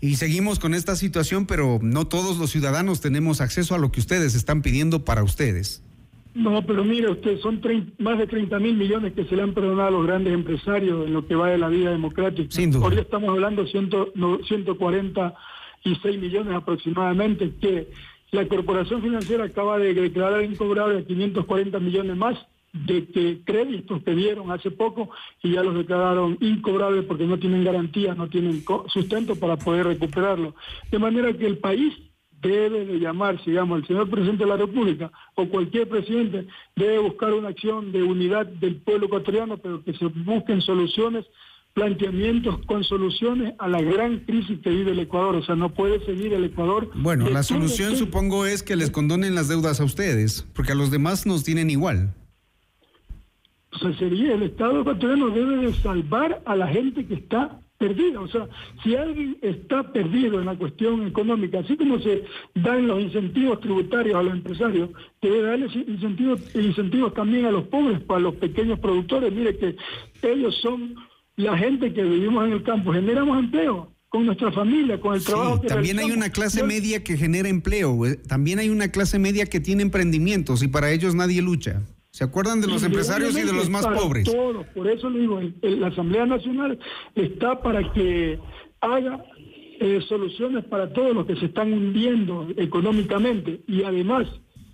Y 0.00 0.16
seguimos 0.16 0.58
con 0.58 0.74
esta 0.74 0.96
situación, 0.96 1.46
pero 1.46 1.80
no 1.82 2.06
todos 2.06 2.38
los 2.38 2.50
ciudadanos 2.50 3.00
tenemos 3.00 3.40
acceso 3.40 3.74
a 3.74 3.78
lo 3.78 3.92
que 3.92 4.00
ustedes 4.00 4.34
están 4.34 4.62
pidiendo 4.62 5.04
para 5.04 5.22
ustedes. 5.22 5.82
No, 6.34 6.64
pero 6.64 6.84
mire 6.84 7.10
usted, 7.10 7.38
son 7.38 7.60
más 7.98 8.18
de 8.18 8.26
30 8.26 8.58
mil 8.58 8.76
millones 8.76 9.12
que 9.12 9.24
se 9.24 9.34
le 9.34 9.42
han 9.42 9.54
perdonado 9.54 9.88
a 9.88 9.90
los 9.90 10.06
grandes 10.06 10.32
empresarios 10.32 11.06
en 11.06 11.12
lo 11.12 11.26
que 11.26 11.34
va 11.34 11.50
de 11.50 11.58
la 11.58 11.68
vida 11.68 11.90
democrática. 11.90 12.50
Sin 12.50 12.70
duda. 12.70 12.86
Hoy 12.86 12.98
estamos 12.98 13.30
hablando 13.30 13.64
de 13.64 13.70
146 13.70 16.20
millones 16.20 16.54
aproximadamente 16.54 17.54
que 17.60 17.88
la 18.30 18.46
Corporación 18.46 19.02
Financiera 19.02 19.44
acaba 19.44 19.78
de 19.78 19.94
declarar 19.94 20.44
incobrable 20.44 21.04
540 21.04 21.78
millones 21.80 22.16
más 22.16 22.38
de 22.72 23.06
que 23.06 23.40
créditos 23.44 24.02
que 24.02 24.14
dieron 24.14 24.50
hace 24.50 24.70
poco 24.70 25.10
y 25.42 25.52
ya 25.52 25.62
los 25.62 25.74
declararon 25.74 26.36
incobrables 26.40 27.04
porque 27.06 27.24
no 27.24 27.38
tienen 27.38 27.64
garantía, 27.64 28.14
no 28.14 28.28
tienen 28.28 28.62
sustento 28.88 29.36
para 29.36 29.56
poder 29.56 29.86
recuperarlo. 29.86 30.54
De 30.90 30.98
manera 30.98 31.32
que 31.32 31.46
el 31.46 31.58
país 31.58 31.94
debe 32.40 32.84
de 32.84 32.98
llamar, 32.98 33.40
digamos, 33.44 33.80
el 33.80 33.86
señor 33.86 34.08
presidente 34.10 34.44
de 34.44 34.50
la 34.50 34.56
República 34.56 35.10
o 35.34 35.48
cualquier 35.48 35.88
presidente 35.88 36.46
debe 36.76 36.98
buscar 36.98 37.32
una 37.32 37.48
acción 37.48 37.92
de 37.92 38.02
unidad 38.02 38.46
del 38.46 38.76
pueblo 38.76 39.06
ecuatoriano, 39.06 39.58
pero 39.58 39.82
que 39.82 39.92
se 39.94 40.06
busquen 40.06 40.60
soluciones, 40.60 41.24
planteamientos 41.74 42.58
con 42.66 42.82
soluciones 42.84 43.54
a 43.58 43.68
la 43.68 43.80
gran 43.80 44.20
crisis 44.20 44.58
que 44.60 44.70
vive 44.70 44.92
el 44.92 44.98
Ecuador. 45.00 45.36
O 45.36 45.44
sea, 45.44 45.54
no 45.54 45.74
puede 45.74 46.04
seguir 46.04 46.32
el 46.32 46.44
Ecuador. 46.44 46.90
Bueno, 46.94 47.28
la 47.30 47.42
solución 47.42 47.96
supongo 47.96 48.46
es 48.46 48.62
que 48.62 48.76
les 48.76 48.90
condonen 48.90 49.34
las 49.34 49.48
deudas 49.48 49.80
a 49.80 49.84
ustedes, 49.84 50.46
porque 50.54 50.72
a 50.72 50.74
los 50.74 50.90
demás 50.90 51.26
nos 51.26 51.44
tienen 51.44 51.70
igual. 51.70 52.14
O 53.72 53.78
sea, 53.78 53.96
sería 53.98 54.34
el 54.34 54.42
Estado 54.44 54.80
ecuatoriano 54.80 55.28
debe 55.28 55.56
de 55.56 55.72
salvar 55.74 56.42
a 56.46 56.56
la 56.56 56.66
gente 56.68 57.06
que 57.06 57.14
está 57.14 57.60
perdida. 57.78 58.20
O 58.20 58.28
sea, 58.28 58.48
si 58.82 58.96
alguien 58.96 59.38
está 59.40 59.92
perdido 59.92 60.40
en 60.40 60.46
la 60.46 60.56
cuestión 60.56 61.06
económica, 61.06 61.60
así 61.60 61.76
como 61.76 61.98
se 62.00 62.24
dan 62.54 62.86
los 62.86 63.00
incentivos 63.00 63.60
tributarios 63.60 64.16
a 64.16 64.22
los 64.22 64.34
empresarios, 64.34 64.90
debe 65.22 65.42
darles 65.42 65.74
incentivos, 65.74 66.40
incentivos 66.54 67.14
también 67.14 67.46
a 67.46 67.50
los 67.50 67.64
pobres, 67.68 68.00
para 68.00 68.20
los 68.20 68.34
pequeños 68.34 68.78
productores. 68.80 69.32
Mire 69.32 69.56
que 69.56 69.76
ellos 70.22 70.56
son 70.60 70.96
la 71.36 71.56
gente 71.56 71.92
que 71.94 72.02
vivimos 72.02 72.46
en 72.46 72.52
el 72.52 72.62
campo, 72.64 72.92
generamos 72.92 73.38
empleo 73.38 73.92
con 74.08 74.26
nuestra 74.26 74.50
familia, 74.50 75.00
con 75.00 75.14
el 75.14 75.22
trabajo. 75.22 75.60
que 75.60 75.68
también 75.68 75.98
hay 75.98 76.10
una 76.10 76.30
clase 76.30 76.64
media 76.64 77.04
que 77.04 77.16
genera 77.16 77.48
empleo, 77.48 78.06
eh, 78.06 78.16
también 78.16 78.58
hay 78.58 78.70
una 78.70 78.88
clase 78.88 79.18
media 79.18 79.46
que 79.46 79.60
tiene 79.60 79.82
emprendimientos 79.82 80.62
y 80.62 80.68
para 80.68 80.90
ellos 80.90 81.14
nadie 81.14 81.42
lucha. 81.42 81.82
¿Se 82.18 82.24
acuerdan 82.24 82.60
de 82.60 82.66
los 82.66 82.82
empresarios 82.82 83.38
y 83.38 83.42
de 83.42 83.52
los 83.52 83.70
más 83.70 83.86
pobres? 83.86 84.24
Todos, 84.24 84.66
por 84.74 84.88
eso 84.88 85.08
le 85.08 85.20
digo, 85.20 85.40
la 85.62 85.86
Asamblea 85.86 86.26
Nacional 86.26 86.76
está 87.14 87.62
para 87.62 87.92
que 87.92 88.40
haga 88.80 89.22
eh, 89.78 90.00
soluciones 90.08 90.64
para 90.64 90.92
todos 90.92 91.14
los 91.14 91.26
que 91.26 91.36
se 91.36 91.46
están 91.46 91.72
hundiendo 91.72 92.48
económicamente 92.56 93.60
y 93.68 93.84
además 93.84 94.26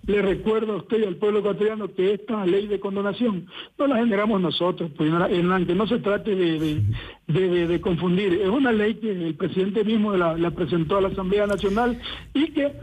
le 0.07 0.23
recuerdo 0.23 0.73
a 0.73 0.77
usted 0.77 1.01
y 1.01 1.05
al 1.05 1.17
pueblo 1.17 1.41
ecuatoriano 1.41 1.93
que 1.93 2.15
esta 2.15 2.47
ley 2.47 2.65
de 2.65 2.79
condonación 2.79 3.45
no 3.77 3.85
la 3.85 3.97
generamos 3.97 4.41
nosotros, 4.41 4.89
pues 4.97 5.11
que 5.11 5.75
no 5.75 5.87
se 5.87 5.99
trate 5.99 6.35
de, 6.35 6.81
de, 7.27 7.79
confundir. 7.79 8.41
Es 8.41 8.49
una 8.49 8.71
ley 8.71 8.95
que 8.95 9.11
el 9.11 9.35
presidente 9.35 9.83
mismo 9.83 10.17
la, 10.17 10.35
la 10.35 10.49
presentó 10.49 10.97
a 10.97 11.01
la 11.01 11.09
Asamblea 11.09 11.45
Nacional 11.45 12.01
y 12.33 12.47
que 12.53 12.73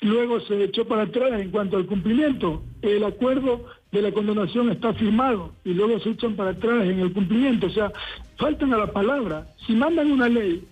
luego 0.00 0.40
se 0.40 0.64
echó 0.64 0.86
para 0.86 1.02
atrás 1.02 1.38
en 1.38 1.50
cuanto 1.50 1.76
al 1.76 1.84
cumplimiento. 1.84 2.62
El 2.80 3.04
acuerdo 3.04 3.66
de 3.92 4.02
la 4.02 4.12
condonación 4.12 4.70
está 4.70 4.92
firmado 4.94 5.52
y 5.64 5.72
luego 5.72 5.98
se 6.00 6.10
echan 6.10 6.34
para 6.34 6.50
atrás 6.50 6.86
en 6.86 7.00
el 7.00 7.12
cumplimiento. 7.12 7.66
O 7.66 7.70
sea, 7.70 7.92
faltan 8.36 8.72
a 8.74 8.78
la 8.78 8.92
palabra. 8.92 9.46
Si 9.66 9.74
mandan 9.74 10.10
una 10.10 10.28
ley, 10.28 10.64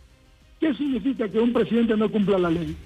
¿qué 0.61 0.75
significa 0.75 1.29
que 1.29 1.39
un 1.39 1.53
presidente 1.53 1.97
no 1.97 2.11
cumpla 2.11 2.39
la 2.39 2.51
ley? 2.51 2.77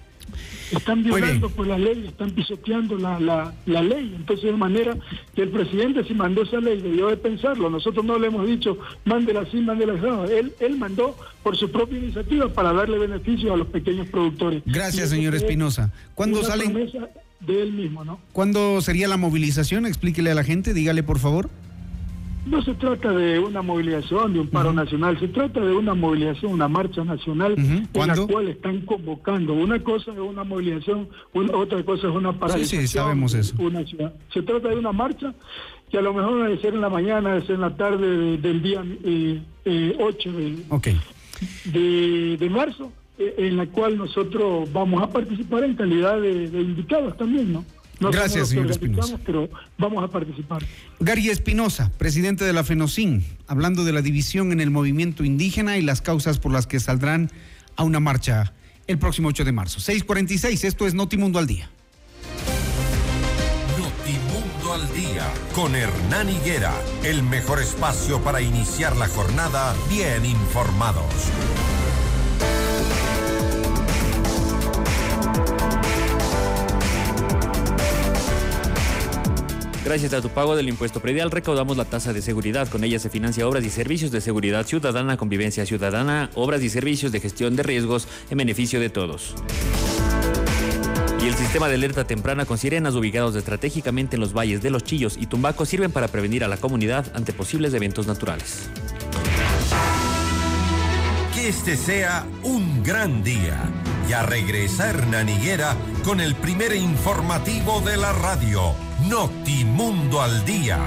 Están 0.71 1.03
violando 1.03 1.49
por 1.49 1.67
la 1.67 1.79
ley, 1.79 2.05
están 2.07 2.31
pisoteando 2.33 2.99
la, 2.99 3.19
la, 3.65 3.83
ley. 3.83 4.13
Entonces, 4.15 4.51
de 4.51 4.57
manera 4.57 4.95
que 5.35 5.43
el 5.43 5.49
presidente, 5.49 6.05
si 6.05 6.13
mandó 6.13 6.43
esa 6.43 6.61
ley, 6.61 6.83
debió 6.83 7.09
de 7.09 7.17
pensarlo. 7.17 7.71
Nosotros 7.71 8.05
no 8.05 8.19
le 8.19 8.27
hemos 8.27 8.47
dicho, 8.47 8.79
mándela 9.07 9.41
así, 9.41 9.57
mándela 9.57 9.95
así. 9.95 10.35
Él, 10.35 10.53
él 10.61 10.77
mandó 10.77 11.17
por 11.43 11.57
su 11.57 11.71
propia 11.71 11.99
iniciativa 11.99 12.49
para 12.51 12.75
darle 12.75 12.99
beneficio 12.99 13.55
a 13.55 13.57
los 13.57 13.69
pequeños 13.69 14.09
productores. 14.09 14.63
Gracias, 14.67 15.09
señor 15.09 15.35
Espinosa. 15.35 15.91
¿Cuándo 16.15 16.43
salen? 16.43 16.91
De 17.41 17.63
él 17.63 17.73
mismo, 17.73 18.05
¿no? 18.05 18.19
¿Cuándo 18.33 18.81
sería 18.81 19.09
la 19.09 19.17
movilización? 19.17 19.87
Explíquele 19.87 20.31
a 20.31 20.35
la 20.35 20.45
gente, 20.45 20.75
dígale 20.75 21.03
por 21.03 21.19
favor. 21.19 21.49
No 22.47 22.63
se 22.63 22.73
trata 22.75 23.13
de 23.13 23.39
una 23.39 23.61
movilización, 23.61 24.33
de 24.33 24.41
un 24.41 24.49
paro 24.49 24.73
nacional, 24.73 25.19
se 25.21 25.29
trata 25.29 25.61
de 25.61 25.73
una 25.73 25.95
movilización, 25.95 26.53
una 26.53 26.67
marcha 26.67 27.05
nacional 27.05 27.55
en 27.59 27.89
la 27.93 28.17
cual 28.27 28.49
están 28.49 28.81
convocando. 28.83 29.53
Una 29.53 29.83
cosa 29.83 30.13
es 30.13 30.19
una 30.19 30.45
movilización, 30.45 31.09
otra 31.53 31.83
cosa 31.85 32.09
es 32.09 32.15
una 32.15 32.33
paralización. 32.33 32.83
Sí, 32.83 32.89
sí, 32.89 32.95
sabemos 32.95 33.35
eso. 33.35 33.55
Una 33.59 33.85
ciudad. 33.85 34.15
Se 34.33 34.41
trata 34.43 34.69
de 34.69 34.77
una 34.77 34.93
marcha 34.93 35.35
que 35.91 35.99
a 35.99 36.01
lo 36.01 36.15
mejor 36.15 36.43
debe 36.43 36.61
ser 36.61 36.75
en 36.75 36.81
la 36.81 36.89
mañana, 36.89 37.35
debe 37.35 37.47
ser 37.47 37.57
en 37.57 37.61
la 37.61 37.77
tarde 37.77 38.39
del 38.39 38.63
día 38.63 38.83
eh, 39.05 39.43
eh, 39.65 39.97
8 40.01 40.33
de, 41.65 42.37
de, 42.39 42.51
marzo, 42.51 42.93
en 43.19 43.57
la 43.57 43.67
cual 43.67 43.99
nosotros 43.99 44.73
vamos 44.73 45.03
a 45.03 45.11
participar 45.11 45.65
en 45.65 45.75
calidad 45.75 46.21
de 46.21 46.61
invitados 46.61 47.17
también, 47.17 47.53
¿no? 47.53 47.65
Gracias, 48.01 48.51
señor 48.51 48.71
Espinosa. 48.71 49.19
Pero 49.25 49.49
vamos 49.77 50.05
a 50.05 50.09
participar. 50.09 50.65
Gary 51.01 51.31
Espinosa, 51.31 51.91
presidente 51.99 52.45
de 52.45 52.53
la 52.53 52.65
FENOCIN, 52.65 53.25
hablando 53.47 53.85
de 53.85 53.93
la 53.93 54.03
división 54.03 54.53
en 54.53 54.61
el 54.61 54.71
movimiento 54.71 55.25
indígena 55.25 55.79
y 55.79 55.83
las 55.83 56.01
causas 56.01 56.39
por 56.39 56.53
las 56.53 56.67
que 56.67 56.81
saldrán 56.81 57.31
a 57.77 57.85
una 57.85 58.01
marcha 58.01 58.53
el 58.87 58.99
próximo 58.99 59.29
8 59.29 59.45
de 59.45 59.53
marzo. 59.53 59.81
646, 59.81 60.65
esto 60.65 60.87
es 60.87 60.95
Notimundo 60.95 61.39
al 61.39 61.47
Día. 61.47 61.71
Notimundo 63.79 64.75
al 64.75 64.93
Día, 64.95 65.27
con 65.55 65.75
Hernán 65.75 66.31
Higuera, 66.31 66.73
el 67.05 67.23
mejor 67.23 67.61
espacio 67.61 68.21
para 68.23 68.41
iniciar 68.41 68.97
la 68.97 69.09
jornada 69.09 69.75
bien 69.91 70.25
informados. 70.25 71.05
Gracias 79.89 80.13
a 80.13 80.21
tu 80.21 80.29
pago 80.29 80.55
del 80.55 80.69
impuesto 80.69 81.01
predial 81.01 81.31
recaudamos 81.31 81.79
la 81.79 81.87
tasa 81.87 82.13
de 82.13 82.21
seguridad. 82.21 82.69
Con 82.69 82.85
ella 82.85 82.99
se 82.99 83.09
financia 83.09 83.49
obras 83.49 83.65
y 83.65 83.71
servicios 83.71 84.11
de 84.11 84.21
seguridad 84.21 84.67
ciudadana, 84.67 85.17
convivencia 85.17 85.65
ciudadana, 85.65 86.29
obras 86.35 86.63
y 86.63 86.69
servicios 86.69 87.11
de 87.11 87.21
gestión 87.21 87.57
de 87.57 87.63
riesgos 87.63 88.07
en 88.29 88.37
beneficio 88.37 88.81
de 88.81 88.91
todos. 88.91 89.35
Y 91.23 91.27
el 91.27 91.35
sistema 91.35 91.69
de 91.69 91.77
alerta 91.77 92.05
temprana 92.05 92.45
con 92.45 92.59
sirenas 92.59 92.97
ubicados 92.97 93.35
estratégicamente 93.35 94.17
en 94.17 94.21
los 94.21 94.35
valles 94.35 94.61
de 94.61 94.69
Los 94.69 94.85
Chillos 94.85 95.17
y 95.19 95.25
Tumbaco 95.25 95.65
sirven 95.65 95.91
para 95.91 96.09
prevenir 96.09 96.45
a 96.45 96.49
la 96.49 96.59
comunidad 96.59 97.07
ante 97.15 97.33
posibles 97.33 97.73
eventos 97.73 98.07
naturales. 98.07 98.69
Que 101.35 101.49
este 101.49 101.77
sea 101.77 102.27
un 102.43 102.83
gran 102.83 103.25
día. 103.25 103.88
Ya 104.09 104.23
regresa 104.23 104.89
Hernán 104.89 105.29
Higuera 105.29 105.77
con 106.03 106.23
el 106.23 106.35
primer 106.35 106.75
informativo 106.75 107.83
de 107.83 107.99
la 107.99 108.11
radio 108.15 108.73
Notimundo 109.07 110.23
al 110.23 110.47
Día. 110.47 110.79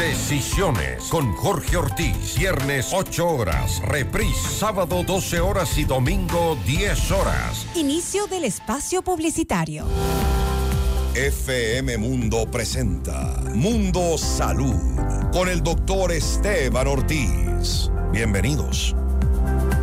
Decisiones 0.00 1.04
con 1.04 1.32
Jorge 1.34 1.76
Ortiz. 1.76 2.36
Viernes 2.36 2.90
8 2.92 3.28
horas. 3.28 3.80
Reprise 3.86 4.48
sábado 4.48 5.04
12 5.04 5.40
horas 5.40 5.78
y 5.78 5.84
domingo 5.84 6.58
10 6.66 7.12
horas. 7.12 7.66
Inicio 7.76 8.26
del 8.26 8.46
espacio 8.46 9.02
publicitario. 9.02 9.86
FM 11.14 11.98
Mundo 11.98 12.50
presenta 12.50 13.40
Mundo 13.54 14.18
Salud 14.18 14.74
con 15.32 15.48
el 15.48 15.62
doctor 15.62 16.10
Esteban 16.10 16.88
Ortiz. 16.88 17.92
Bienvenidos. 18.10 18.96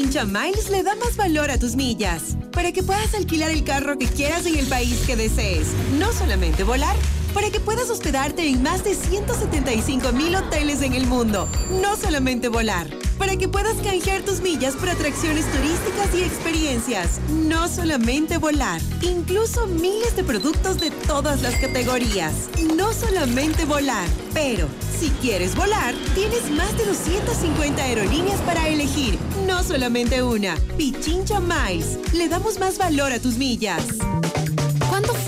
Pichincha 0.00 0.24
Miles 0.24 0.70
le 0.70 0.82
da 0.82 0.94
más 0.94 1.14
valor 1.14 1.50
a 1.50 1.58
tus 1.58 1.76
millas 1.76 2.34
para 2.52 2.72
que 2.72 2.82
puedas 2.82 3.14
alquilar 3.14 3.50
el 3.50 3.64
carro 3.64 3.98
que 3.98 4.06
quieras 4.06 4.46
en 4.46 4.56
el 4.58 4.66
país 4.66 4.98
que 5.06 5.14
desees. 5.14 5.66
No 5.98 6.10
solamente 6.10 6.64
volar, 6.64 6.96
para 7.34 7.50
que 7.50 7.60
puedas 7.60 7.90
hospedarte 7.90 8.48
en 8.48 8.62
más 8.62 8.84
de 8.84 8.94
175 8.94 10.12
mil 10.12 10.34
hoteles 10.34 10.82
en 10.82 10.94
el 10.94 11.06
mundo. 11.06 11.48
No 11.80 11.96
solamente 11.96 12.48
volar 12.48 12.88
para 13.20 13.36
que 13.36 13.48
puedas 13.48 13.76
canjear 13.76 14.22
tus 14.22 14.40
millas 14.40 14.74
por 14.76 14.88
atracciones 14.88 15.44
turísticas 15.52 16.14
y 16.14 16.22
experiencias. 16.22 17.20
No 17.28 17.68
solamente 17.68 18.38
volar, 18.38 18.80
incluso 19.02 19.66
miles 19.66 20.16
de 20.16 20.24
productos 20.24 20.80
de 20.80 20.90
todas 20.90 21.42
las 21.42 21.54
categorías. 21.56 22.48
No 22.74 22.94
solamente 22.94 23.66
volar, 23.66 24.08
pero 24.32 24.68
si 24.98 25.10
quieres 25.20 25.54
volar, 25.54 25.94
tienes 26.14 26.50
más 26.50 26.74
de 26.78 26.86
250 26.86 27.82
aerolíneas 27.82 28.40
para 28.40 28.68
elegir. 28.68 29.18
No 29.46 29.62
solamente 29.62 30.22
una. 30.22 30.56
Pichincha 30.78 31.40
Miles. 31.40 31.98
Le 32.14 32.26
damos 32.28 32.58
más 32.58 32.78
valor 32.78 33.12
a 33.12 33.20
tus 33.20 33.36
millas 33.36 33.84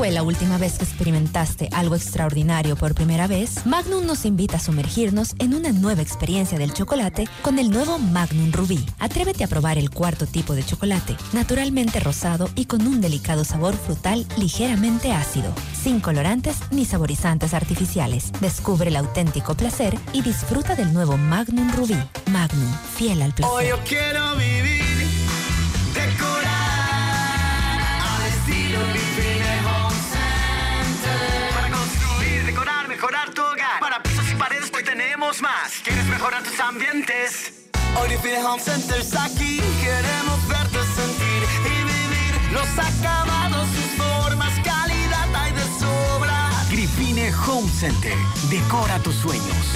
fue 0.02 0.10
la 0.10 0.24
última 0.24 0.58
vez 0.58 0.78
que 0.78 0.84
experimentaste 0.84 1.68
algo 1.70 1.94
extraordinario 1.94 2.74
por 2.74 2.92
primera 2.92 3.28
vez? 3.28 3.64
Magnum 3.66 4.04
nos 4.04 4.24
invita 4.24 4.56
a 4.56 4.58
sumergirnos 4.58 5.36
en 5.38 5.54
una 5.54 5.70
nueva 5.70 6.02
experiencia 6.02 6.58
del 6.58 6.74
chocolate 6.74 7.28
con 7.40 7.60
el 7.60 7.70
nuevo 7.70 8.00
Magnum 8.00 8.50
Rubí. 8.50 8.84
Atrévete 8.98 9.44
a 9.44 9.46
probar 9.46 9.78
el 9.78 9.90
cuarto 9.90 10.26
tipo 10.26 10.56
de 10.56 10.64
chocolate, 10.64 11.16
naturalmente 11.32 12.00
rosado 12.00 12.50
y 12.56 12.64
con 12.64 12.84
un 12.84 13.00
delicado 13.00 13.44
sabor 13.44 13.76
frutal 13.76 14.26
ligeramente 14.36 15.12
ácido, 15.12 15.54
sin 15.72 16.00
colorantes 16.00 16.56
ni 16.72 16.84
saborizantes 16.84 17.54
artificiales. 17.54 18.32
Descubre 18.40 18.88
el 18.88 18.96
auténtico 18.96 19.54
placer 19.54 19.96
y 20.12 20.22
disfruta 20.22 20.74
del 20.74 20.92
nuevo 20.92 21.16
Magnum 21.16 21.72
Rubí. 21.76 21.96
Magnum, 22.32 22.74
fiel 22.96 23.22
al 23.22 23.32
placer. 23.34 23.54
Hoy 23.54 23.68
yo 23.68 23.78
quiero 23.88 24.34
vivir, 24.34 24.82
mejorar 33.02 33.34
tu 33.34 33.42
hogar. 33.42 33.80
Para 33.80 34.00
pisos 34.00 34.24
y 34.30 34.34
paredes 34.36 34.70
hoy 34.72 34.84
tenemos 34.84 35.40
más. 35.42 35.72
¿Quieres 35.82 36.04
mejorar 36.06 36.42
tus 36.44 36.58
ambientes? 36.60 37.52
Vivine 38.08 38.44
Home 38.44 38.62
Center 38.62 39.00
está 39.00 39.24
aquí. 39.24 39.60
Queremos 39.80 40.46
verte 40.46 40.78
sentir 40.94 41.42
y 41.64 41.76
vivir 41.82 42.52
los 42.52 42.68
acabados, 42.78 43.66
sus 43.70 44.04
formas, 44.04 44.52
calidad 44.64 45.34
hay 45.34 45.52
de 45.52 45.64
sobra. 45.80 46.50
Grifine 46.70 47.32
Home 47.46 47.68
Center. 47.68 48.16
Decora 48.48 49.00
tus 49.00 49.16
sueños. 49.16 49.66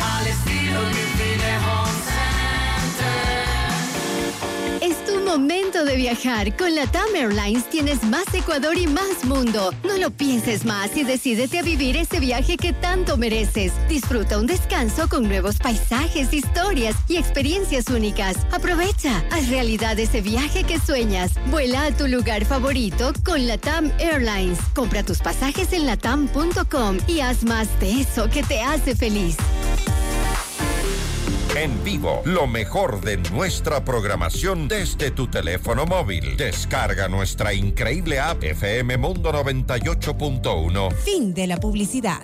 Al 0.00 0.26
estilo 0.26 0.80
Grifine 0.90 1.31
momento 5.32 5.86
de 5.86 5.96
viajar. 5.96 6.54
Con 6.58 6.74
la 6.74 6.86
TAM 6.86 7.08
Airlines 7.14 7.64
tienes 7.70 8.04
más 8.04 8.24
Ecuador 8.34 8.76
y 8.76 8.86
más 8.86 9.24
mundo. 9.24 9.72
No 9.82 9.96
lo 9.96 10.10
pienses 10.10 10.66
más 10.66 10.94
y 10.94 11.04
decídete 11.04 11.58
a 11.58 11.62
vivir 11.62 11.96
ese 11.96 12.20
viaje 12.20 12.58
que 12.58 12.74
tanto 12.74 13.16
mereces. 13.16 13.72
Disfruta 13.88 14.38
un 14.38 14.46
descanso 14.46 15.08
con 15.08 15.22
nuevos 15.22 15.56
paisajes, 15.56 16.34
historias 16.34 16.96
y 17.08 17.16
experiencias 17.16 17.88
únicas. 17.88 18.36
Aprovecha, 18.52 19.24
haz 19.30 19.48
realidad 19.48 19.98
ese 19.98 20.20
viaje 20.20 20.64
que 20.64 20.78
sueñas. 20.78 21.32
Vuela 21.46 21.86
a 21.86 21.96
tu 21.96 22.08
lugar 22.08 22.44
favorito 22.44 23.14
con 23.24 23.46
la 23.46 23.56
TAM 23.56 23.90
Airlines. 24.00 24.58
Compra 24.74 25.02
tus 25.02 25.20
pasajes 25.20 25.72
en 25.72 25.86
latam.com 25.86 26.98
y 27.06 27.20
haz 27.20 27.42
más 27.44 27.80
de 27.80 28.02
eso 28.02 28.28
que 28.28 28.42
te 28.42 28.60
hace 28.60 28.94
feliz. 28.94 29.38
En 31.54 31.84
vivo, 31.84 32.22
lo 32.24 32.46
mejor 32.46 33.02
de 33.02 33.18
nuestra 33.30 33.84
programación 33.84 34.68
desde 34.68 35.10
tu 35.10 35.26
teléfono 35.26 35.84
móvil. 35.84 36.34
Descarga 36.38 37.08
nuestra 37.08 37.52
increíble 37.52 38.18
app 38.18 38.42
FM 38.42 38.96
Mundo 38.96 39.30
98.1. 39.30 40.94
Fin 40.94 41.34
de 41.34 41.46
la 41.46 41.58
publicidad. 41.58 42.22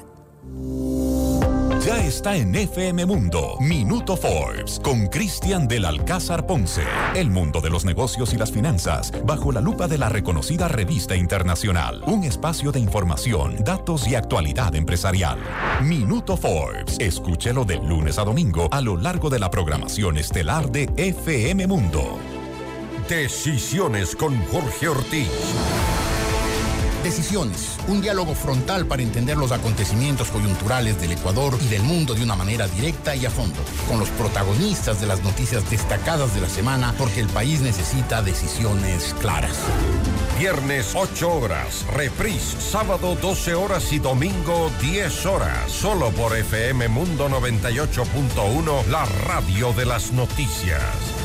Ya 1.85 2.05
está 2.05 2.37
en 2.37 2.55
FM 2.55 3.07
Mundo, 3.07 3.57
Minuto 3.61 4.17
Forbes, 4.17 4.81
con 4.83 5.07
Cristian 5.07 5.69
del 5.69 5.85
Alcázar 5.85 6.45
Ponce. 6.45 6.83
El 7.15 7.31
mundo 7.31 7.61
de 7.61 7.71
los 7.71 7.85
negocios 7.85 8.35
y 8.35 8.37
las 8.37 8.51
finanzas, 8.51 9.13
bajo 9.25 9.53
la 9.53 9.61
lupa 9.61 9.87
de 9.87 9.97
la 9.97 10.09
reconocida 10.09 10.67
revista 10.67 11.15
internacional. 11.15 12.03
Un 12.07 12.25
espacio 12.25 12.73
de 12.73 12.81
información, 12.81 13.63
datos 13.65 14.09
y 14.09 14.17
actualidad 14.17 14.75
empresarial. 14.75 15.39
Minuto 15.83 16.37
Forbes, 16.37 16.97
escúchelo 16.99 17.65
de 17.65 17.77
lunes 17.77 18.19
a 18.19 18.25
domingo 18.25 18.69
a 18.73 18.81
lo 18.81 18.97
largo 18.97 19.31
de 19.31 19.39
la 19.39 19.51
programación 19.51 20.19
estelar 20.19 20.71
de 20.71 20.91
FM 20.97 21.69
Mundo. 21.69 22.19
Decisiones 23.09 24.17
con 24.17 24.37
Jorge 24.47 24.89
Ortiz. 24.89 25.31
Decisiones, 27.03 27.77
un 27.87 28.01
diálogo 28.01 28.35
frontal 28.35 28.87
para 28.87 29.03
entender 29.03 29.37
los 29.37 29.53
acontecimientos 29.53 30.31
coyunturales 30.31 31.01
del 31.01 31.13
Ecuador 31.13 31.57
y 31.65 31.69
del 31.69 31.83
mundo 31.83 32.15
de 32.15 32.23
una 32.23 32.35
manera 32.35 32.67
directa 32.67 33.15
y 33.15 33.25
a 33.25 33.31
fondo, 33.31 33.61
con 33.89 34.01
los 34.01 34.09
protagonistas 34.11 35.01
de 35.01 35.07
las 35.07 35.23
noticias 35.23 35.71
destacadas 35.71 36.35
de 36.35 36.41
la 36.41 36.49
semana, 36.49 36.95
porque 36.99 37.21
el 37.21 37.29
país 37.29 37.61
necesita 37.61 38.21
decisiones 38.21 39.15
claras. 39.21 39.57
Viernes 40.39 40.93
8 40.95 41.33
horas, 41.33 41.87
reprise 41.95 42.61
sábado 42.61 43.17
12 43.21 43.55
horas 43.55 43.93
y 43.93 43.99
domingo 43.99 44.71
10 44.81 45.27
horas, 45.27 45.71
solo 45.71 46.11
por 46.11 46.37
FM 46.37 46.89
Mundo 46.89 47.29
98.1, 47.29 48.87
la 48.87 49.05
radio 49.05 49.73
de 49.73 49.87
las 49.87 50.13
noticias. 50.13 51.18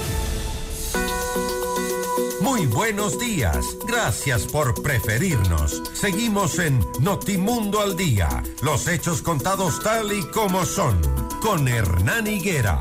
Muy 2.44 2.66
buenos 2.66 3.18
días. 3.18 3.78
Gracias 3.88 4.46
por 4.46 4.84
preferirnos. 4.84 5.82
Seguimos 5.94 6.60
en 6.60 6.78
Notimundo 7.00 7.80
al 7.80 7.96
Día. 7.96 8.44
Los 8.62 8.90
hechos 8.90 9.22
contados 9.22 9.82
tal 9.82 10.12
y 10.12 10.24
como 10.24 10.66
son. 10.66 11.00
Con 11.42 11.70
Hernán 11.70 12.28
Higuera. 12.28 12.80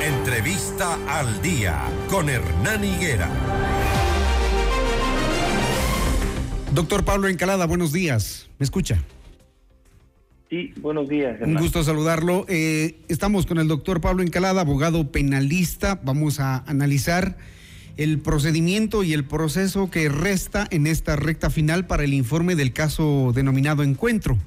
Entrevista 0.00 0.96
al 1.08 1.42
Día. 1.42 1.82
Con 2.08 2.28
Hernán 2.28 2.84
Higuera. 2.84 3.28
Doctor 6.70 7.04
Pablo 7.04 7.26
Encalada, 7.26 7.66
buenos 7.66 7.90
días. 7.90 8.48
¿Me 8.60 8.64
escucha? 8.64 9.02
Sí, 10.54 10.72
buenos 10.80 11.08
días. 11.08 11.36
Un 11.40 11.56
gusto 11.56 11.82
saludarlo. 11.82 12.46
Eh, 12.48 13.00
estamos 13.08 13.44
con 13.44 13.58
el 13.58 13.66
doctor 13.66 14.00
Pablo 14.00 14.22
Encalada, 14.22 14.60
abogado 14.60 15.10
penalista. 15.10 16.00
Vamos 16.04 16.38
a 16.38 16.58
analizar 16.68 17.36
el 17.96 18.20
procedimiento 18.20 19.02
y 19.02 19.14
el 19.14 19.24
proceso 19.24 19.90
que 19.90 20.08
resta 20.08 20.64
en 20.70 20.86
esta 20.86 21.16
recta 21.16 21.50
final 21.50 21.88
para 21.88 22.04
el 22.04 22.14
informe 22.14 22.54
del 22.54 22.72
caso 22.72 23.32
denominado 23.34 23.82
Encuentro, 23.82 24.38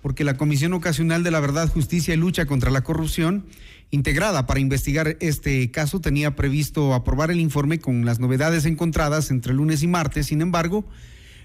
porque 0.00 0.22
la 0.22 0.36
Comisión 0.36 0.74
Ocasional 0.74 1.24
de 1.24 1.32
la 1.32 1.40
Verdad, 1.40 1.68
Justicia 1.68 2.14
y 2.14 2.18
Lucha 2.18 2.46
contra 2.46 2.70
la 2.70 2.82
Corrupción, 2.82 3.44
integrada 3.90 4.46
para 4.46 4.60
investigar 4.60 5.16
este 5.18 5.72
caso, 5.72 6.00
tenía 6.00 6.36
previsto 6.36 6.94
aprobar 6.94 7.32
el 7.32 7.40
informe 7.40 7.80
con 7.80 8.04
las 8.04 8.20
novedades 8.20 8.64
encontradas 8.64 9.32
entre 9.32 9.54
lunes 9.54 9.82
y 9.82 9.88
martes. 9.88 10.26
Sin 10.26 10.40
embargo, 10.40 10.84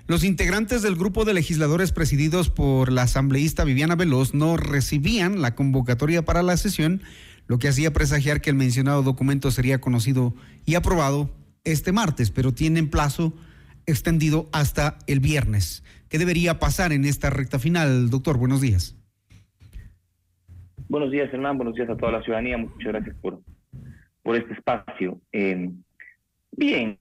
los 0.06 0.26
integrantes 0.26 0.82
del 0.82 0.96
grupo 0.96 1.24
de 1.24 1.34
legisladores 1.34 1.94
presididos 1.94 2.50
por 2.50 2.92
la 2.92 3.04
asambleísta 3.04 3.64
Viviana 3.64 3.96
Veloz 3.96 4.34
no 4.34 4.58
recibían 4.58 5.42
la 5.42 5.56
convocatoria 5.56 6.26
para 6.26 6.44
la 6.44 6.58
sesión, 6.58 7.02
lo 7.48 7.58
que 7.58 7.70
hacía 7.70 7.94
presagiar 7.94 8.42
que 8.42 8.50
el 8.50 8.56
mencionado 8.58 9.02
documento 9.02 9.50
sería 9.50 9.80
conocido 9.80 10.34
y 10.66 10.76
aprobado 10.76 11.30
este 11.64 11.94
martes, 11.94 12.32
pero 12.32 12.54
tienen 12.54 12.90
plazo 12.90 13.34
extendido 13.86 14.50
hasta 14.52 14.98
el 15.08 15.22
viernes. 15.22 15.84
¿Qué 16.10 16.18
debería 16.18 16.60
pasar 16.60 16.92
en 16.92 17.06
esta 17.06 17.30
recta 17.30 17.58
final, 17.58 18.10
doctor? 18.10 18.38
Buenos 18.38 18.60
días. 18.60 18.98
Buenos 20.90 21.12
días, 21.12 21.34
Hernán. 21.34 21.58
Buenos 21.58 21.76
días 21.76 21.90
a 21.90 21.96
toda 21.96 22.12
la 22.12 22.22
ciudadanía. 22.24 22.58
Muchas 22.58 22.92
gracias 22.92 23.16
por, 23.22 23.42
este 24.36 24.54
espacio. 24.54 25.20
Eh, 25.32 25.72
bien, 26.58 26.98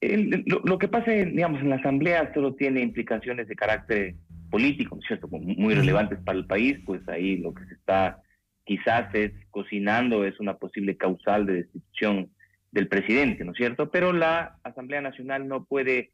el, 0.00 0.44
lo, 0.46 0.60
lo, 0.64 0.78
que 0.78 0.88
pasa, 0.88 1.10
digamos, 1.10 1.60
en 1.60 1.70
la 1.70 1.76
Asamblea 1.76 2.32
solo 2.34 2.54
tiene 2.54 2.80
implicaciones 2.80 3.48
de 3.48 3.56
carácter 3.56 4.14
político, 4.50 4.98
¿cierto? 5.06 5.28
Muy 5.28 5.74
relevantes 5.74 6.18
para 6.20 6.38
el 6.38 6.46
país, 6.46 6.78
pues 6.84 7.06
ahí 7.08 7.38
lo 7.38 7.54
que 7.54 7.64
se 7.64 7.74
está 7.74 8.22
quizás 8.64 9.12
es 9.14 9.32
cocinando 9.50 10.24
es 10.24 10.38
una 10.38 10.56
posible 10.56 10.96
causal 10.96 11.46
de 11.46 11.54
destitución 11.54 12.30
del 12.70 12.88
presidente, 12.88 13.44
¿no 13.44 13.52
es 13.52 13.56
cierto? 13.56 13.90
Pero 13.90 14.12
la 14.12 14.58
Asamblea 14.62 15.00
Nacional 15.00 15.48
no 15.48 15.64
puede, 15.64 16.10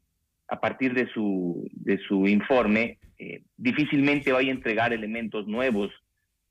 a 0.47 0.59
partir 0.59 0.93
de 0.93 1.07
su, 1.13 1.69
de 1.71 1.99
su 1.99 2.27
informe, 2.27 2.97
eh, 3.17 3.43
difícilmente 3.57 4.31
vaya 4.31 4.49
a 4.49 4.55
entregar 4.55 4.93
elementos 4.93 5.47
nuevos 5.47 5.91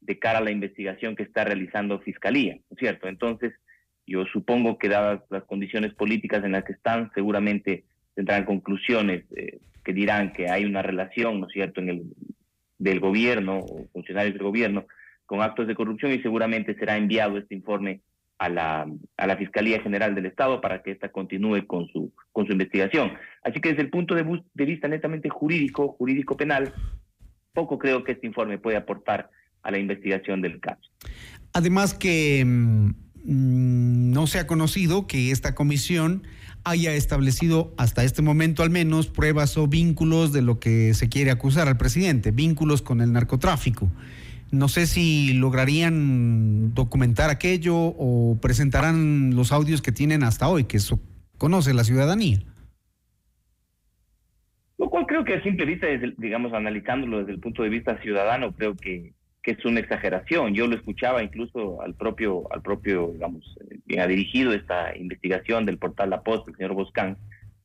de 0.01 0.19
cara 0.19 0.39
a 0.39 0.43
la 0.43 0.51
investigación 0.51 1.17
que 1.17 1.25
está 1.25 1.45
realizando 1.45 2.01
Fiscalía, 2.01 2.55
¿no 2.55 2.75
es 2.75 2.79
cierto? 2.79 3.09
Entonces, 3.09 3.53
yo 4.09 4.25
supongo 4.33 4.79
que 4.79 4.89
dadas 4.89 5.21
las 5.31 5.45
condiciones 5.45 5.95
políticas 5.95 6.45
en 6.45 6.53
las 6.53 6.65
que 6.65 6.73
están, 6.73 7.11
seguramente 7.15 7.85
tendrán 8.15 8.45
conclusiones 8.45 9.25
eh, 9.37 9.59
que 9.85 9.93
dirán 9.93 10.33
que 10.33 10.49
hay 10.49 10.65
una 10.65 10.83
relación, 10.83 11.41
¿no 11.41 11.47
es 11.47 11.53
cierto?, 11.53 11.81
en 11.81 11.89
el, 11.91 12.03
del 12.79 13.01
gobierno 13.01 13.59
o 13.59 13.87
funcionarios 13.93 14.35
del 14.35 14.43
gobierno 14.43 14.87
con 15.27 15.43
actos 15.43 15.67
de 15.67 15.75
corrupción 15.75 16.13
y 16.13 16.23
seguramente 16.23 16.75
será 16.75 16.97
enviado 16.97 17.37
este 17.37 17.55
informe 17.55 18.01
a 18.39 18.49
la, 18.49 18.87
a 19.17 19.27
la 19.27 19.37
Fiscalía 19.37 19.81
General 19.81 20.15
del 20.15 20.27
Estado 20.27 20.61
para 20.61 20.83
que 20.83 20.93
ésta 20.93 21.11
continúe 21.11 21.67
con 21.67 21.87
su, 21.89 22.13
con 22.33 22.47
su 22.47 22.53
investigación. 22.53 23.13
Así 23.43 23.61
que 23.61 23.71
desde 23.71 23.83
el 23.83 23.91
punto 23.91 24.15
de, 24.15 24.25
vista 24.55 24.89
netamente 24.89 25.29
jurídico, 25.29 25.89
jurídico 25.89 26.37
penal, 26.37 26.73
poco 27.53 27.79
creo 27.79 28.05
que 28.05 28.13
este 28.13 28.27
informe 28.27 28.59
puede 28.59 28.77
aportar 28.77 29.31
a 29.63 29.71
la 29.71 29.79
investigación 29.79 30.41
del 30.41 30.61
caso. 30.61 30.89
Además 31.53 31.95
que 31.95 32.45
mmm, 32.47 32.91
no 33.29 34.27
se 34.27 34.39
ha 34.39 34.47
conocido 34.47 35.07
que 35.07 35.31
esta 35.31 35.55
comisión 35.55 36.23
haya 36.65 36.95
establecido 36.95 37.75
hasta 37.77 38.03
este 38.03 38.23
momento 38.23 38.63
al 38.63 38.71
menos 38.71 39.07
pruebas 39.09 39.59
o 39.59 39.69
vínculos 39.69 40.33
de 40.33 40.41
lo 40.41 40.59
que 40.59 40.95
se 40.95 41.11
quiere 41.11 41.31
acusar 41.31 41.69
al 41.69 41.77
presidente, 41.77 42.31
vínculos 42.31 42.81
con 42.81 43.03
el 43.03 43.13
narcotráfico. 43.13 43.91
No 44.51 44.69
sé 44.69 44.87
si 44.87 45.35
lograrían 45.35 46.73
documentar 46.73 47.29
aquello 47.29 47.77
o 47.77 48.39
presentarán 48.41 49.37
los 49.37 49.53
audios 49.53 49.83
que 49.83 49.93
tienen 49.93 50.23
hasta 50.23 50.49
hoy, 50.49 50.65
que 50.65 50.79
eso 50.79 50.99
conoce 51.37 51.75
la 51.75 51.85
ciudadanía. 51.85 52.41
creo 55.07 55.25
que 55.25 55.41
simple 55.43 55.67
vista, 55.67 55.87
digamos, 56.17 56.53
analizándolo 56.55 57.19
desde 57.19 57.33
el 57.33 57.41
punto 57.41 57.63
de 57.63 57.69
vista 57.69 58.01
ciudadano, 58.01 58.53
creo 58.53 58.75
que, 58.75 59.13
que 59.49 59.55
es 59.55 59.65
una 59.65 59.81
exageración. 59.81 60.55
Yo 60.55 60.67
lo 60.67 60.77
escuchaba 60.77 61.23
incluso 61.23 61.81
al 61.81 61.95
propio, 61.95 62.53
al 62.53 62.61
propio, 62.61 63.11
digamos, 63.15 63.57
eh, 63.71 63.79
quien 63.87 64.01
ha 64.01 64.07
dirigido 64.07 64.53
esta 64.53 64.95
investigación 64.95 65.65
del 65.65 65.79
portal 65.79 66.11
La 66.11 66.23
Post, 66.23 66.49
el 66.49 66.57
señor 66.57 66.75
Boscán. 66.75 67.17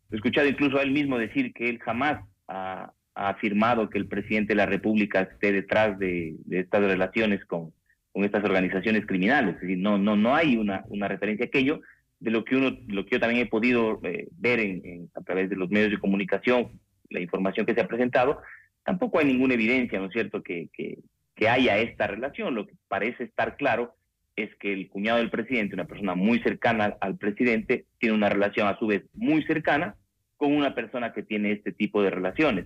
Lo 0.10 0.16
he 0.16 0.16
escuchado 0.16 0.48
incluso 0.48 0.78
a 0.78 0.82
él 0.82 0.92
mismo 0.92 1.18
decir 1.18 1.52
que 1.54 1.68
él 1.68 1.80
jamás 1.80 2.24
ha, 2.48 2.94
ha 3.16 3.30
afirmado 3.30 3.90
que 3.90 3.98
el 3.98 4.08
presidente 4.08 4.54
de 4.54 4.58
la 4.58 4.66
República 4.66 5.24
esté 5.24 5.52
detrás 5.52 6.00
de, 6.00 6.36
de 6.46 6.60
estas 6.62 6.82
relaciones 6.84 7.44
con, 7.44 7.74
con 8.14 8.24
estas 8.24 8.46
organizaciones 8.46 9.06
criminales. 9.06 9.56
Es 9.56 9.62
decir, 9.62 9.78
no, 9.80 9.98
no, 9.98 10.16
no 10.16 10.36
hay 10.36 10.56
una, 10.56 10.86
una 10.88 11.10
referencia 11.10 11.46
a 11.46 11.48
aquello 11.48 11.82
de 12.22 12.32
lo 12.32 12.46
que 12.46 12.56
uno, 12.56 12.78
lo 12.88 13.04
que 13.06 13.16
yo 13.16 13.20
también 13.20 13.42
he 13.42 13.50
podido 13.50 14.00
eh, 14.04 14.30
ver 14.38 14.62
en, 14.62 14.86
en- 14.86 15.10
a 15.16 15.22
través 15.22 15.50
de 15.50 15.58
los 15.58 15.70
medios 15.70 15.92
de 15.92 16.00
comunicación, 16.00 16.80
la 17.10 17.20
información 17.20 17.66
que 17.66 17.74
se 17.74 17.82
ha 17.82 17.88
presentado, 17.90 18.40
tampoco 18.86 19.20
hay 19.20 19.26
ninguna 19.26 19.56
evidencia, 19.56 20.00
¿no 20.00 20.06
es 20.06 20.14
cierto?, 20.14 20.42
que, 20.42 20.70
que, 20.72 21.00
que 21.36 21.50
haya 21.50 21.78
esta 21.78 22.08
relación. 22.08 22.56
Lo 22.56 22.68
que 22.68 22.74
parece 22.88 23.24
estar 23.24 23.58
claro 23.58 23.96
es 24.36 24.54
que 24.56 24.74
el 24.74 24.88
cuñado 24.90 25.20
del 25.20 25.30
presidente, 25.30 25.76
una 25.76 25.86
persona 25.86 26.16
muy 26.16 26.40
cercana 26.40 26.98
al 27.02 27.18
presidente, 27.18 27.86
tiene 28.00 28.16
una 28.16 28.30
relación 28.30 28.68
a 28.68 28.78
su 28.80 28.88
vez 28.88 29.04
muy 29.14 29.44
cercana 29.44 29.96
con 30.38 30.54
una 30.56 30.74
persona 30.74 31.14
que 31.14 31.24
tiene 31.24 31.52
este 31.52 31.72
tipo 31.72 32.02
de 32.02 32.10
relaciones. 32.10 32.66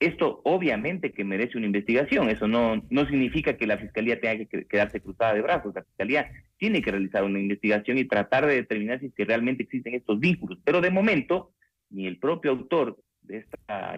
Esto 0.00 0.40
obviamente 0.44 1.12
que 1.12 1.24
merece 1.24 1.56
una 1.56 1.66
investigación, 1.66 2.28
eso 2.28 2.48
no, 2.48 2.82
no 2.90 3.06
significa 3.06 3.56
que 3.56 3.66
la 3.66 3.78
Fiscalía 3.78 4.20
tenga 4.20 4.38
que 4.38 4.46
que- 4.46 4.66
quedarse 4.66 5.00
cruzada 5.00 5.34
de 5.34 5.40
brazos, 5.40 5.72
la 5.74 5.84
Fiscalía 5.84 6.30
tiene 6.58 6.82
que 6.82 6.90
realizar 6.90 7.22
una 7.22 7.38
investigación 7.38 7.96
y 7.98 8.04
tratar 8.04 8.44
de 8.46 8.56
determinar 8.56 8.98
si 8.98 9.06
es 9.06 9.14
que 9.14 9.24
realmente 9.24 9.62
existen 9.62 9.94
estos 9.94 10.18
vínculos, 10.18 10.58
pero 10.64 10.80
de 10.80 10.90
momento 10.90 11.52
ni 11.90 12.06
el 12.06 12.18
propio 12.18 12.50
autor 12.50 12.98
de 13.22 13.38
esta 13.38 13.96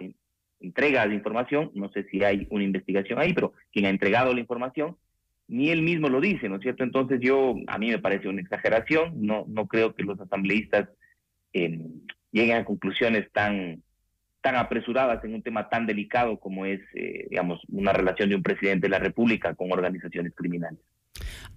entrega 0.59 1.07
de 1.07 1.15
información, 1.15 1.71
no 1.73 1.89
sé 1.91 2.03
si 2.09 2.23
hay 2.23 2.47
una 2.49 2.63
investigación 2.63 3.19
ahí, 3.19 3.33
pero 3.33 3.53
quien 3.71 3.85
ha 3.85 3.89
entregado 3.89 4.33
la 4.33 4.39
información, 4.39 4.97
ni 5.47 5.69
él 5.69 5.81
mismo 5.81 6.09
lo 6.09 6.19
dice, 6.19 6.49
¿no 6.49 6.55
es 6.57 6.61
cierto? 6.61 6.83
Entonces 6.83 7.19
yo, 7.21 7.55
a 7.67 7.77
mí 7.77 7.89
me 7.89 7.99
parece 7.99 8.27
una 8.27 8.41
exageración, 8.41 9.13
no, 9.15 9.45
no 9.47 9.67
creo 9.67 9.95
que 9.95 10.03
los 10.03 10.19
asambleístas 10.19 10.89
eh, 11.53 11.79
lleguen 12.31 12.57
a 12.57 12.65
conclusiones 12.65 13.31
tan, 13.31 13.81
tan 14.41 14.55
apresuradas 14.55 15.23
en 15.23 15.35
un 15.35 15.43
tema 15.43 15.69
tan 15.69 15.85
delicado 15.85 16.39
como 16.39 16.65
es, 16.65 16.81
eh, 16.95 17.27
digamos, 17.29 17.61
una 17.69 17.93
relación 17.93 18.29
de 18.29 18.35
un 18.35 18.43
presidente 18.43 18.87
de 18.87 18.91
la 18.91 18.99
República 18.99 19.55
con 19.55 19.71
organizaciones 19.71 20.33
criminales. 20.35 20.79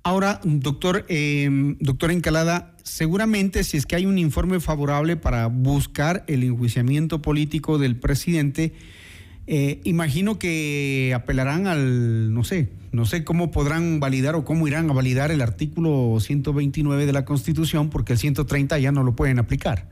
Ahora, 0.03 0.41
doctor, 0.45 1.05
eh, 1.09 1.77
Encalada, 2.11 2.75
seguramente 2.83 3.65
si 3.65 3.77
es 3.77 3.85
que 3.85 3.97
hay 3.97 4.07
un 4.07 4.19
informe 4.19 4.59
favorable 4.59 5.17
para 5.17 5.47
buscar 5.49 6.25
el 6.27 6.43
enjuiciamiento 6.43 7.21
político 7.21 7.79
del 7.79 7.97
presidente, 7.97 8.73
eh, 9.47 9.81
imagino 9.85 10.39
que 10.39 11.13
apelarán 11.15 11.67
al, 11.67 12.33
no 12.33 12.45
sé, 12.45 12.71
no 12.93 13.05
sé 13.05 13.25
cómo 13.25 13.51
podrán 13.51 14.01
validar 14.01 14.37
o 14.37 14.45
cómo 14.45 14.67
irán 14.67 14.89
a 14.89 14.95
validar 14.95 15.31
el 15.31 15.43
artículo 15.43 16.19
129 16.19 17.05
de 17.05 17.13
la 17.13 17.27
Constitución, 17.27 17.91
porque 17.91 18.15
el 18.15 18.19
130 18.19 18.79
ya 18.79 18.93
no 18.93 19.03
lo 19.03 19.15
pueden 19.15 19.39
aplicar. 19.39 19.89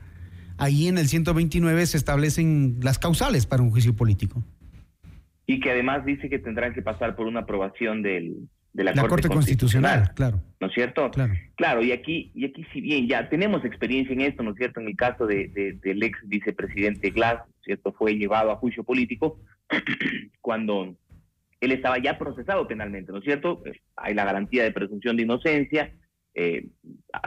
Ahí 0.57 0.87
en 0.87 0.97
el 0.97 1.07
129 1.07 1.85
se 1.85 1.97
establecen 1.97 2.79
las 2.81 2.99
causales 2.99 3.45
para 3.45 3.61
un 3.61 3.69
juicio 3.69 3.95
político. 3.95 4.43
Y 5.45 5.59
que 5.59 5.71
además 5.71 6.03
dice 6.03 6.29
que 6.29 6.39
tendrán 6.39 6.73
que 6.73 6.81
pasar 6.81 7.15
por 7.15 7.27
una 7.27 7.41
aprobación 7.41 8.01
del, 8.01 8.49
de 8.73 8.83
la, 8.83 8.93
La 8.93 9.07
Corte 9.07 9.27
Constitucional, 9.27 10.11
claro. 10.13 10.41
¿no 10.59 10.67
es 10.67 10.73
cierto? 10.73 11.09
Claro. 11.11 11.33
Claro, 11.55 11.83
y 11.83 11.91
aquí, 11.91 12.31
y 12.35 12.45
aquí 12.45 12.63
si 12.71 12.81
bien 12.81 13.07
ya 13.07 13.27
tenemos 13.29 13.65
experiencia 13.65 14.13
en 14.13 14.21
esto, 14.21 14.43
¿no 14.43 14.51
es 14.51 14.57
cierto? 14.57 14.79
En 14.79 14.87
el 14.87 14.95
caso 14.95 15.25
de, 15.25 15.47
de- 15.49 15.73
del 15.73 16.03
ex 16.03 16.19
vicepresidente 16.27 17.09
Glass, 17.09 17.39
¿no 17.47 17.53
es 17.59 17.65
cierto? 17.65 17.91
Fue 17.93 18.13
llevado 18.15 18.51
a 18.51 18.57
juicio 18.57 18.83
político 18.83 19.39
cuando 20.41 20.95
él 21.61 21.71
estaba 21.71 21.97
ya 21.97 22.17
procesado 22.17 22.67
penalmente, 22.67 23.11
¿no 23.11 23.17
es 23.19 23.23
cierto? 23.25 23.63
Hay 23.95 24.13
la 24.13 24.25
garantía 24.25 24.63
de 24.63 24.71
presunción 24.71 25.17
de 25.17 25.23
inocencia, 25.23 25.91
eh, 26.35 26.67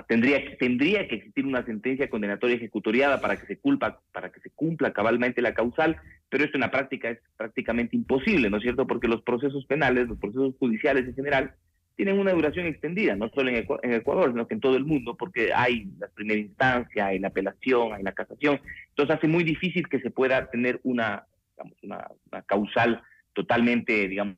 tendría, 0.07 0.57
tendría 0.59 1.09
que 1.09 1.17
existir 1.17 1.45
una 1.45 1.65
sentencia 1.65 2.09
condenatoria 2.09 2.57
ejecutoriada 2.57 3.21
para 3.21 3.37
que 3.37 3.47
se 3.47 3.59
culpa, 3.59 4.01
para 4.13 4.31
que 4.31 4.41
se 4.41 4.51
cumpla 4.51 4.93
cabalmente 4.93 5.43
la 5.43 5.55
causal, 5.55 5.97
pero 6.29 6.45
esto 6.45 6.57
en 6.57 6.63
la 6.63 6.71
práctica 6.71 7.11
es 7.11 7.19
prácticamente 7.37 7.97
imposible, 7.97 8.49
¿no 8.49 8.57
es 8.59 8.63
cierto? 8.63 8.87
Porque 8.87 9.09
los 9.09 9.23
procesos 9.23 9.67
penales, 9.67 10.09
los 10.09 10.19
procesos 10.19 10.55
judiciales 10.59 11.07
en 11.07 11.15
general, 11.15 11.55
tienen 11.95 12.19
una 12.19 12.33
duración 12.33 12.67
extendida, 12.67 13.15
no 13.17 13.29
solo 13.31 13.51
en 13.51 13.67
Ecua- 13.67 13.81
en 13.83 13.93
Ecuador, 13.93 14.31
sino 14.31 14.47
que 14.47 14.55
en 14.55 14.61
todo 14.61 14.77
el 14.77 14.85
mundo, 14.85 15.15
porque 15.15 15.53
hay 15.55 15.91
la 15.99 16.09
primera 16.09 16.41
instancia, 16.41 17.07
hay 17.07 17.19
la 17.19 17.29
apelación, 17.29 17.93
hay 17.93 18.03
la 18.03 18.13
casación. 18.13 18.61
Entonces 18.89 19.17
hace 19.17 19.29
muy 19.29 19.45
difícil 19.45 19.89
que 19.89 20.01
se 20.01 20.11
pueda 20.11 20.51
tener 20.51 20.81
una, 20.85 21.27
digamos, 21.57 21.79
una 21.83 22.43
causal 22.47 23.03
totalmente, 23.35 24.09
digamos, 24.09 24.37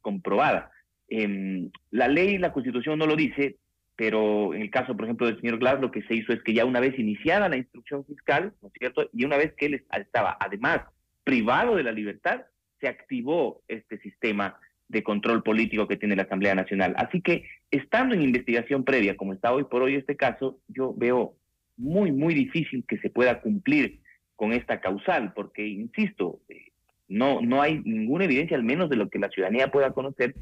comprobada. 0.00 0.70
Em, 1.08 1.70
la 1.90 2.08
ley 2.08 2.36
y 2.36 2.38
la 2.38 2.52
constitución 2.52 2.98
no 2.98 3.06
lo 3.06 3.16
dice, 3.16 3.56
pero 4.02 4.52
en 4.52 4.62
el 4.62 4.70
caso, 4.72 4.96
por 4.96 5.04
ejemplo, 5.04 5.28
del 5.28 5.40
señor 5.40 5.60
Glass, 5.60 5.80
lo 5.80 5.92
que 5.92 6.02
se 6.02 6.16
hizo 6.16 6.32
es 6.32 6.42
que 6.42 6.52
ya 6.52 6.64
una 6.64 6.80
vez 6.80 6.98
iniciada 6.98 7.48
la 7.48 7.56
instrucción 7.56 8.04
fiscal, 8.04 8.52
¿no 8.60 8.66
es 8.66 8.74
cierto? 8.76 9.08
Y 9.12 9.24
una 9.24 9.36
vez 9.36 9.52
que 9.56 9.66
él 9.66 9.84
estaba, 9.96 10.36
además, 10.40 10.80
privado 11.22 11.76
de 11.76 11.84
la 11.84 11.92
libertad, 11.92 12.40
se 12.80 12.88
activó 12.88 13.62
este 13.68 14.00
sistema 14.00 14.58
de 14.88 15.04
control 15.04 15.44
político 15.44 15.86
que 15.86 15.96
tiene 15.96 16.16
la 16.16 16.24
Asamblea 16.24 16.56
Nacional. 16.56 16.94
Así 16.96 17.20
que, 17.20 17.44
estando 17.70 18.16
en 18.16 18.22
investigación 18.22 18.82
previa, 18.82 19.16
como 19.16 19.34
está 19.34 19.52
hoy 19.52 19.66
por 19.70 19.82
hoy 19.82 19.94
este 19.94 20.16
caso, 20.16 20.58
yo 20.66 20.92
veo 20.96 21.36
muy, 21.76 22.10
muy 22.10 22.34
difícil 22.34 22.84
que 22.88 22.98
se 22.98 23.08
pueda 23.08 23.40
cumplir 23.40 24.00
con 24.34 24.52
esta 24.52 24.80
causal, 24.80 25.32
porque, 25.32 25.64
insisto, 25.64 26.40
eh, 26.48 26.72
no, 27.06 27.40
no 27.40 27.62
hay 27.62 27.80
ninguna 27.84 28.24
evidencia, 28.24 28.56
al 28.56 28.64
menos 28.64 28.90
de 28.90 28.96
lo 28.96 29.08
que 29.08 29.20
la 29.20 29.28
ciudadanía 29.28 29.70
pueda 29.70 29.92
conocer, 29.92 30.34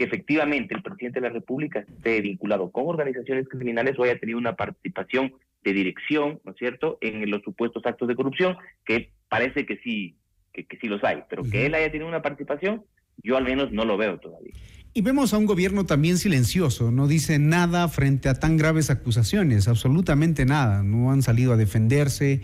que 0.00 0.06
efectivamente 0.06 0.74
el 0.74 0.82
presidente 0.82 1.20
de 1.20 1.28
la 1.28 1.34
República 1.34 1.80
esté 1.80 2.22
vinculado 2.22 2.70
con 2.70 2.86
organizaciones 2.86 3.46
criminales 3.50 3.98
o 3.98 4.04
haya 4.04 4.18
tenido 4.18 4.38
una 4.38 4.56
participación 4.56 5.34
de 5.62 5.74
dirección, 5.74 6.40
¿no 6.42 6.52
es 6.52 6.56
cierto?, 6.56 6.96
en 7.02 7.30
los 7.30 7.42
supuestos 7.42 7.84
actos 7.84 8.08
de 8.08 8.16
corrupción, 8.16 8.56
que 8.86 9.10
parece 9.28 9.66
que 9.66 9.76
sí, 9.84 10.16
que, 10.54 10.64
que 10.64 10.78
sí 10.78 10.86
los 10.86 11.04
hay, 11.04 11.18
pero 11.28 11.42
que 11.42 11.66
él 11.66 11.74
haya 11.74 11.92
tenido 11.92 12.08
una 12.08 12.22
participación, 12.22 12.82
yo 13.22 13.36
al 13.36 13.44
menos 13.44 13.72
no 13.72 13.84
lo 13.84 13.98
veo 13.98 14.18
todavía. 14.18 14.54
Y 14.94 15.02
vemos 15.02 15.34
a 15.34 15.38
un 15.38 15.44
gobierno 15.44 15.84
también 15.84 16.16
silencioso, 16.16 16.90
no 16.90 17.06
dice 17.06 17.38
nada 17.38 17.86
frente 17.88 18.30
a 18.30 18.34
tan 18.34 18.56
graves 18.56 18.88
acusaciones, 18.88 19.68
absolutamente 19.68 20.46
nada, 20.46 20.82
no 20.82 21.12
han 21.12 21.20
salido 21.20 21.52
a 21.52 21.58
defenderse. 21.58 22.40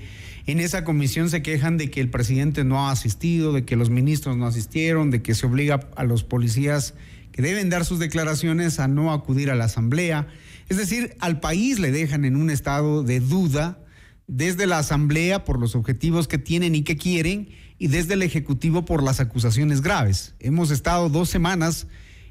En 0.47 0.61
esa 0.61 0.85
comisión 0.85 1.31
se 1.31 1.41
quejan 1.41 1.79
de 1.79 1.91
que 1.91 2.03
el 2.03 2.11
presidente 2.11 2.65
no 2.65 2.87
ha 2.87 2.93
asistido, 2.93 3.55
de 3.55 3.65
que 3.65 3.77
los 3.77 3.89
ministros 3.89 4.37
no 4.37 4.47
asistieron, 4.47 5.11
de 5.11 5.23
que 5.23 5.33
se 5.33 5.47
obliga 5.47 5.89
a 5.97 6.05
los 6.05 6.23
policías 6.23 6.95
que 7.37 7.43
deben 7.43 7.69
dar 7.69 7.85
sus 7.85 7.99
declaraciones 7.99 8.81
a 8.81 8.89
no 8.89 9.13
acudir 9.13 9.51
a 9.51 9.55
la 9.55 9.65
asamblea. 9.67 10.27
Es 10.71 10.79
decir, 10.79 11.15
al 11.21 11.39
país 11.39 11.79
le 11.79 11.93
dejan 11.93 12.25
en 12.25 12.35
un 12.35 12.49
estado 12.49 13.03
de 13.03 13.21
duda 13.21 13.79
desde 14.27 14.67
la 14.67 14.79
asamblea 14.79 15.45
por 15.45 15.61
los 15.61 15.77
objetivos 15.77 16.29
que 16.29 16.39
tienen 16.39 16.75
y 16.75 16.83
que 16.83 16.97
quieren 16.97 17.51
y 17.79 17.89
desde 17.89 18.15
el 18.15 18.23
ejecutivo 18.23 18.87
por 18.87 19.03
las 19.03 19.21
acusaciones 19.21 19.83
graves. 19.83 20.35
Hemos 20.41 20.71
estado 20.71 21.11
dos 21.11 21.29
semanas 21.29 21.87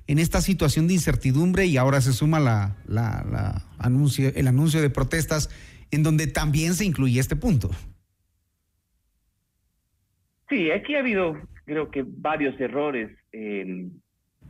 en 0.08 0.18
esta 0.18 0.42
situación 0.42 0.88
de 0.88 0.96
incertidumbre 0.96 1.68
y 1.68 1.78
ahora 1.78 2.02
se 2.02 2.12
suma 2.12 2.40
la, 2.40 2.76
la- 2.88 3.64
el 3.80 4.48
anuncio 4.48 4.82
de 4.82 4.90
protestas 4.90 5.52
en 5.92 6.02
donde 6.02 6.26
también 6.26 6.74
se 6.74 6.84
incluye 6.84 7.20
este 7.20 7.36
punto. 7.36 7.70
Sí, 10.50 10.72
aquí 10.72 10.96
ha 10.96 11.00
habido, 11.00 11.36
creo 11.66 11.92
que, 11.92 12.04
varios 12.08 12.60
errores. 12.60 13.12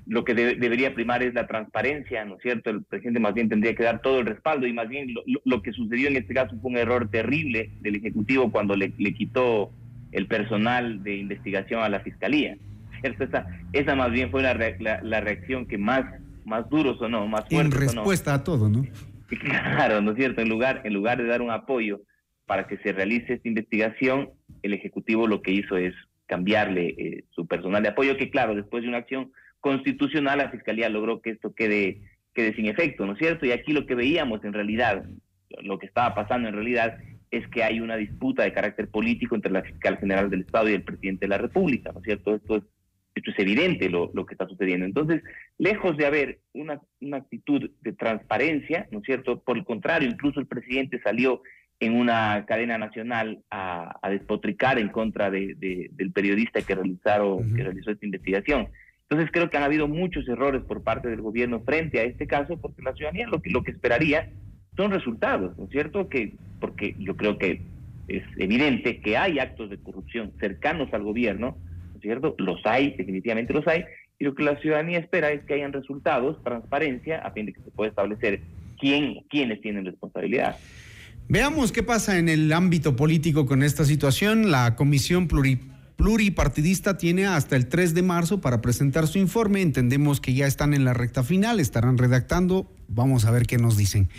Lo 0.08 0.24
que 0.24 0.36
debe- 0.36 0.56
debería 0.56 0.94
primar 0.94 1.24
es 1.24 1.34
la 1.34 1.48
transparencia, 1.48 2.26
¿no 2.26 2.36
es 2.36 2.42
cierto? 2.42 2.70
El 2.70 2.84
presidente 2.84 3.20
más 3.20 3.34
bien 3.34 3.50
tendría 3.50 3.74
que 3.76 3.84
dar 3.84 4.02
todo 4.02 4.20
el 4.20 4.26
respaldo 4.26 4.68
y 4.68 4.74
más 4.74 4.88
bien 4.88 5.14
lo, 5.46 5.62
que 5.62 5.72
sucedió 5.72 6.08
en 6.10 6.18
este 6.18 6.34
caso 6.34 6.56
fue 6.62 6.72
un 6.72 6.78
error 6.78 7.10
terrible 7.10 7.72
del 7.82 7.96
Ejecutivo 7.96 8.52
cuando 8.52 8.76
le, 8.76 8.94
le 8.98 9.14
quitó 9.14 9.72
el 10.12 10.28
personal 10.28 11.04
de 11.04 11.16
investigación 11.18 11.82
a 11.82 11.90
la 11.90 12.00
Fiscalía. 12.02 12.56
¿cierto? 13.02 13.24
Esa, 13.24 13.48
esa 13.74 13.96
más 13.96 14.12
bien 14.12 14.30
fue 14.32 14.42
la, 14.44 14.54
re- 14.54 14.78
la, 14.80 15.02
la 15.02 15.22
reacción 15.22 15.66
que 15.66 15.78
más, 15.78 16.06
más 16.46 16.70
duro 16.70 16.96
sonó, 16.98 17.28
más 17.28 17.42
En 17.50 17.72
fuerte 17.72 17.88
sonó. 17.88 18.02
respuesta 18.02 18.34
a 18.36 18.44
todo, 18.44 18.70
¿no? 18.70 18.84
Claro, 19.28 20.02
¿no 20.02 20.12
es 20.12 20.18
cierto? 20.18 20.42
En 20.42 20.50
lugar, 20.50 20.82
en 20.86 20.94
lugar 20.94 21.18
de 21.18 21.26
dar 21.26 21.42
un 21.42 21.50
apoyo 21.50 22.02
para 22.46 22.68
que 22.68 22.78
se 22.78 22.94
realice 22.94 23.34
esta 23.34 23.48
investigación, 23.48 24.30
el 24.62 24.74
Ejecutivo 24.76 25.26
lo 25.28 25.42
que 25.42 25.52
hizo 25.52 25.78
es 25.78 25.96
cambiarle 26.28 26.90
eh, 26.98 27.24
su 27.32 27.48
personal 27.48 27.82
de 27.82 27.90
apoyo, 27.90 28.18
que 28.18 28.30
claro, 28.30 28.54
después 28.56 28.84
de 28.84 28.90
una 28.90 29.00
acción 29.00 29.32
constitucional, 29.66 30.38
la 30.38 30.52
Fiscalía 30.52 30.90
logró 30.90 31.24
que 31.24 31.32
esto 31.32 31.56
quede, 31.56 32.00
quede 32.36 32.54
sin 32.54 32.68
efecto, 32.68 33.04
¿no 33.04 33.14
es 33.14 33.18
cierto? 33.18 33.48
Y 33.48 33.52
aquí 33.52 33.74
lo 33.74 33.88
que 33.88 33.96
veíamos 33.96 34.46
en 34.46 34.54
realidad, 34.54 35.06
lo 35.64 35.80
que 35.80 35.88
estaba 35.88 36.14
pasando 36.14 36.48
en 36.48 36.54
realidad, 36.54 37.00
es 37.32 37.48
que 37.48 37.64
hay 37.64 37.80
una 37.80 37.96
disputa 37.96 38.44
de 38.44 38.54
carácter 38.54 38.90
político 38.90 39.34
entre 39.34 39.52
la 39.52 39.64
fiscal 39.64 39.98
general 39.98 40.30
del 40.30 40.42
Estado 40.42 40.70
y 40.70 40.76
el 40.76 40.84
presidente 40.84 41.26
de 41.26 41.30
la 41.30 41.40
República, 41.40 41.92
¿no 41.92 41.98
es 41.98 42.06
cierto? 42.06 42.36
Esto 42.36 42.58
es, 42.58 42.64
esto 43.16 43.32
es 43.32 43.40
evidente 43.40 43.90
lo, 43.90 44.12
lo 44.14 44.28
que 44.28 44.36
está 44.36 44.48
sucediendo. 44.48 44.86
Entonces, 44.86 45.24
lejos 45.58 45.98
de 45.98 46.06
haber 46.06 46.42
una, 46.54 46.80
una 47.02 47.18
actitud 47.18 47.72
de 47.82 47.94
transparencia, 47.94 48.88
¿no 48.92 49.00
es 49.00 49.06
cierto? 49.06 49.40
Por 49.40 49.58
el 49.58 49.66
contrario, 49.66 50.08
incluso 50.08 50.40
el 50.40 50.46
presidente 50.46 51.02
salió 51.02 51.42
en 51.80 51.96
una 51.96 52.46
cadena 52.46 52.78
nacional 52.78 53.44
a, 53.50 54.00
despotricar 54.12 54.78
en 54.78 54.90
contra 54.90 55.32
de, 55.32 55.56
del 55.92 56.12
periodista 56.12 56.62
que, 56.62 56.76
realizaron, 56.76 57.56
que 57.56 57.64
realizó 57.64 57.90
esta 57.90 58.06
investigación. 58.06 58.68
Entonces 59.10 59.32
creo 59.32 59.50
que 59.50 59.58
han 59.58 59.64
habido 59.64 59.88
muchos 59.88 60.28
errores 60.28 60.64
por 60.64 60.84
parte 60.84 61.10
del 61.10 61.22
gobierno 61.22 61.62
frente 61.62 62.00
a 62.00 62.04
este 62.04 62.26
caso, 62.26 62.58
porque 62.58 62.82
la 62.82 62.94
ciudadanía 62.94 63.28
lo 63.28 63.42
que, 63.42 63.52
lo 63.52 63.64
que 63.64 63.72
esperaría 63.72 64.32
son 64.76 64.92
resultados, 64.92 65.58
¿no 65.58 65.66
es 65.66 65.70
cierto? 65.70 66.10
Que, 66.10 66.34
porque 66.60 66.96
yo 66.98 67.16
creo 67.16 67.38
que 67.38 67.62
es 68.08 68.24
evidente 68.38 69.00
que 69.02 69.18
hay 69.18 69.40
actos 69.40 69.70
de 69.70 69.78
corrupción 69.78 70.34
cercanos 70.40 70.92
al 70.94 71.04
gobierno, 71.04 71.58
¿no 71.92 71.96
es 71.96 72.02
cierto? 72.02 72.36
Los 72.40 72.60
hay, 72.66 72.96
definitivamente 72.98 73.54
los 73.54 73.68
hay, 73.68 73.86
y 74.18 74.26
lo 74.26 74.34
que 74.34 74.44
la 74.44 74.60
ciudadanía 74.60 75.00
espera 75.00 75.32
es 75.32 75.44
que 75.46 75.54
hayan 75.54 75.74
resultados, 75.74 76.42
transparencia, 76.44 77.20
a 77.20 77.32
fin 77.32 77.46
de 77.46 77.54
que 77.54 77.62
se 77.62 77.72
pueda 77.72 77.90
establecer 77.90 78.42
quién, 78.80 79.22
quiénes 79.30 79.62
tienen 79.62 79.86
responsabilidad. 79.86 80.58
Veamos 81.28 81.72
qué 81.72 81.84
pasa 81.84 82.20
en 82.20 82.30
el 82.30 82.52
ámbito 82.54 82.96
político 82.96 83.46
con 83.46 83.64
esta 83.64 83.84
situación. 83.84 84.52
La 84.52 84.76
Comisión 84.76 85.28
Pluripartidista 85.96 86.98
tiene 86.98 87.26
hasta 87.26 87.56
el 87.56 87.68
3 87.68 87.94
de 87.94 88.02
marzo 88.02 88.42
para 88.42 88.62
presentar 88.62 89.08
su 89.08 89.18
informe. 89.18 89.62
Entendemos 89.62 90.20
que 90.20 90.34
ya 90.34 90.48
están 90.48 90.74
en 90.74 90.86
la 90.86 90.94
recta 90.94 91.24
final, 91.24 91.60
estarán 91.60 91.98
redactando. 91.98 92.70
Vamos 92.88 93.26
a 93.26 93.32
ver 93.32 93.48
qué 93.48 93.58
nos 93.58 93.78
dicen. 93.78 94.10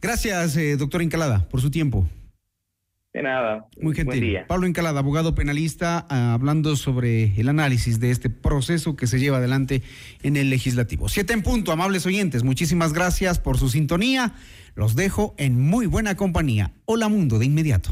Gracias, 0.00 0.56
eh, 0.56 0.76
doctor 0.76 1.00
Incalada, 1.00 1.48
por 1.48 1.60
su 1.60 1.70
tiempo. 1.70 2.08
De 3.12 3.22
nada. 3.22 3.66
Muy 3.80 3.94
gentil. 3.94 4.38
Pablo 4.48 4.66
Encalada, 4.66 5.00
abogado 5.00 5.34
penalista, 5.34 6.06
ah, 6.08 6.32
hablando 6.32 6.76
sobre 6.76 7.38
el 7.38 7.48
análisis 7.50 8.00
de 8.00 8.10
este 8.10 8.30
proceso 8.30 8.96
que 8.96 9.06
se 9.06 9.20
lleva 9.20 9.36
adelante 9.36 9.82
en 10.22 10.38
el 10.38 10.48
legislativo. 10.48 11.10
Siete 11.10 11.34
en 11.34 11.42
punto, 11.42 11.72
amables 11.72 12.06
oyentes. 12.06 12.42
Muchísimas 12.42 12.94
gracias 12.94 13.38
por 13.38 13.58
su 13.58 13.68
sintonía. 13.68 14.32
Los 14.74 14.96
dejo 14.96 15.34
en 15.36 15.60
muy 15.60 15.84
buena 15.84 16.16
compañía. 16.16 16.72
Hola 16.86 17.08
mundo 17.08 17.38
de 17.38 17.44
inmediato. 17.44 17.90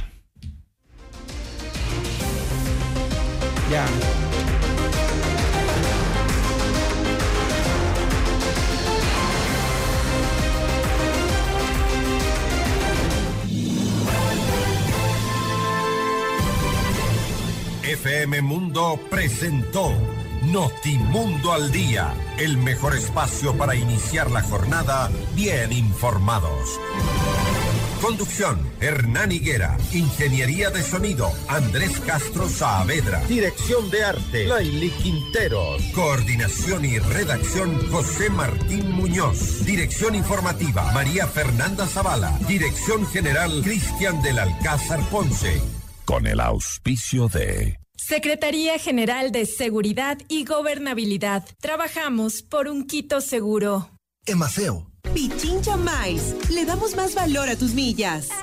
FM 17.83 18.43
Mundo 18.43 18.99
presentó 19.09 19.93
Notimundo 20.43 21.53
al 21.53 21.71
Día, 21.71 22.13
el 22.39 22.57
mejor 22.57 22.97
espacio 22.97 23.57
para 23.57 23.77
iniciar 23.77 24.31
la 24.33 24.43
jornada 24.43 25.11
bien 25.37 25.73
informados. 25.73 26.81
Conducción, 28.01 28.59
Hernán 28.81 29.31
Higuera. 29.31 29.77
Ingeniería 29.93 30.71
de 30.71 30.83
sonido, 30.83 31.31
Andrés 31.49 32.01
Castro 32.01 32.49
Saavedra. 32.49 33.21
Dirección 33.27 33.91
de 33.91 34.03
arte, 34.03 34.47
Laili 34.47 34.91
Quinteros. 34.91 35.83
Coordinación 35.95 36.87
y 36.87 36.99
redacción, 36.99 37.91
José 37.91 38.31
Martín 38.31 38.91
Muñoz. 38.93 39.65
Dirección 39.67 40.15
informativa, 40.15 40.91
María 40.93 41.27
Fernanda 41.27 41.87
Zavala. 41.87 42.39
Dirección 42.49 43.07
general, 43.07 43.61
Cristian 43.63 44.23
del 44.23 44.39
Alcázar 44.39 45.01
Ponce. 45.11 45.61
Con 46.07 46.27
el 46.27 46.41
auspicio 46.41 47.29
de... 47.29 47.79
Secretaría 47.97 48.79
General 48.79 49.31
de 49.31 49.45
Seguridad 49.45 50.19
y 50.27 50.47
Gobernabilidad. 50.47 51.45
Trabajamos 51.61 52.43
por 52.43 52.67
un 52.67 52.87
Quito 52.87 53.21
seguro. 53.21 53.91
Emaceo. 54.25 54.90
Pichincha 55.15 55.77
Mais. 55.77 56.35
Le 56.51 56.65
damos 56.65 56.97
más 56.97 57.15
valor 57.15 57.49
a 57.49 57.57
tus 57.57 57.75
millas. 57.75 58.31